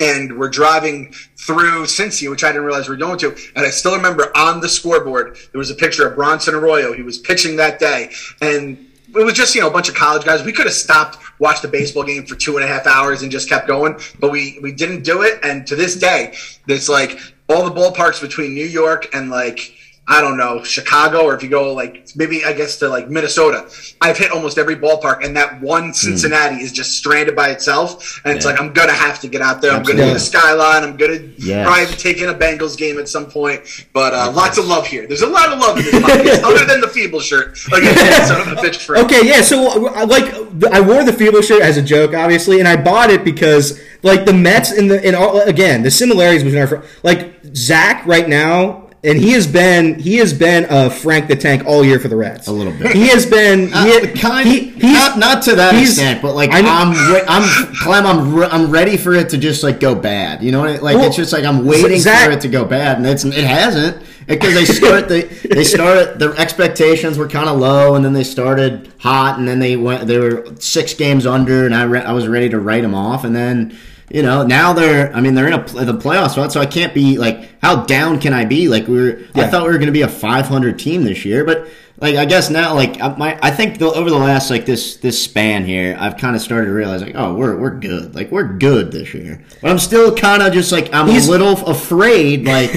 [0.01, 3.37] and we're driving through Cincy, which I didn't realize we were going to.
[3.57, 6.93] And I still remember on the scoreboard, there was a picture of Bronson Arroyo.
[6.93, 8.13] He was pitching that day.
[8.41, 10.43] And it was just, you know, a bunch of college guys.
[10.43, 13.33] We could have stopped, watched the baseball game for two and a half hours and
[13.33, 15.41] just kept going, but we, we didn't do it.
[15.43, 16.35] And to this day,
[16.67, 19.75] there's like all the ballparks between New York and like,
[20.11, 23.69] I don't know, Chicago, or if you go like maybe I guess to like Minnesota,
[24.01, 28.21] I've hit almost every ballpark, and that one Cincinnati is just stranded by itself.
[28.25, 29.73] And it's like I'm gonna have to get out there.
[29.73, 30.83] I'm gonna do the skyline.
[30.83, 31.67] I'm gonna Yes.
[31.67, 33.61] probably take in a Bengals game at some point.
[33.93, 35.07] But uh, lots of love here.
[35.07, 37.59] There's a lot of love in this podcast, other than the feeble shirt.
[37.71, 37.83] Like,
[38.27, 39.43] son bitch for Okay, yeah.
[39.43, 40.25] So, uh, like,
[40.73, 44.25] I wore the Feeble shirt as a joke, obviously, and I bought it because, like,
[44.25, 48.88] the Mets and the and all again the similarities between our like Zach right now,
[49.05, 52.17] and he has been he has been uh, Frank the Tank all year for the
[52.17, 52.49] Reds.
[52.49, 52.95] A little bit.
[52.97, 53.73] He has been.
[53.73, 56.71] Uh, he, kind, he- he's- not not to that he's- extent, but like I know-
[56.73, 60.43] I'm, re- I'm, Clem, I'm, re- I'm ready for it to just like go bad.
[60.43, 62.49] You know, what I- like Well, it's just like I'm waiting Zach- for it to
[62.49, 67.29] go bad, and it's it hasn't because they start they they started their expectations were
[67.29, 70.93] kind of low, and then they started hot, and then they went they were six
[70.95, 73.79] games under, and I re- I was ready to write them off, and then.
[74.11, 75.15] You know, now they're.
[75.15, 78.21] I mean, they're in a, the playoff spot, so I can't be like, how down
[78.21, 78.69] can I be?
[78.69, 79.23] Like, we were.
[79.35, 81.69] I thought we were going to be a 500 team this year, but
[82.01, 84.97] like I guess now like I- my I think the, over the last like this
[84.97, 88.15] this span here I've kind of started to realize like oh we're we're good.
[88.15, 89.43] Like we're good this year.
[89.61, 92.73] But I'm still kind of just like I'm He's- a little afraid like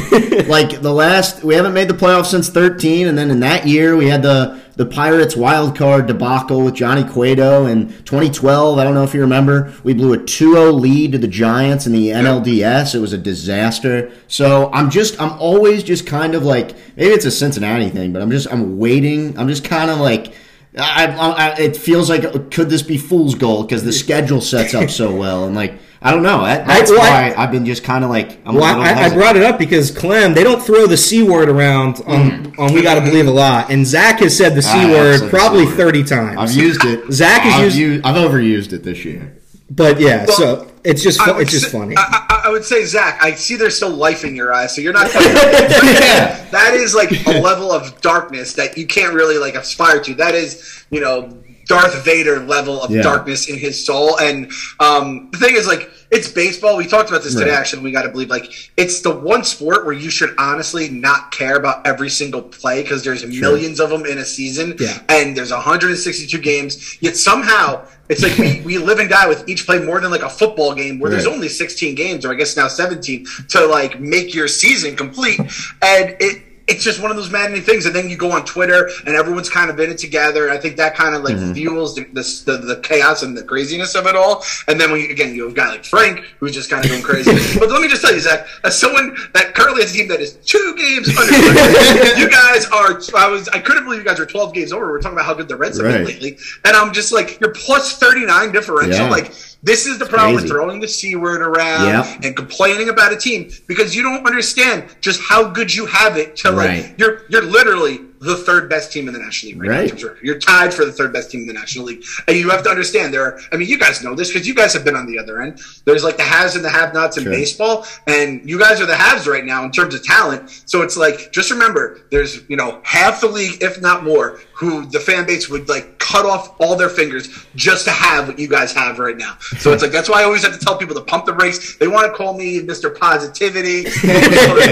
[0.47, 3.95] like the last we haven't made the playoffs since 13 and then in that year
[3.95, 8.95] we had the the Pirates wild card debacle with Johnny Cueto in 2012 I don't
[8.95, 9.71] know if you remember.
[9.83, 14.11] We blew a 2-0 lead to the Giants in the NLDS it was a disaster.
[14.27, 18.21] So I'm just I'm always just kind of like maybe it's a Cincinnati thing but
[18.21, 20.33] I'm just I'm waiting I'm just kind of like
[20.77, 24.73] I, I, I, it feels like could this be fool's gold because the schedule sets
[24.73, 27.65] up so well and like I don't know that, that's well, why I- I've been
[27.65, 30.61] just kind of like I'm Well, I, I brought it up because Clem, they don't
[30.61, 34.35] throw the c word around on, on We Gotta Believe a lot, and Zach has
[34.35, 34.91] said the c Mm.
[34.91, 36.37] Word the probably thirty times.
[36.39, 37.11] I've used it.
[37.11, 38.05] Zach has I've used- used.
[38.05, 39.37] I've overused it this year.
[39.75, 41.95] But yeah, Well, so it's just fu- it's just say- funny.
[41.97, 44.81] I, I, I would say, Zach, I see there's still life in your eyes, so
[44.81, 45.13] you're not.
[45.13, 46.37] Yeah.
[46.51, 50.13] That is like a level of darkness that you can't really like aspire to.
[50.15, 51.41] That is, you know,
[51.71, 53.01] Darth Vader level of Yeah.
[53.01, 54.19] darkness in his soul.
[54.19, 56.75] And um, the thing is, like, it's baseball.
[56.75, 57.51] We talked about this today.
[57.51, 57.57] Right.
[57.59, 61.31] Actually, we got to believe like it's the one sport where you should honestly not
[61.31, 64.99] care about every single play because there's millions of them in a season, Yeah.
[65.07, 66.97] and there's 162 games.
[66.99, 70.21] Yet somehow it's like we, we live and die with each play more than like
[70.21, 74.01] a football game where there's only 16 games or I guess now 17 to like
[74.01, 75.39] make your season complete,
[75.81, 76.43] and it.
[76.67, 79.49] It's just one of those maddening things, and then you go on Twitter, and everyone's
[79.49, 80.49] kind of in it together.
[80.49, 81.53] I think that kind of like mm-hmm.
[81.53, 84.43] fuels the, the, the chaos and the craziness of it all.
[84.67, 86.91] And then when you, again you have a guy like Frank who's just kind of
[86.91, 87.31] going crazy.
[87.59, 90.21] but let me just tell you, Zach, as someone that currently has a team that
[90.21, 91.33] is two games under,
[92.19, 93.01] you guys are.
[93.17, 94.89] I was I couldn't believe you guys were 12 games over.
[94.89, 97.53] We're talking about how good the Reds have been lately, and I'm just like you're
[97.53, 99.05] plus 39 differential.
[99.05, 99.09] Yeah.
[99.09, 99.33] Like
[99.63, 102.23] this is the problem with throwing the c word around Yep.
[102.23, 106.35] and complaining about a team because you don't understand just how good you have it.
[106.37, 106.83] To Right.
[106.85, 109.69] like you're you're literally the third best team in the National League right.
[109.69, 109.83] Right.
[109.83, 110.25] in terms of record.
[110.25, 112.69] You're tied for the third best team in the National League, and you have to
[112.69, 113.23] understand there.
[113.25, 115.41] Are, I mean, you guys know this because you guys have been on the other
[115.41, 115.59] end.
[115.85, 117.33] There's like the haves and the have-nots in Sure.
[117.33, 120.49] baseball, and you guys are the haves right now in terms of talent.
[120.65, 124.85] So it's like just remember, there's you know half the league, if not more, who
[124.85, 128.47] the fan base would like cut off all their fingers just to have what you
[128.47, 129.37] guys have right now.
[129.57, 131.77] So it's like that's why I always have to tell people to pump the brakes.
[131.77, 132.95] They want to call me Mr.
[132.95, 133.83] Positivity,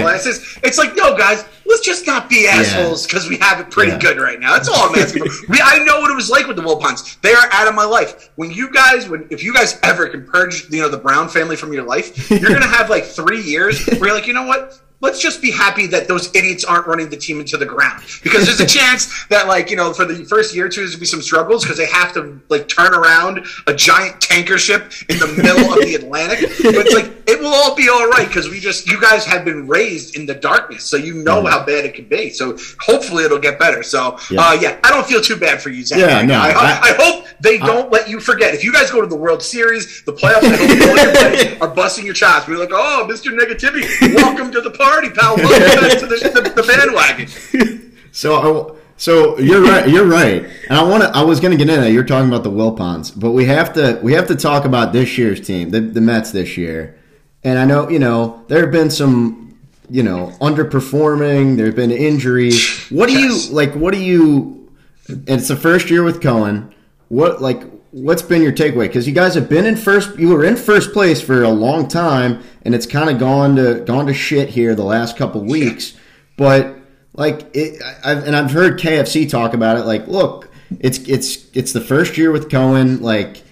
[0.00, 0.58] glasses.
[0.62, 3.98] It's like, no, guys, let's just not be assholes because we have it pretty Yeah.
[3.98, 4.52] good right now.
[4.52, 5.46] That's all I'm asking for.
[5.52, 7.20] We, I know what it was like with the Wilpons.
[7.22, 8.30] They are out of my life.
[8.36, 11.56] When you guys, when if you guys ever can purge, you know, the Brown family
[11.56, 14.80] from your life, you're gonna have like three years where you're like, you know what?
[15.00, 18.44] Let's just be happy that those idiots aren't running the team into the ground because
[18.46, 21.00] there's a chance that like you know for the first year or two there's gonna
[21.00, 25.18] be some struggles because they have to like turn around a giant tanker ship in
[25.18, 26.40] the middle of the Atlantic.
[26.62, 29.44] But it's like it will all be all right because we just you guys have
[29.44, 32.30] been raised in the darkness, so you know how bad it can be.
[32.30, 33.82] So hopefully it'll get better.
[33.82, 34.40] So Yeah.
[34.40, 35.98] uh, yeah, I don't feel too bad for you, Zach.
[35.98, 38.52] Yeah, no, I, I- I hope they don't let you forget.
[38.54, 42.04] If you guys go to the World Series, the playoffs, I hope your are busting
[42.04, 42.46] your chops.
[42.48, 43.36] We're like, oh, Mr.
[43.36, 45.36] Negativity, welcome to the party, pal.
[45.36, 47.86] Welcome back to the, the, the bandwagon.
[48.12, 49.88] So, I, so you're right.
[49.88, 50.42] You're right.
[50.68, 51.10] And I want to.
[51.10, 51.92] I was going to get into that.
[51.92, 54.00] You're talking about the Wilpons, but we have to.
[54.02, 56.98] We have to talk about this year's team, the, the Mets this year.
[57.44, 59.56] And I know, you know, there have been some,
[59.88, 61.56] you know, underperforming.
[61.56, 62.86] There have been injuries.
[62.90, 63.48] What do Yes.
[63.48, 63.74] you like?
[63.74, 64.68] What do you?
[65.08, 66.74] And it's the first year with Cohen.
[67.08, 67.62] What like?
[67.92, 68.86] What's been your takeaway?
[68.86, 70.16] Because you guys have been in first.
[70.16, 73.80] You were in first place for a long time, and it's kind of gone to
[73.84, 75.94] gone to shit here the last couple weeks.
[76.36, 76.76] But
[77.14, 79.86] like it, I, I've, and I've heard KFC talk about it.
[79.86, 83.02] Like, look, it's it's it's the first year with Cohen.
[83.02, 83.42] Like,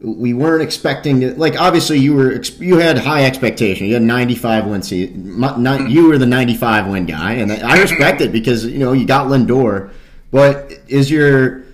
[0.00, 1.38] we weren't expecting it.
[1.38, 3.86] Like, obviously, you were you had high expectation.
[3.86, 5.40] You had ninety five win season.
[5.40, 5.86] Not mm-hmm.
[5.86, 9.06] you were the ninety five win guy, and I respect it because you know you
[9.06, 9.90] got Lindor.
[10.30, 11.65] But is your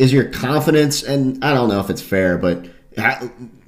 [0.00, 1.02] is your confidence?
[1.02, 2.66] And I don't know if it's fair, but.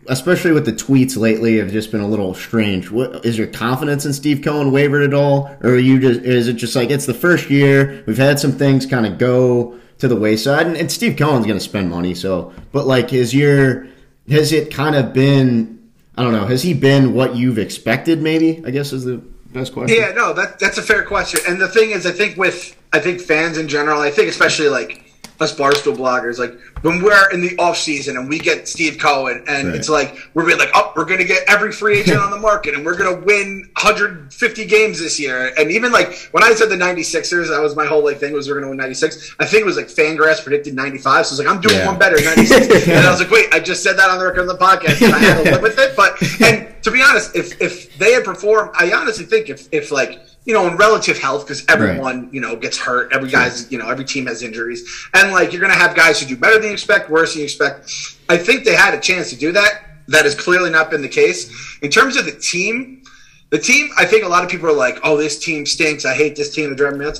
[0.09, 2.91] Especially with the tweets lately, have just been a little strange.
[2.91, 6.55] What is your confidence in Steve Cohen wavered at all, or you just is it
[6.55, 8.03] just like it's the first year?
[8.05, 11.57] We've had some things kind of go to the wayside, and, and Steve Cohen's going
[11.57, 12.15] to spend money.
[12.15, 13.87] So, but like, is your
[14.29, 15.89] has it kind of been?
[16.17, 16.47] I don't know.
[16.47, 18.21] Has he been what you've expected?
[18.21, 19.19] Maybe I guess is the
[19.53, 19.97] best question.
[19.97, 21.41] Yeah, no, that that's a fair question.
[21.49, 24.69] And the thing is, I think with I think fans in general, I think especially
[24.69, 26.53] like us barstool bloggers, like
[26.83, 29.77] when we're in the off season and we get Steve Cohen, and Right.
[29.77, 32.75] it's like we're being like, oh, we're gonna get every free agent on the market,
[32.75, 35.53] and we're gonna win 150 games this year.
[35.59, 38.49] And even like when I said the 96ers, that was my whole like thing was
[38.49, 39.35] we're gonna win 96.
[39.41, 41.87] I think it was like Fangraphs predicted 95, so I was like, I'm doing Yeah.
[41.87, 42.87] one better, 96.
[42.89, 45.03] and I was like, wait, I just said that on the record on the podcast,
[45.05, 45.97] and I had to live with it.
[45.97, 49.91] But and to be honest, if if they had performed, I honestly think if if
[49.91, 53.79] like you know in relative health because everyone you know gets hurt, every guy's you
[53.79, 56.69] know every team has injuries, and like you're gonna have guys who do better than
[56.69, 57.91] you expect, worse than you expect.
[58.29, 59.83] I think they had a chance to do that.
[60.09, 63.03] That has clearly not been the case in terms of the team.
[63.51, 66.05] The team, I think a lot of people are like, "Oh, this team stinks.
[66.05, 66.75] I hate this team.
[66.75, 67.13] They're driving.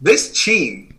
[0.00, 0.89] This team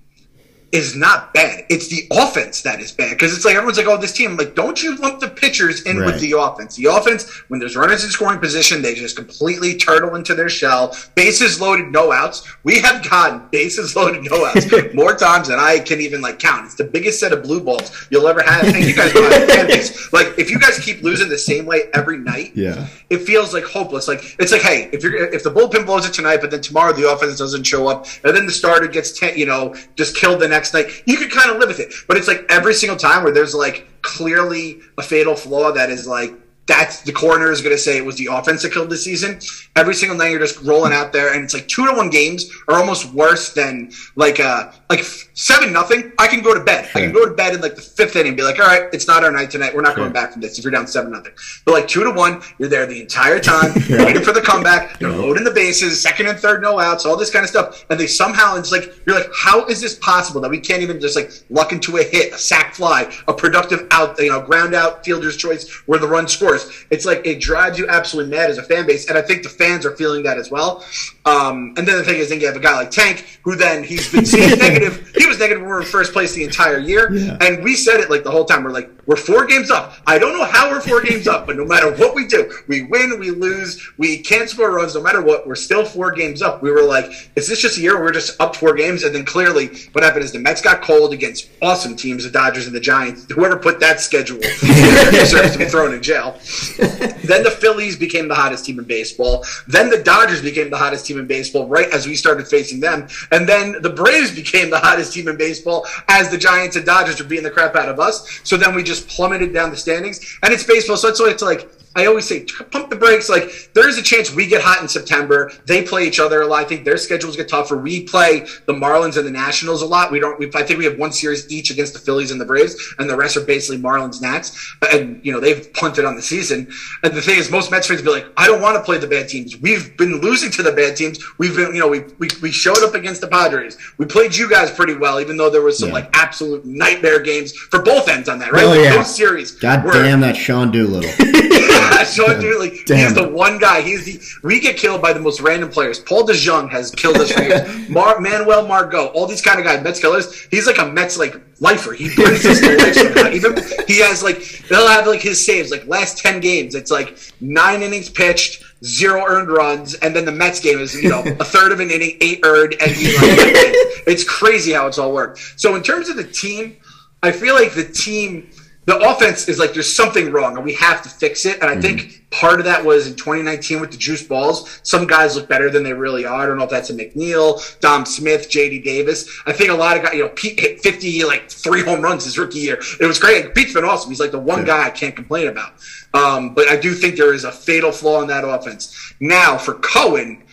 [0.72, 1.65] is not bad.
[1.69, 4.56] It's the offense that is bad because it's like everyone's like, "Oh, this team." Like,
[4.56, 6.06] don't you lump the pitchers in Right.
[6.14, 6.76] with the offense?
[6.77, 10.95] The offense, when there's runners in scoring position, they just completely turtle into their shell.
[11.15, 12.43] Bases loaded, no outs.
[12.64, 16.65] We have gotten bases loaded, no outs more times than I can even like count.
[16.68, 18.64] It's the biggest set of blue balls you'll ever have.
[18.64, 20.14] And you guys know how fan base.
[20.14, 22.88] Like, if you guys keep losing the same way every night, Yeah.
[23.10, 24.07] it feels like hopeless.
[24.07, 26.93] Like it's like, hey, if you're if the bullpen blows it tonight, but then tomorrow
[26.93, 30.39] the offense doesn't show up, and then the starter gets ten, you know, just killed
[30.39, 31.93] the next night, you could kind of live with it.
[32.07, 36.07] But it's like every single time where there's like clearly a fatal flaw that is
[36.07, 36.33] like
[36.67, 39.39] that's the coroner is going to say it was the offense that killed the season.
[39.75, 42.49] Every single night you're just rolling out there, and it's like two to one games
[42.67, 45.03] are almost worse than like a like
[45.41, 46.11] seven nothing.
[46.19, 46.88] I can go to bed.
[46.93, 48.84] I can go to bed in like the fifth inning and be like, all right,
[48.93, 49.73] it's not our night tonight.
[49.73, 50.59] We're not going back from this.
[50.59, 51.34] If you're down seven nothing,
[51.65, 55.01] but like two to one, you're there the entire time, waiting for the comeback.
[55.01, 57.99] You're loading the bases, second and third no outs, all this kind of stuff, and
[57.99, 61.15] they somehow it's like you're like, how is this possible that we can't even just
[61.15, 65.03] like luck into a hit, a sac fly, a productive out, you know, ground out
[65.03, 66.85] fielder's choice where the run scores.
[66.91, 69.49] It's like it drives you absolutely mad as a fan base, and I think the
[69.49, 70.85] fans are feeling that as well.
[71.26, 73.84] Um, and then the thing is, then you have a guy like Tank, who then
[73.84, 75.11] he's been seeing negative.
[75.15, 77.38] He was negative when we were in first place the entire year, Yeah.
[77.41, 78.64] and we said it like the whole time.
[78.64, 79.94] We're like, we're four games up.
[80.06, 82.84] I don't know how we're four games up, but no matter what we do, we
[82.84, 84.95] win, we lose, we can't score runs.
[84.95, 86.61] No matter what, we're still four games up.
[86.61, 89.03] We were like, is this just a year where we're just up four games?
[89.03, 92.68] And then clearly, what happened is the Mets got cold against awesome teams, the Dodgers
[92.68, 93.26] and the Giants.
[93.32, 94.40] Whoever put that schedule
[95.11, 96.40] deserves to be thrown in jail.
[96.78, 99.45] then the Phillies became the hottest team in baseball.
[99.68, 103.07] Then the Dodgers became the hottest team in baseball right as we started facing them.
[103.32, 107.22] And then the Braves became the hottest team in baseball as the Giants and Dodgers
[107.22, 108.41] were beating the crap out of us.
[108.44, 110.38] So then we just plummeted down the standings.
[110.44, 113.27] And it's baseball, so it's it's like I always say pump the brakes.
[113.30, 115.51] Like there is a chance we get hot in September.
[115.65, 116.63] They play each other a lot.
[116.63, 117.76] I think their schedules get tougher.
[117.77, 120.09] We play the Marlins and the Nationals a lot.
[120.11, 120.39] We don't.
[120.39, 123.09] We, I think we have one series each against the Phillies and the Braves, and
[123.09, 124.76] the rest are basically Marlins, Nats.
[124.91, 126.72] And you know they've punted on the season.
[127.03, 129.07] And the thing is, most Mets fans be like, I don't want to play the
[129.07, 129.57] bad teams.
[129.59, 131.19] We've been losing to the bad teams.
[131.39, 133.77] We've been, you know, we we, we showed up against the Padres.
[133.97, 135.95] We played you guys pretty well, even though there was some Yeah.
[135.95, 138.53] like absolute nightmare games for both ends on that.
[138.53, 138.63] Right?
[138.63, 138.95] Oh, yeah.
[138.95, 139.51] Those series.
[139.51, 141.11] God were- damn that Sean Doolittle.
[142.05, 142.97] Sean Dude, like Damn.
[142.97, 143.81] he's the one guy.
[143.81, 145.99] He's the we get killed by the most random players.
[145.99, 147.89] Paul DeJong has killed us for years.
[147.89, 150.47] Mar- Manuel Margot, all these kind of guys, Mets killers.
[150.51, 151.93] He's like a Mets like lifer.
[151.93, 153.30] He brings us to life somehow.
[153.31, 153.55] Even
[153.88, 154.39] he has like
[154.69, 156.76] they'll have like his saves like last ten games.
[156.76, 158.63] It's like nine innings pitched.
[158.84, 161.91] Zero earned runs, and then the Mets game is you know a third of an
[161.91, 163.76] inning, eight earned, and he like,
[164.07, 165.39] it's crazy how it's all worked.
[165.55, 166.77] So in terms of the team,
[167.22, 168.49] I feel like the team,
[168.85, 171.61] the offense is like there's something wrong and we have to fix it.
[171.61, 174.79] And I think part of that was in 2019 with the juice balls.
[174.81, 176.41] Some guys look better than they really are.
[176.41, 179.29] I don't know if that's a McNeil, Dom Smith, JD Davis.
[179.45, 182.25] I think a lot of guys, you know, Pete hit 50, like three home runs
[182.25, 182.81] his rookie year.
[182.99, 183.53] It was great.
[183.53, 184.09] Pete's been awesome.
[184.09, 185.73] He's like the one guy I can't complain about.
[186.15, 189.13] Um, but I do think there is a fatal flaw in that offense.
[189.19, 190.43] Now for Cohen,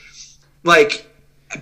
[0.64, 1.07] like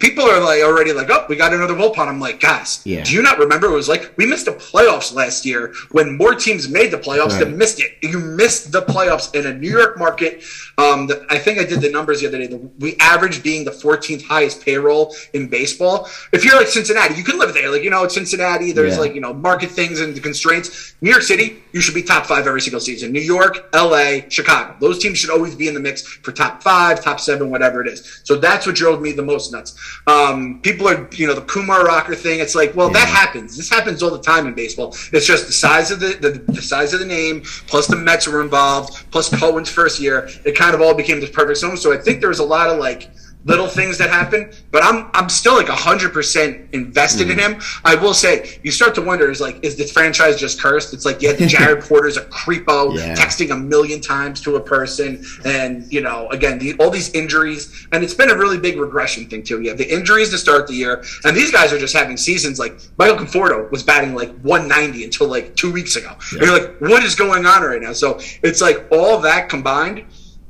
[0.00, 2.08] people are like already like, oh, we got another Wilpon.
[2.08, 3.04] I'm like, guys, Yeah.
[3.04, 3.68] do you not remember?
[3.68, 7.30] It was like we missed the playoffs last year when more teams made the playoffs
[7.30, 7.44] Right.
[7.44, 7.92] than missed it.
[8.02, 10.42] You missed the playoffs in a New York market.
[10.78, 12.48] Um, the, I think I did the numbers the other day.
[12.48, 16.08] The, we averaged being the 14th highest payroll in baseball.
[16.32, 17.70] If you're like Cincinnati, you can live there.
[17.70, 18.72] Like you know, it's Cincinnati.
[18.72, 19.00] There's Yeah.
[19.00, 20.94] like you know market things and the constraints.
[21.00, 23.12] New York City, you should be top five every single season.
[23.12, 24.74] New York, L.A., Chicago.
[24.80, 27.88] Those teams should always be in the mix for top five, top seven, whatever it
[27.88, 28.20] is.
[28.24, 29.75] So that's what drove me the most nuts.
[30.06, 32.40] Um, people are, you know, the Kumar Rocker thing.
[32.40, 33.56] It's like, well, that happens.
[33.56, 34.94] This happens all the time in baseball.
[35.12, 38.26] It's just the size of the, the the size of the name, plus the Mets
[38.26, 40.28] were involved, plus Cohen's first year.
[40.44, 41.76] It kind of all became this perfect storm.
[41.76, 43.10] So I think there was a lot of like
[43.46, 47.54] little things that happen, but I'm I'm still like hundred percent invested in mm-hmm.
[47.54, 47.62] him.
[47.84, 50.92] I will say, you start to wonder is like, is this franchise just cursed?
[50.92, 53.14] It's like, yeah, Jared Porter's a creepo, Yeah.
[53.14, 57.86] texting a million times to a person, and you know, again, the, all these injuries,
[57.92, 59.62] and it's been a really big regression thing too.
[59.62, 62.58] You have the injuries to start the year, and these guys are just having seasons
[62.58, 66.16] like Michael Conforto was batting like 190 until like two weeks ago.
[66.32, 67.92] And you're like, what is going on right now?
[67.92, 70.04] So it's like all that combined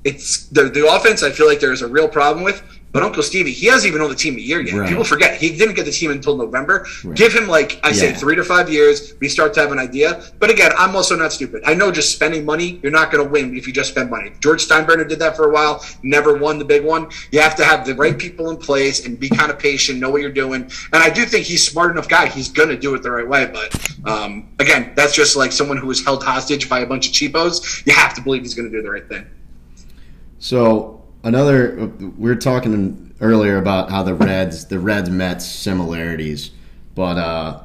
[0.06, 2.62] it's the, the offense I feel like there's a real problem with.
[2.92, 4.74] But Uncle Stevie, he hasn't even owned the team a year yet.
[4.74, 4.88] Right.
[4.88, 6.86] People forget he didn't get the team until November.
[7.14, 9.12] Give him like I say three to five years.
[9.20, 10.22] We start to have an idea.
[10.38, 11.62] But again, I'm also not stupid.
[11.66, 14.32] I know just spending money, you're not going to win if you just spend money.
[14.40, 17.10] George Steinbrenner did that for a while, never won the big one.
[17.32, 20.08] You have to have the right people in place and be kind of patient, know
[20.08, 20.62] what you're doing.
[20.62, 22.28] And I do think he's smart enough guy.
[22.28, 23.44] He's going to do it the right way.
[23.46, 27.12] But um, again, that's just like someone who was held hostage by a bunch of
[27.12, 27.84] cheapos.
[27.86, 29.26] You have to believe he's going to do the right thing.
[30.38, 30.95] So
[31.26, 36.52] another, we were talking earlier about how the Reds, the Reds Mets similarities,
[36.94, 37.62] but uh,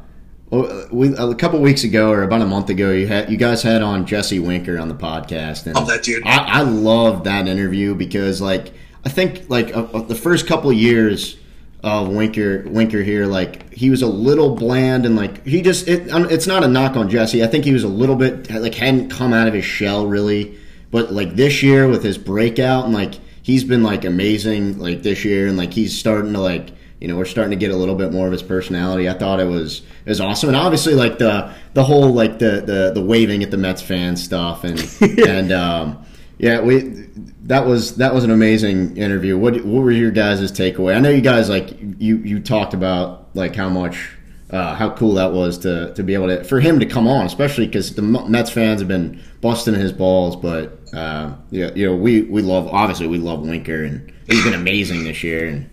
[0.92, 3.82] we a couple weeks ago or about a month ago, you had you guys had
[3.82, 6.24] on Jesse Winker on the podcast, and Love that dude.
[6.26, 8.74] I, I loved that interview because like
[9.06, 11.38] I think like uh, uh, the first couple of years
[11.84, 16.08] of Winker Winker here, like he was a little bland and like he just it,
[16.10, 17.44] it's not a knock on Jesse.
[17.44, 20.58] I think he was a little bit like hadn't come out of his shell really,
[20.92, 23.14] but like this year with his breakout and like
[23.52, 26.72] he's been like amazing like this year and like he's starting to like
[27.02, 29.10] you know we're starting to get a little bit more of his personality.
[29.10, 32.62] I thought it was it was awesome and obviously like the the whole like the
[32.62, 34.80] the, the waving at the Mets fans stuff and
[35.28, 36.06] and um,
[36.38, 37.08] yeah we
[37.44, 39.38] that was that was an amazing interview.
[39.38, 40.96] What what were your guys' takeaway?
[40.96, 44.16] I know you guys like you you talked about like how much
[44.52, 47.26] uh, how cool that was to to be able to for him to come on,
[47.26, 50.36] especially because the Mets fans have been busting his balls.
[50.36, 54.54] But uh, yeah, you know we we love obviously we love Winker and he's been
[54.54, 55.70] amazing this year and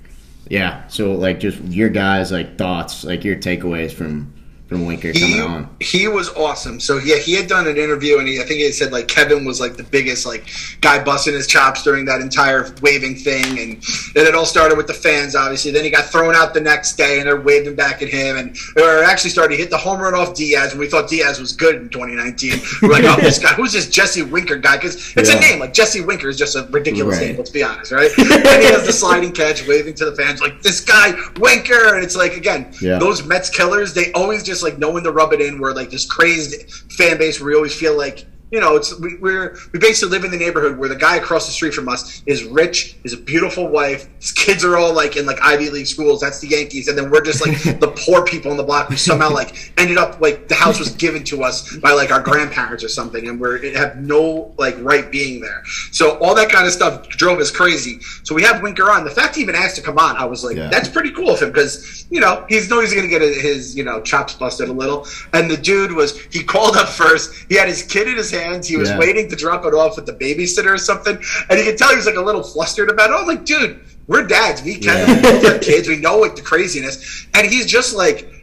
[0.48, 0.86] yeah.
[0.88, 4.32] So like just your guys like thoughts like your takeaways from
[4.68, 5.76] from Winker coming he, on.
[5.80, 6.78] he was awesome.
[6.78, 9.08] So yeah, he had done an interview, and he, I think he had said like
[9.08, 10.46] Kevin was like the biggest like
[10.82, 13.70] guy busting his chops during that entire waving thing, and,
[14.14, 15.70] and it all started with the fans, obviously.
[15.70, 18.56] Then he got thrown out the next day, and they're waving back at him, and
[18.76, 21.76] or actually started hit the home run off Diaz, and we thought Diaz was good
[21.76, 22.60] in 2019.
[22.82, 24.76] We're like, oh, this guy, who's this Jesse Winker guy?
[24.76, 25.38] Because it's Yeah.
[25.38, 27.28] a name like Jesse Winker is just a ridiculous Right.
[27.28, 27.36] name.
[27.38, 28.10] Let's be honest, right?
[28.18, 32.04] and he has the sliding catch, waving to the fans like this guy Winker, and
[32.04, 32.98] it's like again, Yeah.
[32.98, 35.58] those Mets killers, they always just like know when to rub it in.
[35.58, 39.16] We're like this crazed fan base where we always feel like you know, it's we,
[39.18, 42.22] we're we basically live in the neighborhood where the guy across the street from us
[42.26, 44.08] is rich, is a beautiful wife.
[44.20, 46.20] His kids are all like in like Ivy League schools.
[46.20, 48.96] That's the Yankees, and then we're just like the poor people on the block who
[48.96, 52.82] somehow like ended up like the house was given to us by like our grandparents
[52.82, 55.62] or something, and we're it have no like right being there.
[55.92, 58.00] So all that kind of stuff drove us crazy.
[58.22, 59.04] So we have Winker on.
[59.04, 60.68] The fact he even asked to come on, I was like, Yeah.
[60.68, 63.84] that's pretty cool of him because you know he's knows he's gonna get his you
[63.84, 65.06] know chops busted a little.
[65.34, 67.34] And the dude was he called up first.
[67.50, 68.66] He had his kid in his hands.
[68.68, 68.98] He was Yeah.
[68.98, 71.96] waiting to drop it off with the babysitter or something, and you could tell he
[71.96, 73.14] was like a little flustered about it.
[73.14, 74.62] I'm like, dude, we're dads.
[74.62, 75.50] We kind Yeah.
[75.50, 75.88] have kids.
[75.88, 78.34] We know like the craziness, and he's just like.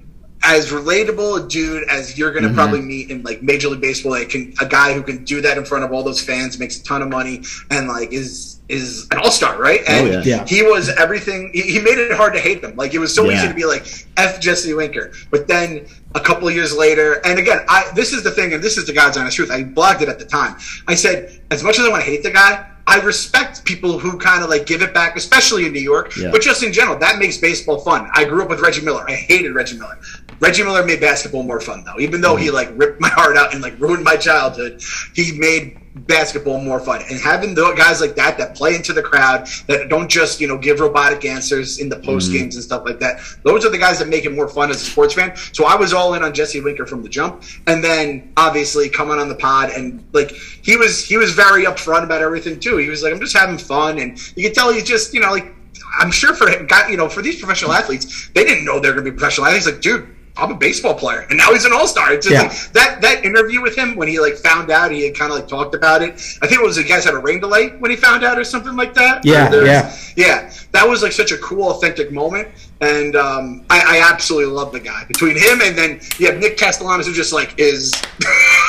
[0.43, 2.55] as relatable a dude as you're gonna mm-hmm.
[2.55, 4.11] probably meet in like Major League Baseball.
[4.11, 6.77] Like can, a guy who can do that in front of all those fans, makes
[6.79, 7.41] a ton of money,
[7.71, 9.81] and like is is an all star, right?
[9.87, 10.37] Oh, and yeah.
[10.37, 10.45] Yeah.
[10.45, 11.51] he was everything.
[11.53, 12.75] He, he made it hard to hate them.
[12.75, 13.37] Like it was so Yeah.
[13.37, 13.85] easy to be like
[14.17, 15.85] f Jesse Winker, but then
[16.15, 18.85] a couple of years later, and again, I this is the thing, and this is
[18.87, 19.51] the God's honest truth.
[19.51, 20.55] I blogged it at the time.
[20.87, 22.67] I said, as much as I want to hate the guy.
[22.87, 26.29] I respect people who kind of like give it back, especially in New York, Yeah.
[26.29, 28.07] but just in general, that makes baseball fun.
[28.13, 29.03] I grew up with Reggie Miller.
[29.09, 29.97] I hated Reggie Miller.
[30.39, 31.99] Reggie Miller made basketball more fun though.
[31.99, 34.81] Even though he like ripped my heart out and like ruined my childhood,
[35.13, 37.01] he made basketball more fun.
[37.09, 40.47] And having the guys like that that play into the crowd, that don't just, you
[40.47, 42.39] know, give robotic answers in the post mm-hmm.
[42.39, 43.21] games and stuff like that.
[43.43, 45.35] Those are the guys that make it more fun as a sports fan.
[45.53, 47.43] So I was all in on Jesse Winker from the jump.
[47.67, 52.03] And then obviously coming on the pod and like he was he was very upfront
[52.03, 52.77] about everything too.
[52.77, 55.31] He was like, I'm just having fun and you can tell he's just, you know,
[55.31, 55.53] like
[55.97, 59.05] I'm sure for him, you know, for these professional athletes, they didn't know they're going
[59.05, 59.65] to be professional athletes.
[59.65, 62.11] Like, dude, I'm a baseball player, and now he's an all star.
[62.11, 62.43] It's Yeah.
[62.43, 65.37] like that that interview with him when he like found out, he had kind of
[65.39, 66.13] like talked about it.
[66.41, 68.43] I think it was the guys had a rain delay when he found out, or
[68.43, 69.23] something like that.
[69.23, 69.95] Yeah, yeah.
[70.15, 70.51] yeah.
[70.73, 72.49] That was like such a cool, authentic moment,
[72.81, 75.05] and um, I, I absolutely love the guy.
[75.05, 77.93] Between him and then you have Nick Castellanos, who just like is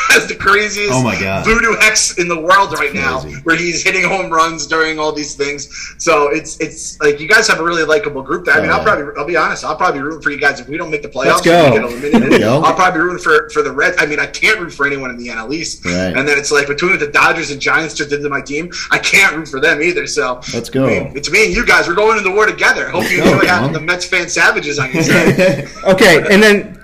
[0.08, 1.44] has the craziest Oh my God.
[1.44, 5.34] voodoo hex in the world right now, where he's hitting home runs during all these
[5.34, 5.94] things.
[5.98, 8.54] So it's it's like you guys have a really likable group there.
[8.54, 10.68] I mean, Oh, I'll probably I'll be honest, I'll probably root for you guys if
[10.68, 11.26] we don't make the playoffs.
[11.26, 11.64] Let's go.
[11.70, 12.32] we get eliminated.
[12.32, 12.62] There go.
[12.62, 13.96] I'll probably root for for the Reds.
[13.98, 15.84] I mean, I can't root for anyone in the NL East.
[15.84, 16.16] Right.
[16.16, 19.34] And then it's like between the Dodgers and Giants just into my team, I can't
[19.36, 20.06] root for them either.
[20.06, 20.86] So Let's go.
[20.86, 21.88] I mean, it's me and you guys.
[21.88, 22.88] We're going in the war together.
[22.88, 25.68] Hope you go, enjoy having the Mets fan savages on your side.
[25.84, 26.78] Okay, and then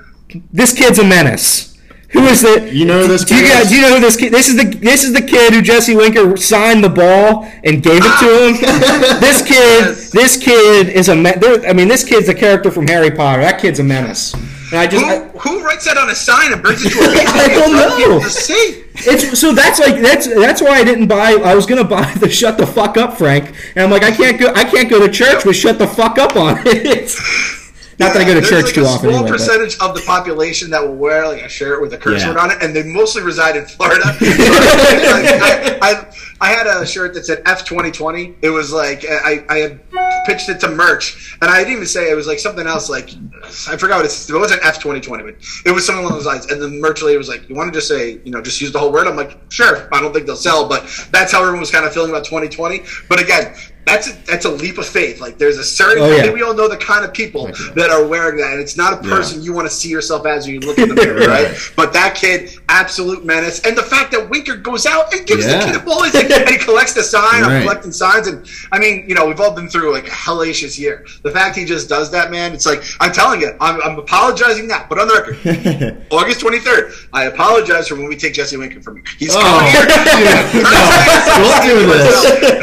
[0.52, 1.68] this kid's a menace.
[2.12, 2.70] Who is the?
[2.72, 3.68] You know this Do you kid guys?
[3.70, 4.32] Do you know who this kid?
[4.32, 8.02] This is the this is the kid who Jesse Winker signed the ball and gave
[8.05, 9.20] it to him.
[9.20, 10.10] this kid, Yes.
[10.10, 11.16] this kid is a.
[11.16, 11.32] Me-
[11.66, 13.40] I mean, this kid's a character from Harry Potter.
[13.43, 14.34] That kid's a menace.
[14.34, 15.05] And I just.
[15.05, 17.48] who, I- who writes that on a sign and brings it to a baseball I
[17.48, 18.20] game don't know.
[18.20, 18.81] to see?
[18.94, 21.32] It's so that's like that's that's why I didn't buy.
[21.43, 24.39] I was gonna buy the "Shut the fuck up, Frank," and I'm like, I can't
[24.39, 24.52] go.
[24.55, 27.14] I can't go to church with "Shut the fuck up" on it.
[27.98, 29.01] Not that I go to There's church like too a often.
[29.10, 31.98] small Anyway, but- percentage of the population that will wear like a shirt with a
[31.98, 32.28] curse Yeah.
[32.31, 34.02] word on it, and they mostly reside in Florida.
[34.06, 38.35] I, I, I had a shirt that said F twenty twenty.
[38.43, 39.81] It was like I, I had
[40.27, 42.89] pitched it to merch, and I didn't even say it was like something else.
[42.89, 43.10] Like
[43.69, 44.28] I forgot what it's.
[44.28, 45.35] It wasn't F twenty twenty, but
[45.66, 46.47] it was something along those lines.
[46.51, 48.73] And the merch lady was like, "You want to just say, you know, just use
[48.73, 50.82] the whole word?" I'm like, "Sure." I don't think they'll sell, but
[51.12, 52.82] that's how everyone was kind of feeling about twenty twenty.
[53.09, 53.55] But again.
[53.84, 55.20] That's a, that's a leap of faith.
[55.20, 56.04] Like there's a certain.
[56.04, 56.30] Oh, yeah.
[56.32, 58.96] We all know the kind of people that are wearing that, and it's not a
[59.09, 61.54] person you want to see yourself as when you look in the mirror, right?
[61.76, 65.59] But that kid, absolute menace, and the fact that Winker goes out and gives Yeah.
[65.59, 67.42] the kid a ball, and he collects the sign.
[67.42, 70.78] I'm collecting signs, and I mean, you know, we've all been through like a hellacious
[70.78, 71.04] year.
[71.22, 74.68] The fact he just does that, man, it's like I'm telling you, I'm, I'm apologizing
[74.68, 78.80] now, but on the record, August 23rd, I apologize for when we take Jesse Winker
[78.80, 79.02] from you.
[79.18, 79.86] He's Oh, coming here.
[81.42, 82.22] Don't do this.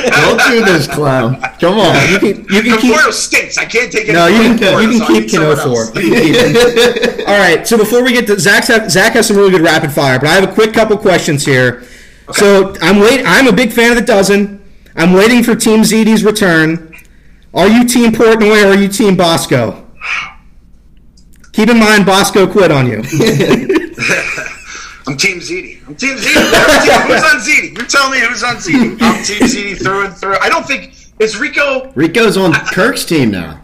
[0.09, 1.41] Don't do this, clown.
[1.59, 1.95] Come on.
[2.09, 2.95] you can, you can keep.
[2.95, 3.57] Conforto stinks.
[3.57, 4.13] I can't take it.
[4.13, 5.91] No, you can, Conforto, you so can keep need someone Kano else.
[5.91, 5.99] for.
[5.99, 7.25] You can keep him.
[7.27, 7.67] All right.
[7.67, 10.33] So before we get to Zach's, Zach has some really good rapid fire, but I
[10.33, 11.83] have a quick couple questions here.
[12.33, 13.23] So I'm wait.
[13.25, 14.63] I'm a big fan of the dozen.
[14.95, 16.93] I'm waiting for Team ZD's return.
[17.53, 19.87] Are you Team Portnoy or are you Team Bosco?
[21.53, 22.97] Keep in mind, Bosco quit on you.
[25.07, 25.87] I'm Team ZD.
[25.87, 27.07] I'm Team ZD.
[27.07, 27.77] who's on ZD?
[27.79, 29.01] You tell me who's on ZD.
[29.01, 30.37] I'm Team ZD through and through.
[30.39, 31.91] I don't think is Rico.
[31.95, 33.61] Rico's on Kirk's team now.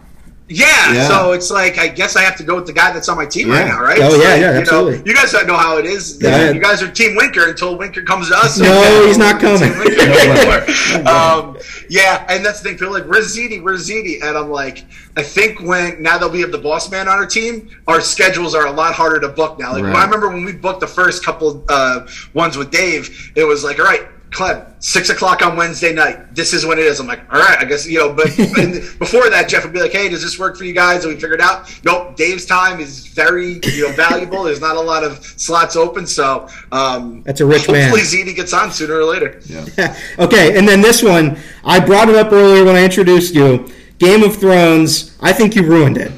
[0.48, 1.08] Yeah, Yeah.
[1.08, 3.26] so it's like I guess I have to go with the guy that's on my
[3.26, 3.98] team right now, right?
[4.00, 5.02] Oh, It's yeah, yeah, you know, absolutely.
[5.04, 6.18] You guys don't know how it is.
[6.22, 6.52] Yeah.
[6.52, 8.56] You guys are Team Winker until Winker comes to us.
[8.56, 9.72] No, he's not coming.
[11.06, 11.56] Um,
[11.88, 12.78] yeah, and that's the thing.
[12.78, 13.62] People are like, "Where's ZD?
[13.62, 14.84] Where's ZD?" And I'm like,
[15.16, 18.54] I think when now that we have the boss man on our team, our schedules
[18.54, 19.72] are a lot harder to book now.
[19.72, 19.96] Like Right.
[19.96, 23.78] I remember when we booked the first couple uh, ones with Dave, it was like,
[23.78, 24.06] all right.
[24.36, 26.34] Clem, six o'clock on Wednesday night.
[26.34, 27.00] This is when it is.
[27.00, 28.12] I'm like, all right, I guess you know.
[28.12, 31.06] But and before that, Jeff would be like, "Hey, does this work for you guys?"
[31.06, 32.16] And we figured out, nope.
[32.16, 34.42] Dave's time is very you know valuable.
[34.44, 37.90] There's not a lot of slots open, so um, That's a rich man.
[37.90, 39.40] hopefully ZD gets on sooner or later.
[40.18, 43.66] okay, and then this one, I brought it up earlier when I introduced you.
[43.98, 45.16] Game of Thrones.
[45.22, 46.12] I think you ruined it.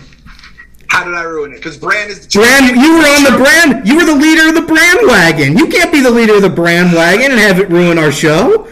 [0.89, 1.56] How did I ruin it?
[1.56, 3.86] Because Bran is the Bran, you were on the Bran.
[3.86, 5.56] You were the leader of the Bran wagon.
[5.56, 8.69] You can't be the leader of the Bran wagon and have it ruin our show.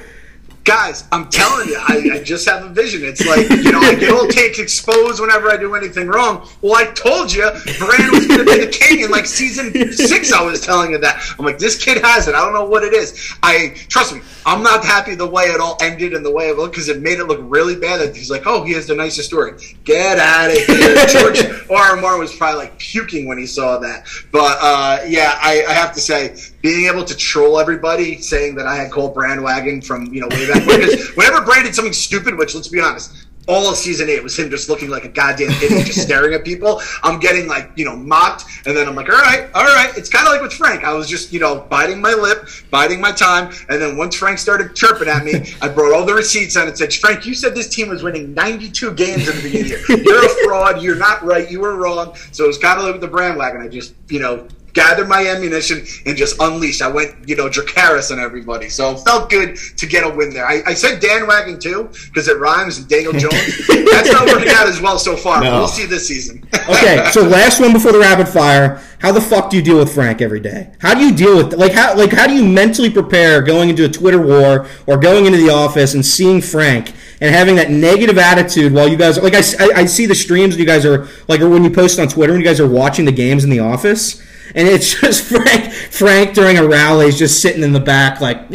[0.67, 3.05] Guys, I'm telling you, I, I just have a vision.
[3.05, 6.49] It's like, you know, I get all takes exposed whenever I do anything wrong.
[6.61, 7.49] Well, I told you,
[7.79, 10.33] Bran was going to be the king in like season six.
[10.33, 11.23] I was telling you that.
[11.39, 12.35] I'm like, this kid has it.
[12.35, 13.33] I don't know what it is.
[13.45, 14.23] I trust me.
[14.45, 17.01] I'm not happy the way it all ended and the way it looked because it
[17.01, 18.01] made it look really bad.
[18.01, 19.53] That he's like, oh, he has the nicest story.
[19.85, 21.07] Get out of here.
[21.09, 22.19] George R.
[22.19, 24.09] was probably like puking when he saw that.
[24.33, 26.37] But uh, yeah, I, I, have to say,
[26.67, 30.51] being able to troll everybody saying that I had Cole Brandwagon from you know way
[30.51, 34.09] back when, because whenever Bran did something stupid, which let's be honest, all of season
[34.09, 36.83] eight was him just looking like a goddamn idiot, just staring at people.
[37.05, 38.47] I'm getting like, you know, mocked.
[38.67, 39.97] And then I'm like, all right, all right.
[39.97, 40.83] It's kind of like with Frank.
[40.83, 43.55] I was just, you know, biting my lip, biding my time.
[43.69, 46.77] And then once Frank started chirping at me, I brought all the receipts on and
[46.77, 49.95] said, Frank, you said this team was winning 92 games in the beginning of the
[49.95, 50.03] year.
[50.03, 50.83] You're a fraud.
[50.83, 51.49] You're not right.
[51.49, 52.17] You were wrong.
[52.33, 53.61] So it was kind of like with the Bran wagon.
[53.61, 56.83] I just, you know, gathered my ammunition and just unleashed.
[56.83, 58.69] I went, you know, Dracarys on everybody.
[58.69, 60.47] So it felt good to get a win there.
[60.47, 63.33] I, I said Dan Wagon too because it rhymes and Daniel Jones.
[63.69, 65.43] That's not working out as well so far.
[65.43, 65.61] No.
[65.61, 66.47] We'll see this season.
[66.69, 68.83] okay, so last one before the rapid fire.
[68.99, 70.73] How the fuck do you deal with Frank every day?
[70.81, 73.87] How do you deal with like how like how do you mentally prepare going into
[73.87, 76.93] a Twitter war or going into the office and seeing Frank?
[77.19, 79.39] and having that negative attitude while you guys like I,
[79.75, 82.43] I, see the streams you guys are like or when you post on Twitter when
[82.43, 84.23] you guys are watching the games in the office
[84.55, 88.43] and it's just Frank Frank during a rally is just sitting in the back like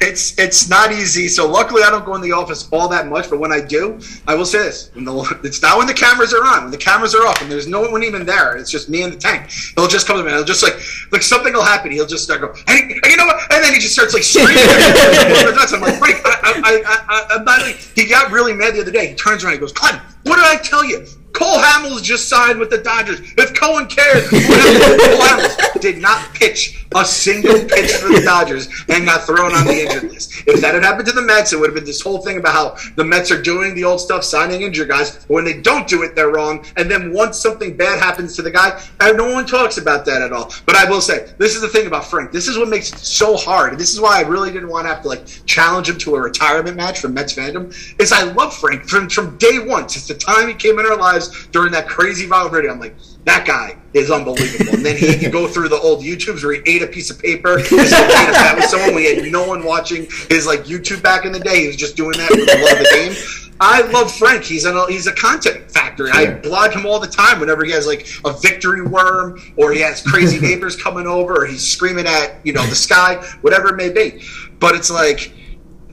[0.00, 1.28] it's it's not easy.
[1.28, 3.98] So luckily I don't go in the office all that much but when I do
[4.26, 4.88] I will say this.
[4.94, 6.64] The, it's not when the cameras are on.
[6.64, 9.12] When the cameras are off and there's no one even there it's just me and
[9.12, 9.50] the tank.
[9.76, 10.74] He'll just come to me he'll just like
[11.12, 11.90] like something will happen.
[11.90, 13.52] He'll just start go hey, hey you know what?
[13.52, 14.56] And then he just starts like screaming.
[14.58, 18.80] I'm like Frank I, I, I, I, I'm not like, he got really mad the
[18.80, 19.08] other day.
[19.08, 19.54] He turns around.
[19.54, 21.06] And goes Clem what did I tell you
[21.36, 23.20] Cole Hamels just signed with the Dodgers.
[23.36, 29.04] If Cohen cares, Cole Hamels did not pitch a single pitch for the Dodgers and
[29.04, 30.32] got thrown on the injured list.
[30.46, 32.54] If that had happened to the Mets, it would have been this whole thing about
[32.54, 35.26] how the Mets are doing the old stuff, signing injured guys.
[35.26, 36.64] But When they don't do it, they're wrong.
[36.76, 40.22] And then once something bad happens to the guy, and no one talks about that
[40.22, 40.52] at all.
[40.64, 42.32] But I will say, this is the thing about Frank.
[42.32, 43.78] This is what makes it so hard.
[43.78, 46.20] This is why I really didn't want to have to like challenge him to a
[46.20, 47.74] retirement match from Mets fandom.
[48.00, 50.96] Is I love Frank from from day one since the time he came in our
[50.96, 52.72] lives during that crazy viral video.
[52.72, 54.74] I'm like, that guy is unbelievable.
[54.74, 57.18] And then he can go through the old YouTubes where he ate a piece of
[57.18, 57.60] paper.
[57.60, 61.62] That was someone we had no one watching his like YouTube back in the day.
[61.62, 63.42] He was just doing that for the love of the game.
[63.60, 64.44] I love Frank.
[64.44, 66.10] He's a he's a content factory.
[66.12, 69.80] I blog him all the time whenever he has like a victory worm or he
[69.80, 73.76] has crazy neighbors coming over or he's screaming at you know the sky, whatever it
[73.76, 74.22] may be.
[74.58, 75.32] But it's like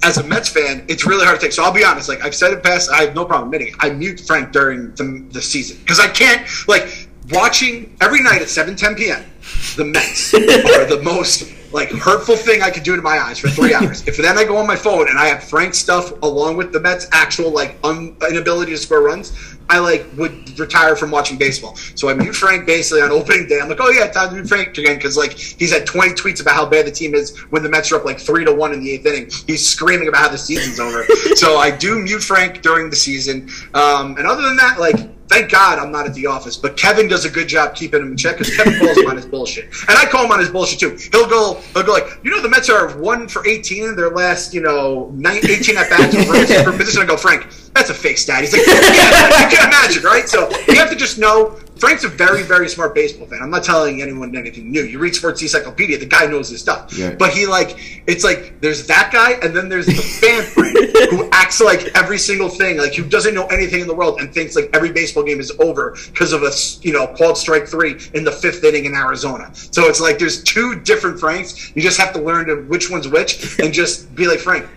[0.03, 1.53] as a Mets fan, it's really hard to take.
[1.53, 2.09] So I'll be honest.
[2.09, 3.73] Like I've said in past, I have no problem admitting.
[3.79, 8.49] I mute Frank during the, the season because I can't like watching every night at
[8.49, 9.23] 7 10 p.m.
[9.77, 13.49] The Mets are the most like hurtful thing I could do to my eyes for
[13.49, 14.07] three hours.
[14.07, 16.79] if then I go on my phone and I have Frank stuff along with the
[16.79, 21.75] Mets' actual like un- inability to score runs, I like would retire from watching baseball.
[21.95, 23.59] So I mute Frank basically on opening day.
[23.61, 26.41] I'm like, oh yeah, time to mute Frank again because like he's had 20 tweets
[26.41, 28.73] about how bad the team is when the Mets are up like three to one
[28.73, 29.29] in the eighth inning.
[29.47, 31.05] He's screaming about how the season's over.
[31.35, 33.49] so I do mute Frank during the season.
[33.73, 37.07] Um, and other than that, like Thank God I'm not at the office, but Kevin
[37.07, 39.65] does a good job keeping him in check because Kevin calls him on his bullshit,
[39.65, 40.95] and I call him on his bullshit too.
[41.11, 44.11] He'll go, he'll go like, you know, the Mets are one for 18 in their
[44.11, 46.15] last, you know, 18 at bats
[46.63, 47.01] for position.
[47.01, 48.41] I go, Frank, that's a fake stat.
[48.41, 50.29] He's like, yeah, you can imagine, right?
[50.29, 53.39] So you have to just know Frank's a very, very smart baseball fan.
[53.41, 54.83] I'm not telling anyone anything new.
[54.83, 56.95] You read Sports Encyclopedia, the guy knows his stuff.
[56.97, 57.15] Yeah.
[57.15, 60.77] But he like, it's like there's that guy, and then there's the fan Frank
[61.09, 64.33] who acts like every single thing, like who doesn't know anything in the world and
[64.33, 66.51] thinks like every baseball game is over because of a
[66.81, 69.49] you know called strike three in the fifth inning in Arizona.
[69.53, 71.75] So it's like there's two different Franks.
[71.75, 74.67] You just have to learn to which one's which, and just be like Frank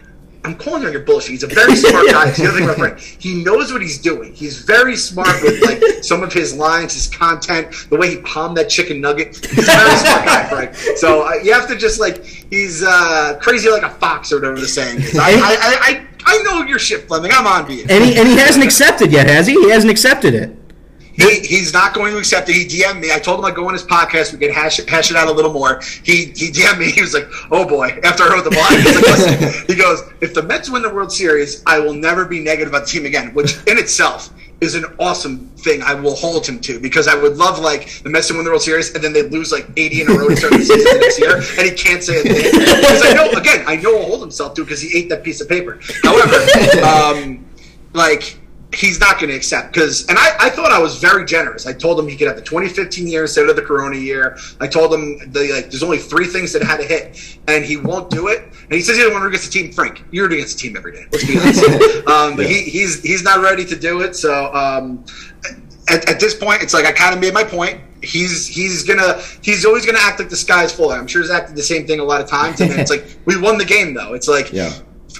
[0.46, 1.32] I'm calling you on your bullshit.
[1.32, 2.30] He's a very smart guy.
[2.30, 4.32] the other thing about Frank, he knows what he's doing.
[4.32, 8.56] He's very smart with like some of his lines, his content, the way he palmed
[8.56, 9.34] that chicken nugget.
[9.44, 10.74] He's a very smart guy, Frank.
[10.98, 14.60] So uh, you have to just like he's uh, crazy like a fox or whatever
[14.60, 15.18] the saying is.
[15.18, 17.32] I, I, I, I, know your shit, Fleming.
[17.34, 17.84] I'm on to you.
[17.88, 19.54] And he, and he hasn't accepted yet, has he?
[19.54, 20.56] He hasn't accepted it.
[21.16, 22.54] He, he's not going to accept it.
[22.54, 23.10] He DM'd me.
[23.12, 24.32] I told him I'd go on his podcast.
[24.32, 25.80] We could hash it, hash it out a little more.
[26.04, 26.86] He he DM'd me.
[26.96, 30.42] He was like, "Oh boy!" After I wrote the blog, like, he goes, "If the
[30.42, 33.56] Mets win the World Series, I will never be negative about the team again." Which
[33.66, 34.30] in itself
[34.60, 35.82] is an awesome thing.
[35.82, 38.50] I will hold him to because I would love like the Mets to win the
[38.50, 40.78] World Series and then they lose like 80 in a row to start the season
[40.78, 43.98] the next year, and he can't say a thing because I know again I know
[43.98, 45.80] he'll hold himself to because he ate that piece of paper.
[46.02, 46.36] However,
[46.82, 47.44] um,
[47.92, 48.38] like
[48.76, 51.66] he's not going to accept because and I, I thought i was very generous.
[51.66, 54.36] I told him he could have the 2015 year instead of the corona year.
[54.60, 57.76] I told him the, like there's only three things that had to hit and he
[57.76, 58.42] won't do it.
[58.42, 59.72] And he says he doesn't want to against the team.
[59.72, 62.06] Frank you're against the team every day let's be honest.
[62.06, 65.04] Um, but he, he's he's not ready to do it so um,
[65.88, 67.80] at, at this point it's like i kind of made my point.
[68.02, 70.90] He's he's gonna he's always gonna act like the sky's full.
[70.90, 73.04] I'm sure he's acted the same thing a lot of times, and then it's like
[73.24, 74.12] we won the game though.
[74.12, 74.72] It's like Yeah.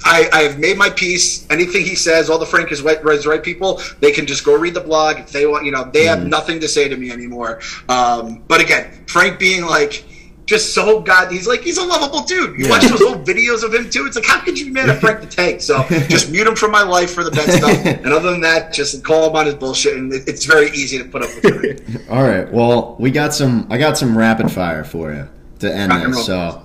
[0.05, 1.47] I, I have made my peace.
[1.51, 4.57] Anything he says, all the Frank is right, is right people, they can just go
[4.57, 5.19] read the blog.
[5.19, 7.61] If they want, you know, they have nothing to say to me anymore.
[7.89, 10.05] Um, but again, Frank being like
[10.47, 12.57] just so god, he's like he's a lovable dude.
[12.57, 12.71] You Yeah.
[12.71, 14.07] watch those old videos of him too.
[14.07, 15.61] It's like how could you be mad at Frank the Tank?
[15.61, 17.85] So just mute him from my life for the best stuff.
[17.85, 19.97] And other than that, just call him on his bullshit.
[19.97, 22.07] And it, it's very easy to put up with.
[22.11, 22.51] All right.
[22.53, 23.67] Well, we got some.
[23.71, 25.29] I got some rapid fire for you
[25.59, 26.27] to end Rock this.
[26.27, 26.63] So,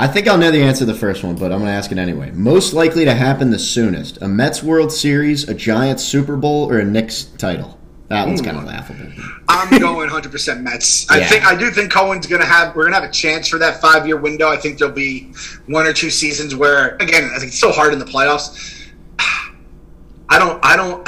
[0.00, 1.90] I think I'll know the answer to the first one, but I'm going to ask
[1.90, 2.30] it anyway.
[2.30, 6.78] Most likely to happen the soonest: a Mets World Series, a Giants Super Bowl, or
[6.78, 7.78] a Knicks title.
[8.08, 8.68] That one's kind of hmm.
[8.68, 9.06] laughable.
[9.48, 11.10] I'm going 100% Mets.
[11.10, 11.28] I Yeah.
[11.28, 13.58] think I do think Cohen's going to have we're going to have a chance for
[13.58, 14.48] that 5-year window.
[14.48, 15.32] I think there'll be
[15.66, 18.88] one or two seasons where again, I think it's so hard in the playoffs.
[19.18, 21.06] I don't I don't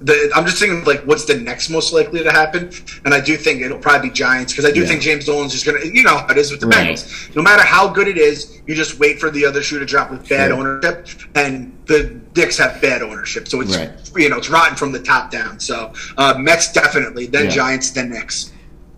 [0.00, 2.70] the, I'm just thinking like what's the next most likely to happen,
[3.04, 4.86] and I do think it'll probably be Giants because I do Yeah.
[4.86, 6.96] think James Dolan's just gonna you know how it is with the Right.
[6.96, 7.34] Bengals.
[7.36, 10.10] No matter how good it is, you just wait for the other shoe to drop
[10.10, 10.58] with bad Sure.
[10.58, 13.90] ownership, and the Knicks have bad ownership, so it's Right.
[14.16, 15.60] you know it's rotten from the top down.
[15.60, 17.50] So uh, Mets definitely, then Yeah.
[17.50, 18.50] Giants, then Knicks.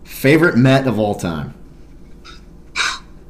[0.03, 1.53] Favorite Met of all time.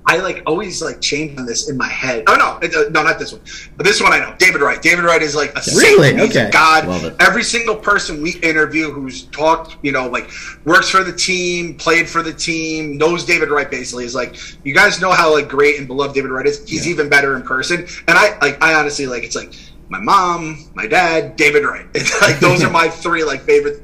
[0.10, 2.24] I like always like change on this in my head.
[2.28, 3.42] Oh no, it- uh, no, not this one.
[3.76, 4.34] But this one I know.
[4.40, 4.82] David Wright.
[4.82, 5.62] David Wright is like a.
[5.76, 6.18] Really?
[6.18, 6.50] A Okay.
[6.52, 7.16] God.
[7.20, 10.30] Every single person we interview who's talked, you know, like
[10.66, 13.70] works for the team, played for the team, knows David Wright.
[13.70, 16.68] Basically, is like you guys know how like great and beloved David Wright is.
[16.68, 16.94] He's Yeah.
[16.94, 17.86] even better in person.
[18.08, 19.54] And I like I honestly like it's like
[19.90, 21.86] my mom, my dad, David Wright.
[21.94, 23.84] It's like those are my three like favorite.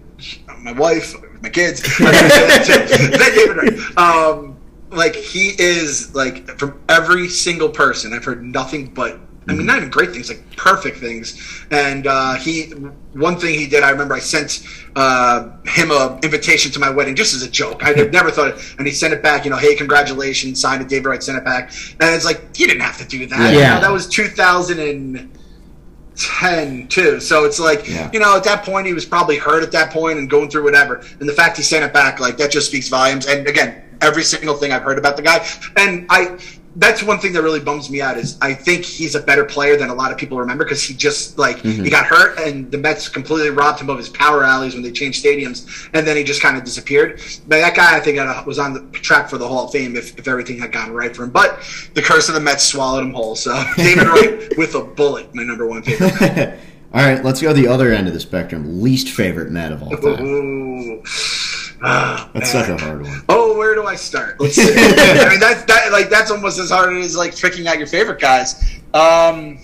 [0.59, 3.97] My wife, my kids, David Wright.
[3.97, 4.52] Um,
[4.95, 9.77] like he is like from every single person i've heard nothing but i mean not
[9.77, 11.35] even great things like perfect things.
[11.71, 12.69] And uh, he
[13.13, 14.63] one thing he did i remember i sent
[14.95, 17.83] uh, him a invitation to my wedding just as a joke.
[17.83, 20.81] I had never thought it and he sent it back you know hey congratulations signed
[20.83, 21.71] it david wright sent it back.
[21.99, 23.51] And it's like you didn't have to do that.
[23.53, 23.73] You Yeah.
[23.75, 27.19] know, that was 2010 too.
[27.19, 28.09] So it's like Yeah.
[28.13, 30.63] you know at that point he was probably hurt at that point and going through
[30.63, 31.03] whatever.
[31.19, 33.25] And the fact he sent it back like that just speaks volumes.
[33.25, 35.45] And again every single thing i've heard about the guy
[35.77, 36.37] and i
[36.75, 39.77] that's one thing that really bums me out is I think he's a better player
[39.77, 42.77] than a lot of people remember because he just like he got hurt and the
[42.77, 46.23] Mets completely robbed him of his power alleys when they changed stadiums and then he
[46.23, 47.21] just kind of disappeared.
[47.47, 49.95] But that guy I think uh, was on the track for the Hall of Fame
[49.95, 51.29] if, if everything had gone right for him.
[51.29, 51.61] But
[51.93, 53.35] the curse of the Mets swallowed him whole.
[53.35, 56.59] So David Wright with a bullet, my number one favorite.
[56.93, 58.83] All right, let's go the other end of the spectrum.
[58.83, 60.23] Least favorite Met of all time.
[60.23, 61.03] Ooh.
[61.83, 62.65] Ah, That's man.
[62.65, 63.21] such a hard one.
[63.27, 64.39] Oh, where do I start?
[64.39, 64.63] Let's see.
[64.73, 68.21] I mean, that's that like that's almost as hard as like picking out your favorite
[68.21, 68.79] guys.
[68.93, 69.59] Um,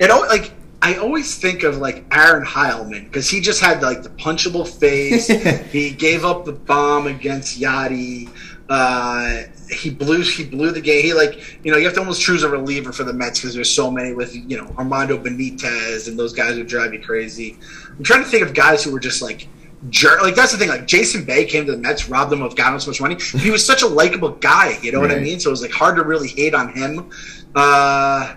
[0.00, 0.52] it like
[0.82, 5.28] I always think of like Aaron Heilman because he just had like the punchable face.
[5.72, 8.28] he gave up the bomb against Yadi.
[8.68, 11.04] Uh, he blew he blew the game.
[11.04, 13.54] He like you know you have to almost choose a reliever for the Mets because
[13.54, 17.56] there's so many with you know Armando Benitez and those guys who drive you crazy.
[17.88, 19.46] I'm trying to think of guys who were just like
[19.90, 20.22] jerk.
[20.22, 20.68] Like that's the thing.
[20.68, 23.16] Like Jason Bay came to the Mets, robbed them of God knows so much money.
[23.38, 24.78] He was such a likable guy.
[24.82, 25.40] You know what I mean?
[25.40, 27.10] So it was like hard to really hate on him.
[27.54, 28.36] Uh,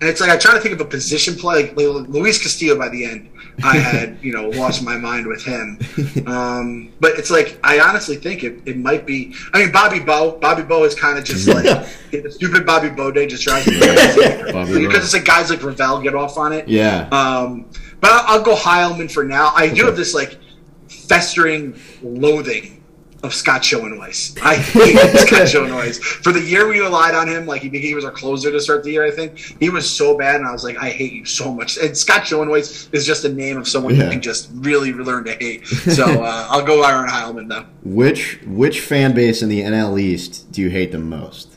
[0.00, 1.72] and it's like I try to think of a position play.
[1.72, 1.76] Like
[2.08, 3.30] Luis Castillo by the end,
[3.64, 5.78] I had you know lost my mind with him.
[6.26, 9.34] Um, but it's like I honestly think it, it might be.
[9.54, 10.38] I mean, Bobby Bow.
[10.38, 11.64] Bobby Bow is kind of just like
[12.10, 16.02] the stupid Bobby Bow day just drives me crazy because it's like guys like Ravel
[16.02, 16.68] get off on it.
[16.68, 17.08] Yeah.
[17.10, 19.52] Um, but I'll, I'll go Heilman for now.
[19.54, 20.38] I do have this like
[21.08, 22.72] festering loathing
[23.22, 24.38] of Scott Schoeneweis.
[24.42, 25.98] I hate Scott Schoeneweis.
[25.98, 28.84] For the year we relied on him, like he, he was our closer to start
[28.84, 29.38] the year, I think.
[29.58, 31.78] He was so bad, and I was like, I hate you so much.
[31.78, 34.04] And Scott Schoeneweis is just a name of someone Yeah.
[34.04, 35.66] you can just really learn to hate.
[35.66, 37.64] So uh, I'll go Aaron Heilman, though.
[37.84, 41.54] Which which fan base in the NL East do you hate the most?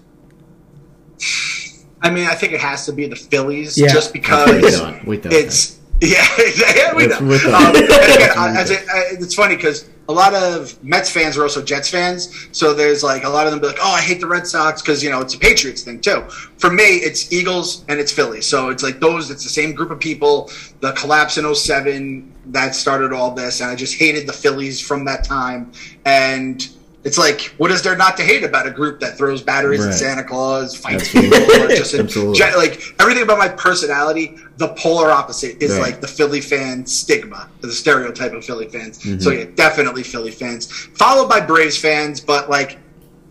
[2.01, 3.87] I mean, I think it has to be the Phillies, Yeah.
[3.89, 5.03] just Wait, because.
[5.05, 5.33] Wait, done.
[5.33, 7.05] it's yeah, yeah, we.
[7.05, 10.33] It's with Um, again, It's uh, with as it, uh, it's funny because a lot
[10.33, 13.67] of Mets fans are also Jets fans, so there's like a lot of them be
[13.67, 16.21] like, "Oh, I hate the Red Sox" because you know it's a Patriots thing too.
[16.57, 19.29] For me, it's Eagles and it's Phillies, so it's like those.
[19.29, 20.49] It's the same group of people.
[20.79, 25.03] The collapse in 07 that started all this, and I just hated the Phillies from
[25.03, 25.71] that time.
[26.05, 26.65] And
[27.05, 29.87] it's like, what is there not to hate about a group that throws batteries Right.
[29.89, 31.39] at Santa Claus, fights Absolutely.
[31.39, 32.39] people, or just Absolutely.
[32.57, 35.81] Like everything about my personality, the polar opposite is Right.
[35.81, 38.99] like the Philly fan stigma, the stereotype of Philly fans.
[38.99, 39.19] Mm-hmm.
[39.19, 42.19] So yeah, definitely Philly fans, followed by Braves fans.
[42.19, 42.77] But like,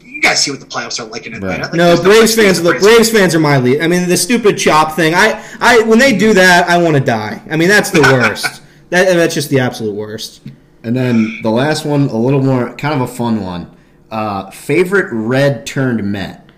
[0.03, 1.65] you guys see what the playoffs are like in Atlanta.
[1.65, 1.73] Right.
[1.73, 2.59] Like, No, Braves place fans.
[2.59, 3.83] for The Braves Braves fans are my lead.
[3.83, 5.15] I mean, the stupid chop thing.
[5.15, 7.43] I, I, when they do that, I want to die.
[7.51, 8.63] I mean, that's the worst.
[8.91, 10.41] that, that's just the absolute worst.
[10.89, 13.77] And then the last one, a little more, kind of a fun one.
[14.11, 16.49] Uh, favorite red turned Met: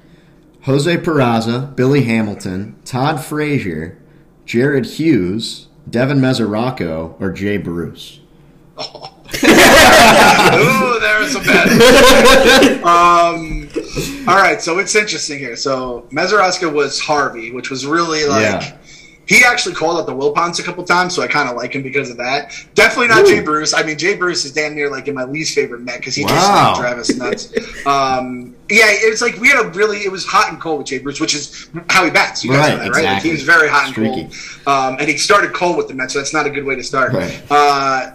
[0.63, 3.99] Jose Peraza, Billy Hamilton, Todd Frazier,
[4.47, 8.21] Jared Hughes, Devin Mesoraco, or Jay Bruce.
[8.79, 8.85] Ooh,
[11.01, 12.83] there was some bad.
[12.85, 13.69] um,
[14.29, 15.57] all right, so it's interesting here.
[15.57, 18.43] So Mesoraco was Harvey, which was really like.
[18.43, 18.77] Yeah.
[19.31, 21.85] He actually called out the Wilpons a couple times, so I kind of like him
[21.85, 22.53] because of that.
[22.75, 23.73] Definitely not Jay Bruce.
[23.73, 26.23] I mean, Jay Bruce is damn near like in my least favorite Met because he
[26.25, 26.75] just Wow.
[26.75, 27.87] snapped Travis nuts.
[27.87, 30.99] um, yeah, it's like we had a really it was hot and cold with Jay
[30.99, 32.43] Bruce, which is how he bats.
[32.43, 33.05] You guys Right, know that, right?
[33.05, 33.31] Like, exactly.
[33.31, 34.23] he was very hot and Streaky.
[34.65, 36.75] cold, um, and he started cold with the Mets, so that's not a good way
[36.75, 37.13] to start.
[37.13, 37.41] Right.
[37.49, 38.11] Uh,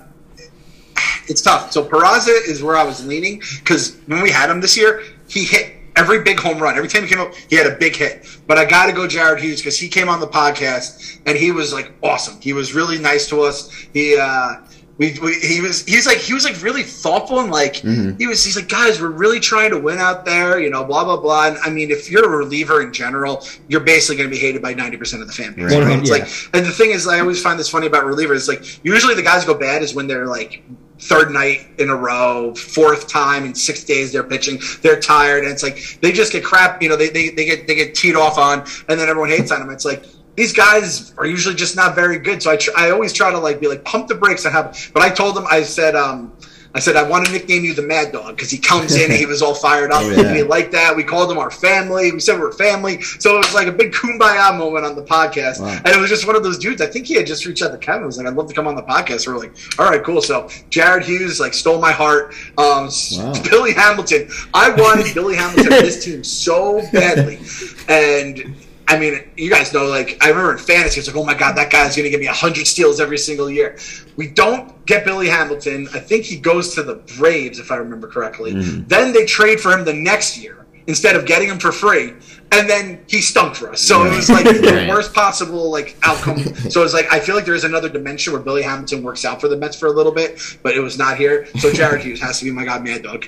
[1.30, 1.72] it's tough.
[1.72, 5.44] So Peraza is where I was leaning because when we had him this year, he
[5.46, 6.76] hit every big home run.
[6.78, 8.26] Every time he came up, he had a big hit.
[8.48, 11.52] But I got to go Jared Hughes because he came on the podcast and he
[11.52, 12.40] was like awesome.
[12.42, 13.70] He was really nice to us.
[13.94, 14.56] He uh,
[14.98, 18.46] we, we he was he's like he was like really thoughtful and like he was
[18.46, 21.48] he's like guys we're really trying to win out there you know blah blah blah
[21.50, 24.62] and I mean if you're a reliever in general you're basically going to be hated
[24.62, 25.84] by 90% of the fan base Right.
[25.84, 26.00] right?
[26.00, 26.16] it's Yeah.
[26.20, 29.22] like and the thing is I always find this funny about relievers like usually the
[29.22, 30.64] guys go bad is when they're like
[31.00, 35.52] third night in a row, fourth time in six days they're pitching, they're tired, and
[35.52, 38.16] it's like they just get crap, you know, they, they, they get they get teed
[38.16, 39.70] off on, and then everyone hates on them.
[39.70, 40.06] It's like
[40.36, 42.42] these guys are usually just not very good.
[42.42, 44.92] So I tr- I always try to like be like pump the brakes and have.
[44.94, 46.34] But I told them I said um
[46.76, 49.14] I said I want to nickname you the Mad Dog because he comes in and
[49.14, 50.28] he was all fired up Oh, yeah.
[50.28, 50.96] and he liked that.
[50.96, 52.12] We called him our family.
[52.12, 53.02] We said we are family.
[53.02, 55.70] So it was like a big kumbaya moment on the podcast, Wow.
[55.84, 56.82] and it was just one of those dudes.
[56.82, 58.06] I think he had just reached out to Kevin.
[58.06, 59.26] Was like, I'd love to come on the podcast.
[59.26, 60.22] We're like, all right, cool.
[60.22, 62.36] So Jared Hughes like stole my heart.
[62.58, 63.34] Um, Wow.
[63.50, 64.30] Billy Hamilton.
[64.54, 67.40] I wanted Billy Hamilton on this team so badly,
[67.88, 68.54] and.
[68.88, 71.56] I mean, you guys know, like, I remember in fantasy, it's like, oh my God,
[71.58, 73.78] that guy's going to give me 100 steals every single year.
[74.16, 75.88] We don't get Billy Hamilton.
[75.94, 78.52] I think he goes to the Braves, if I remember correctly.
[78.54, 78.84] Hmm.
[78.88, 82.14] Then they trade for him the next year instead of getting him for free.
[82.52, 83.82] And then he stunk for us.
[83.82, 84.88] So it was like the Right.
[84.88, 86.38] worst possible like outcome.
[86.70, 89.42] So it's like I feel like there is another dimension where Billy Hamilton works out
[89.42, 91.48] for the Mets for a little bit, but it was not here.
[91.58, 93.26] So Jared Hughes has to be my god, Mad Dog.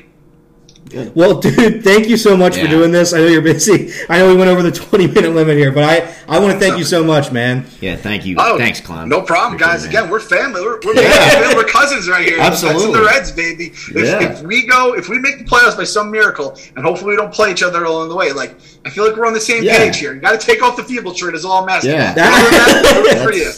[1.16, 3.14] Well, dude, thank you so much for doing this.
[3.14, 3.92] I know you're busy.
[4.10, 6.60] I know we went over the 20 minute limit here, but I, I want to
[6.60, 7.66] thank you so much, man.
[7.82, 8.36] Yeah, thank you.
[8.40, 9.10] Oh, Thanks, Clown.
[9.10, 9.84] No problem, Appreciate guys.
[9.86, 10.12] it, Again, man.
[10.12, 10.62] we're family.
[10.62, 11.56] We're, we're, family.
[11.56, 12.38] we're cousins right here.
[12.38, 13.00] The Mets Absolutely.
[13.00, 13.66] the Reds, baby.
[13.68, 14.32] If, Yeah.
[14.32, 17.34] if we go, if we make the playoffs by some miracle, and hopefully we don't
[17.34, 18.56] play each other along the way, like
[18.88, 19.78] I feel like we're on the same Yeah.
[19.78, 20.14] page here.
[20.14, 21.36] You got to take off the feeble shirt.
[21.36, 21.92] Is all I'm asking.
[21.92, 22.12] Yeah.
[22.12, 23.52] Other that, for you.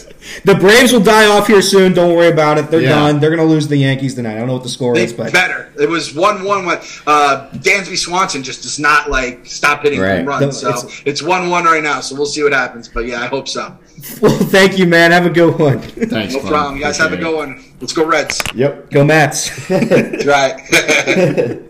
[0.44, 1.92] The Braves will die off here soon.
[1.94, 2.70] Don't worry about it.
[2.70, 2.90] They're Yeah.
[2.90, 3.20] done.
[3.20, 4.34] They're going to lose the Yankees tonight.
[4.34, 5.72] I don't know what the score They is, but better.
[5.78, 10.18] It was one one when uh, Dansby Swanson just does not like stop hitting Right.
[10.18, 10.42] home runs.
[10.42, 12.00] No, So it's- it's one one right now.
[12.00, 12.88] So we'll see what happens.
[12.88, 13.76] But yeah, I hope so.
[14.20, 15.10] well, thank you, man.
[15.10, 15.78] Have a good one.
[15.80, 16.52] Thanks, No Clown.
[16.52, 16.76] problem.
[16.76, 17.64] You guys have a Appreciate good one.
[17.80, 18.42] Let's go Reds.
[18.54, 18.90] Yep.
[18.90, 19.70] Go Mets.
[19.70, 21.62] Right.